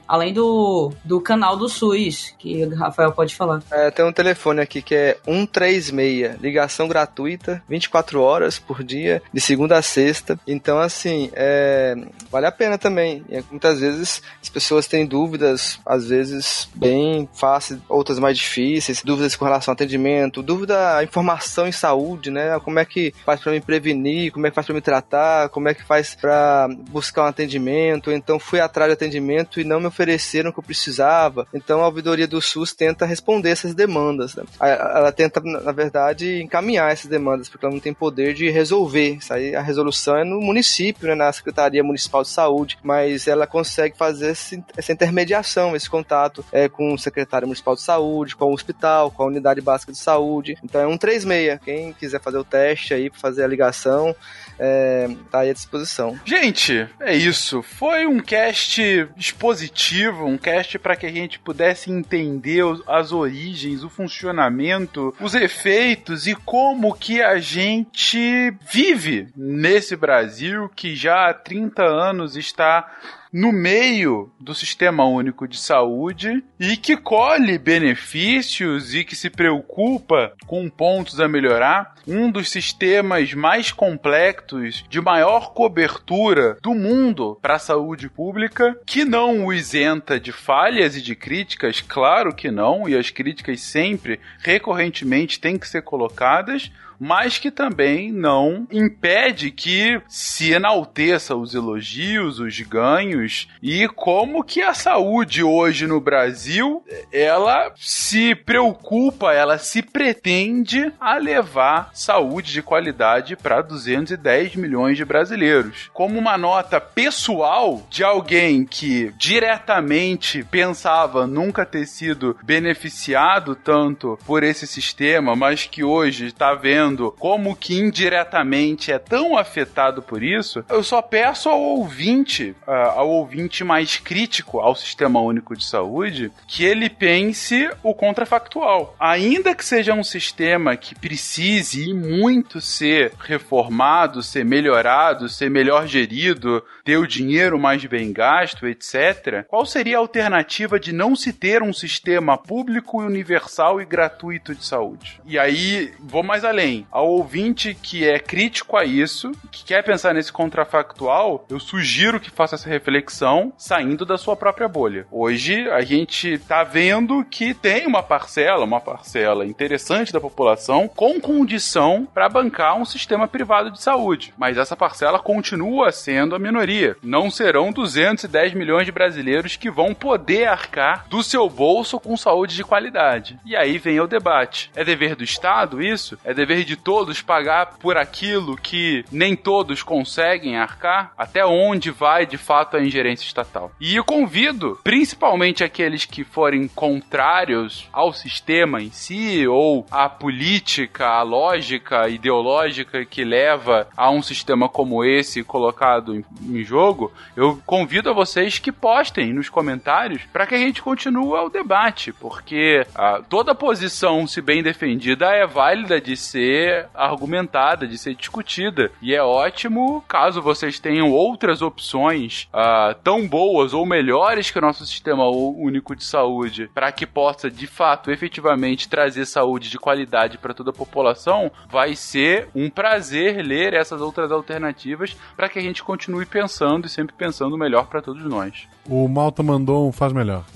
[0.08, 3.62] além do, do canal do SUS, que o Rafael pode falar.
[3.72, 9.42] É, tem um telefone aqui que é 136, ligação gratuita, 24 horas por dia, de
[9.42, 10.40] segunda a sexta.
[10.48, 11.96] Então, assim, é,
[12.32, 13.24] vale a pena também.
[13.30, 19.36] E muitas vezes as pessoas têm dúvidas, às vezes bem fáceis, outras mais difíceis, dúvidas
[19.36, 22.60] com relação ao atendimento, dúvida, informação em saúde, né?
[22.60, 25.70] Como é que faz para me prevenir, como é que faz para me tratar, como
[25.70, 28.12] é que faz para buscar um atendimento.
[28.12, 31.48] Então, fui atrás de atendimento e não me ofereceram o que eu precisava.
[31.54, 34.36] Então, a ouvidoria do SUS tenta responder essas demandas.
[34.36, 34.44] Né?
[34.60, 39.16] Ela tenta, na verdade, encaminhar essas demandas, porque ela não tem poder de resolver.
[39.16, 43.46] Isso aí, a resolução é no município, né, na Secretaria Municipal de Saúde, mas ela
[43.48, 48.46] consegue fazer esse, essa intermediação, esse contato é, com o secretário municipal de saúde, com
[48.46, 50.58] o hospital, com a unidade básica de saúde.
[50.64, 51.60] Então é um 36.
[51.64, 54.16] Quem quiser fazer o teste aí fazer a ligação,
[54.60, 56.20] é, tá aí à disposição.
[56.26, 57.62] Gente, é isso.
[57.62, 63.90] Foi um cast expositivo, um cast para que a gente pudesse entender as origens, o
[63.90, 71.84] funcionamento, os efeitos e como que a gente vive nesse Brasil que já há 30
[71.84, 72.92] anos está
[73.32, 80.34] no meio do sistema único de saúde e que colhe benefícios e que se preocupa
[80.46, 81.96] com pontos a melhorar.
[82.08, 89.04] Um dos sistemas mais complexos, de maior cobertura do mundo para a saúde pública, que
[89.04, 94.20] não o isenta de falhas e de críticas, claro que não, e as críticas sempre,
[94.40, 102.40] recorrentemente, têm que ser colocadas mas que também não impede que se enalteça os elogios,
[102.40, 109.82] os ganhos e como que a saúde hoje no Brasil ela se preocupa, ela se
[109.82, 115.90] pretende a levar saúde de qualidade para 210 milhões de brasileiros.
[115.94, 124.44] Como uma nota pessoal de alguém que diretamente pensava nunca ter sido beneficiado tanto por
[124.44, 126.87] esse sistema, mas que hoje está vendo
[127.18, 133.10] como que indiretamente é tão afetado por isso, eu só peço ao ouvinte, uh, ao
[133.10, 138.96] ouvinte mais crítico ao Sistema Único de Saúde, que ele pense o contrafactual.
[139.00, 146.64] Ainda que seja um sistema que precise muito ser reformado, ser melhorado, ser melhor gerido,
[146.84, 151.62] ter o dinheiro mais bem gasto, etc., qual seria a alternativa de não se ter
[151.62, 155.22] um sistema público, universal e gratuito de saúde?
[155.26, 160.14] E aí, vou mais além ao ouvinte que é crítico a isso, que quer pensar
[160.14, 165.08] nesse contrafactual, eu sugiro que faça essa reflexão saindo da sua própria bolha.
[165.12, 171.20] Hoje a gente tá vendo que tem uma parcela, uma parcela interessante da população com
[171.20, 176.96] condição para bancar um sistema privado de saúde, mas essa parcela continua sendo a minoria.
[177.02, 182.56] Não serão 210 milhões de brasileiros que vão poder arcar do seu bolso com saúde
[182.56, 183.40] de qualidade.
[183.46, 184.72] E aí vem o debate.
[184.76, 186.18] É dever do Estado isso?
[186.24, 191.14] É dever de todos pagar por aquilo que nem todos conseguem arcar?
[191.18, 193.72] Até onde vai de fato a ingerência estatal?
[193.80, 201.08] E eu convido, principalmente aqueles que forem contrários ao sistema em si ou à política,
[201.08, 207.62] à lógica ideológica que leva a um sistema como esse colocado em, em jogo, eu
[207.66, 212.86] convido a vocês que postem nos comentários para que a gente continue o debate, porque
[212.94, 218.92] ah, toda posição, se bem defendida, é válida de ser ser argumentada, de ser discutida.
[219.02, 224.62] E é ótimo caso vocês tenham outras opções uh, tão boas ou melhores que o
[224.62, 230.38] nosso sistema único de saúde, para que possa de fato efetivamente trazer saúde de qualidade
[230.38, 235.62] para toda a população, vai ser um prazer ler essas outras alternativas para que a
[235.62, 238.68] gente continue pensando e sempre pensando melhor para todos nós.
[238.90, 240.44] O Malta mandou um faz melhor.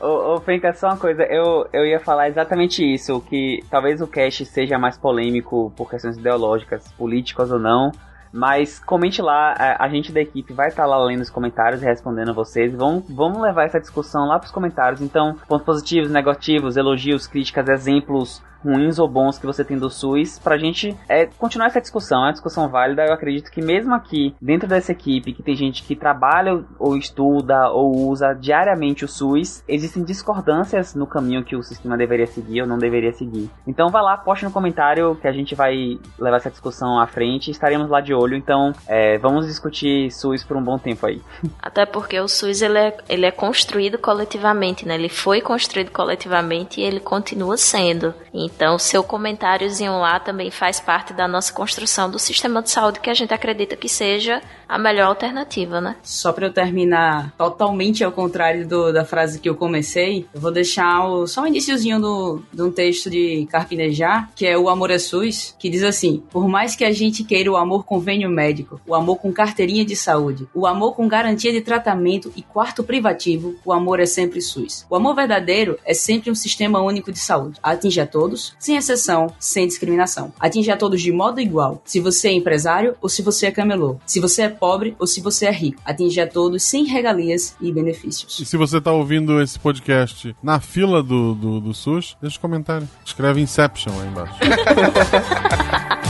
[0.00, 4.06] ô, ô Fenca, só uma coisa, eu, eu ia falar exatamente isso, que talvez o
[4.06, 7.90] cast seja mais polêmico por questões ideológicas, políticas ou não,
[8.36, 11.82] mas comente lá, a, a gente da equipe vai estar tá lá lendo os comentários
[11.82, 12.74] e respondendo a vocês.
[12.74, 15.00] Vamos, vamos levar essa discussão lá para os comentários.
[15.00, 20.38] Então, pontos positivos, negativos, elogios, críticas, exemplos ruins ou bons que você tem do SUS,
[20.40, 23.04] pra gente é, continuar essa discussão, é uma discussão válida.
[23.06, 27.70] Eu acredito que mesmo aqui, dentro dessa equipe, que tem gente que trabalha ou estuda
[27.70, 32.66] ou usa diariamente o SUS, existem discordâncias no caminho que o sistema deveria seguir ou
[32.66, 33.48] não deveria seguir.
[33.66, 37.50] Então vá lá, poste no comentário que a gente vai levar essa discussão à frente,
[37.50, 41.20] estaremos lá de olho, então é, vamos discutir SUS por um bom tempo aí.
[41.60, 44.94] Até porque o SUS ele é, ele é construído coletivamente, né?
[44.94, 48.14] Ele foi construído coletivamente e ele continua sendo.
[48.32, 53.10] Então, seu comentáriozinho lá também faz parte da nossa construção do sistema de saúde que
[53.10, 55.96] a gente acredita que seja a melhor alternativa, né?
[56.02, 60.52] Só para eu terminar totalmente ao contrário do, da frase que eu comecei, eu vou
[60.52, 64.90] deixar o, só um iníciozinho do, de um texto de Carpinejar, que é O Amor
[64.90, 68.28] é SUS, que diz assim: Por mais que a gente queira o amor convencional, convênio
[68.28, 72.84] médico, o amor com carteirinha de saúde, o amor com garantia de tratamento e quarto
[72.84, 74.84] privativo, o amor é sempre SUS.
[74.88, 77.58] O amor verdadeiro é sempre um sistema único de saúde.
[77.62, 80.32] Atinge a todos, sem exceção, sem discriminação.
[80.38, 83.96] Atinge a todos de modo igual, se você é empresário ou se você é camelô,
[84.06, 85.80] se você é pobre ou se você é rico.
[85.84, 88.38] Atinge a todos sem regalias e benefícios.
[88.40, 92.40] E se você tá ouvindo esse podcast na fila do, do, do SUS, deixa um
[92.40, 92.88] comentário.
[93.04, 94.34] Escreve Inception aí embaixo.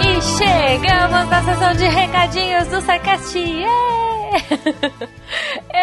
[0.00, 3.38] E chegamos na sessão de recadinhos do SciCast.
[3.38, 3.68] Yeah!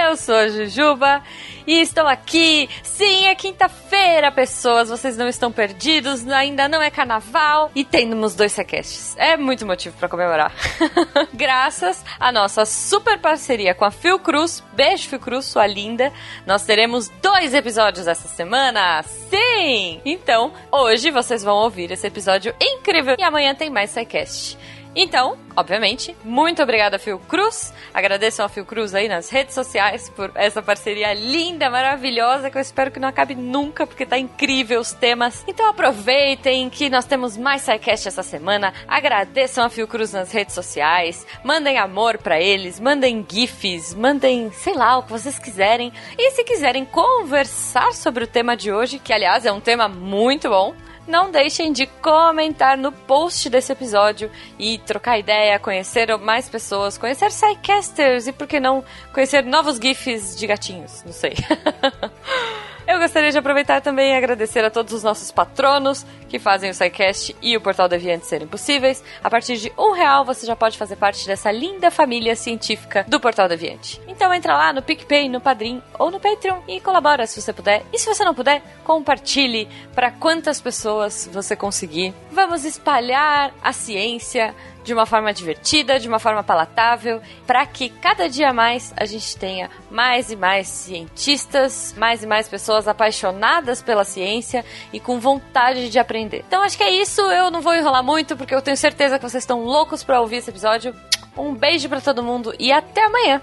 [0.03, 1.23] Eu sou a Jujuba
[1.65, 2.69] e estou aqui.
[2.83, 4.89] Sim, é quinta-feira, pessoas.
[4.89, 9.15] Vocês não estão perdidos, ainda não é carnaval e temos dois sequests.
[9.17, 10.51] É muito motivo para comemorar.
[11.33, 16.11] Graças à nossa super parceria com a Fiocruz, beijo Fiocruz, sua linda,
[16.45, 19.01] nós teremos dois episódios essa semana.
[19.03, 20.01] Sim!
[20.05, 24.57] Então, hoje vocês vão ouvir esse episódio incrível e amanhã tem mais SciCast.
[24.95, 27.73] Então, obviamente, muito obrigada, Fiocruz.
[27.93, 32.91] Agradeço ao Fiocruz aí nas redes sociais por essa parceria linda, maravilhosa, que eu espero
[32.91, 35.43] que não acabe nunca, porque tá incrível os temas.
[35.47, 38.73] Então aproveitem que nós temos mais SciCast essa semana.
[38.87, 41.27] Agradeçam a Fiocruz nas redes sociais.
[41.43, 45.91] Mandem amor para eles, mandem GIFs, mandem, sei lá, o que vocês quiserem.
[46.17, 50.49] E se quiserem conversar sobre o tema de hoje, que aliás é um tema muito
[50.49, 50.73] bom,
[51.07, 57.31] não deixem de comentar no post desse episódio e trocar ideia, conhecer mais pessoas, conhecer
[57.31, 58.83] sidecasters e por que não
[59.13, 61.33] conhecer novos GIFs de gatinhos, não sei.
[62.87, 66.73] Eu gostaria de aproveitar também e agradecer a todos os nossos patronos que fazem o
[66.73, 69.03] SciCast e o Portal Deviante serem possíveis.
[69.23, 73.19] A partir de um real você já pode fazer parte dessa linda família científica do
[73.19, 73.99] Portal Deviante.
[74.07, 77.83] Então entra lá no PicPay, no Padrim ou no Patreon e colabora se você puder.
[77.91, 82.13] E se você não puder, compartilhe para quantas pessoas você conseguir.
[82.31, 84.53] Vamos espalhar a ciência
[84.85, 89.35] de uma forma divertida, de uma forma palatável, para que cada dia mais a gente
[89.35, 94.63] tenha mais e mais cientistas, mais e mais pessoas apaixonadas pela ciência
[94.93, 96.45] e com vontade de aprender.
[96.47, 99.27] Então acho que é isso, eu não vou enrolar muito porque eu tenho certeza que
[99.27, 100.95] vocês estão loucos para ouvir esse episódio.
[101.35, 103.41] Um beijo para todo mundo e até amanhã.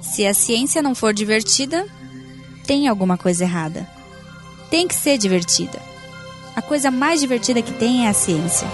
[0.00, 1.86] Se a ciência não for divertida,
[2.66, 3.86] tem alguma coisa errada.
[4.70, 5.93] Tem que ser divertida.
[6.56, 8.68] A coisa mais divertida que tem é a ciência.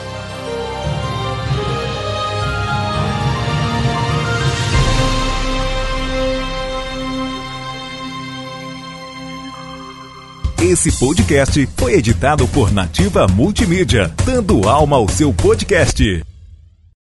[10.62, 16.22] Esse podcast foi editado por Nativa Multimídia, dando alma ao seu podcast.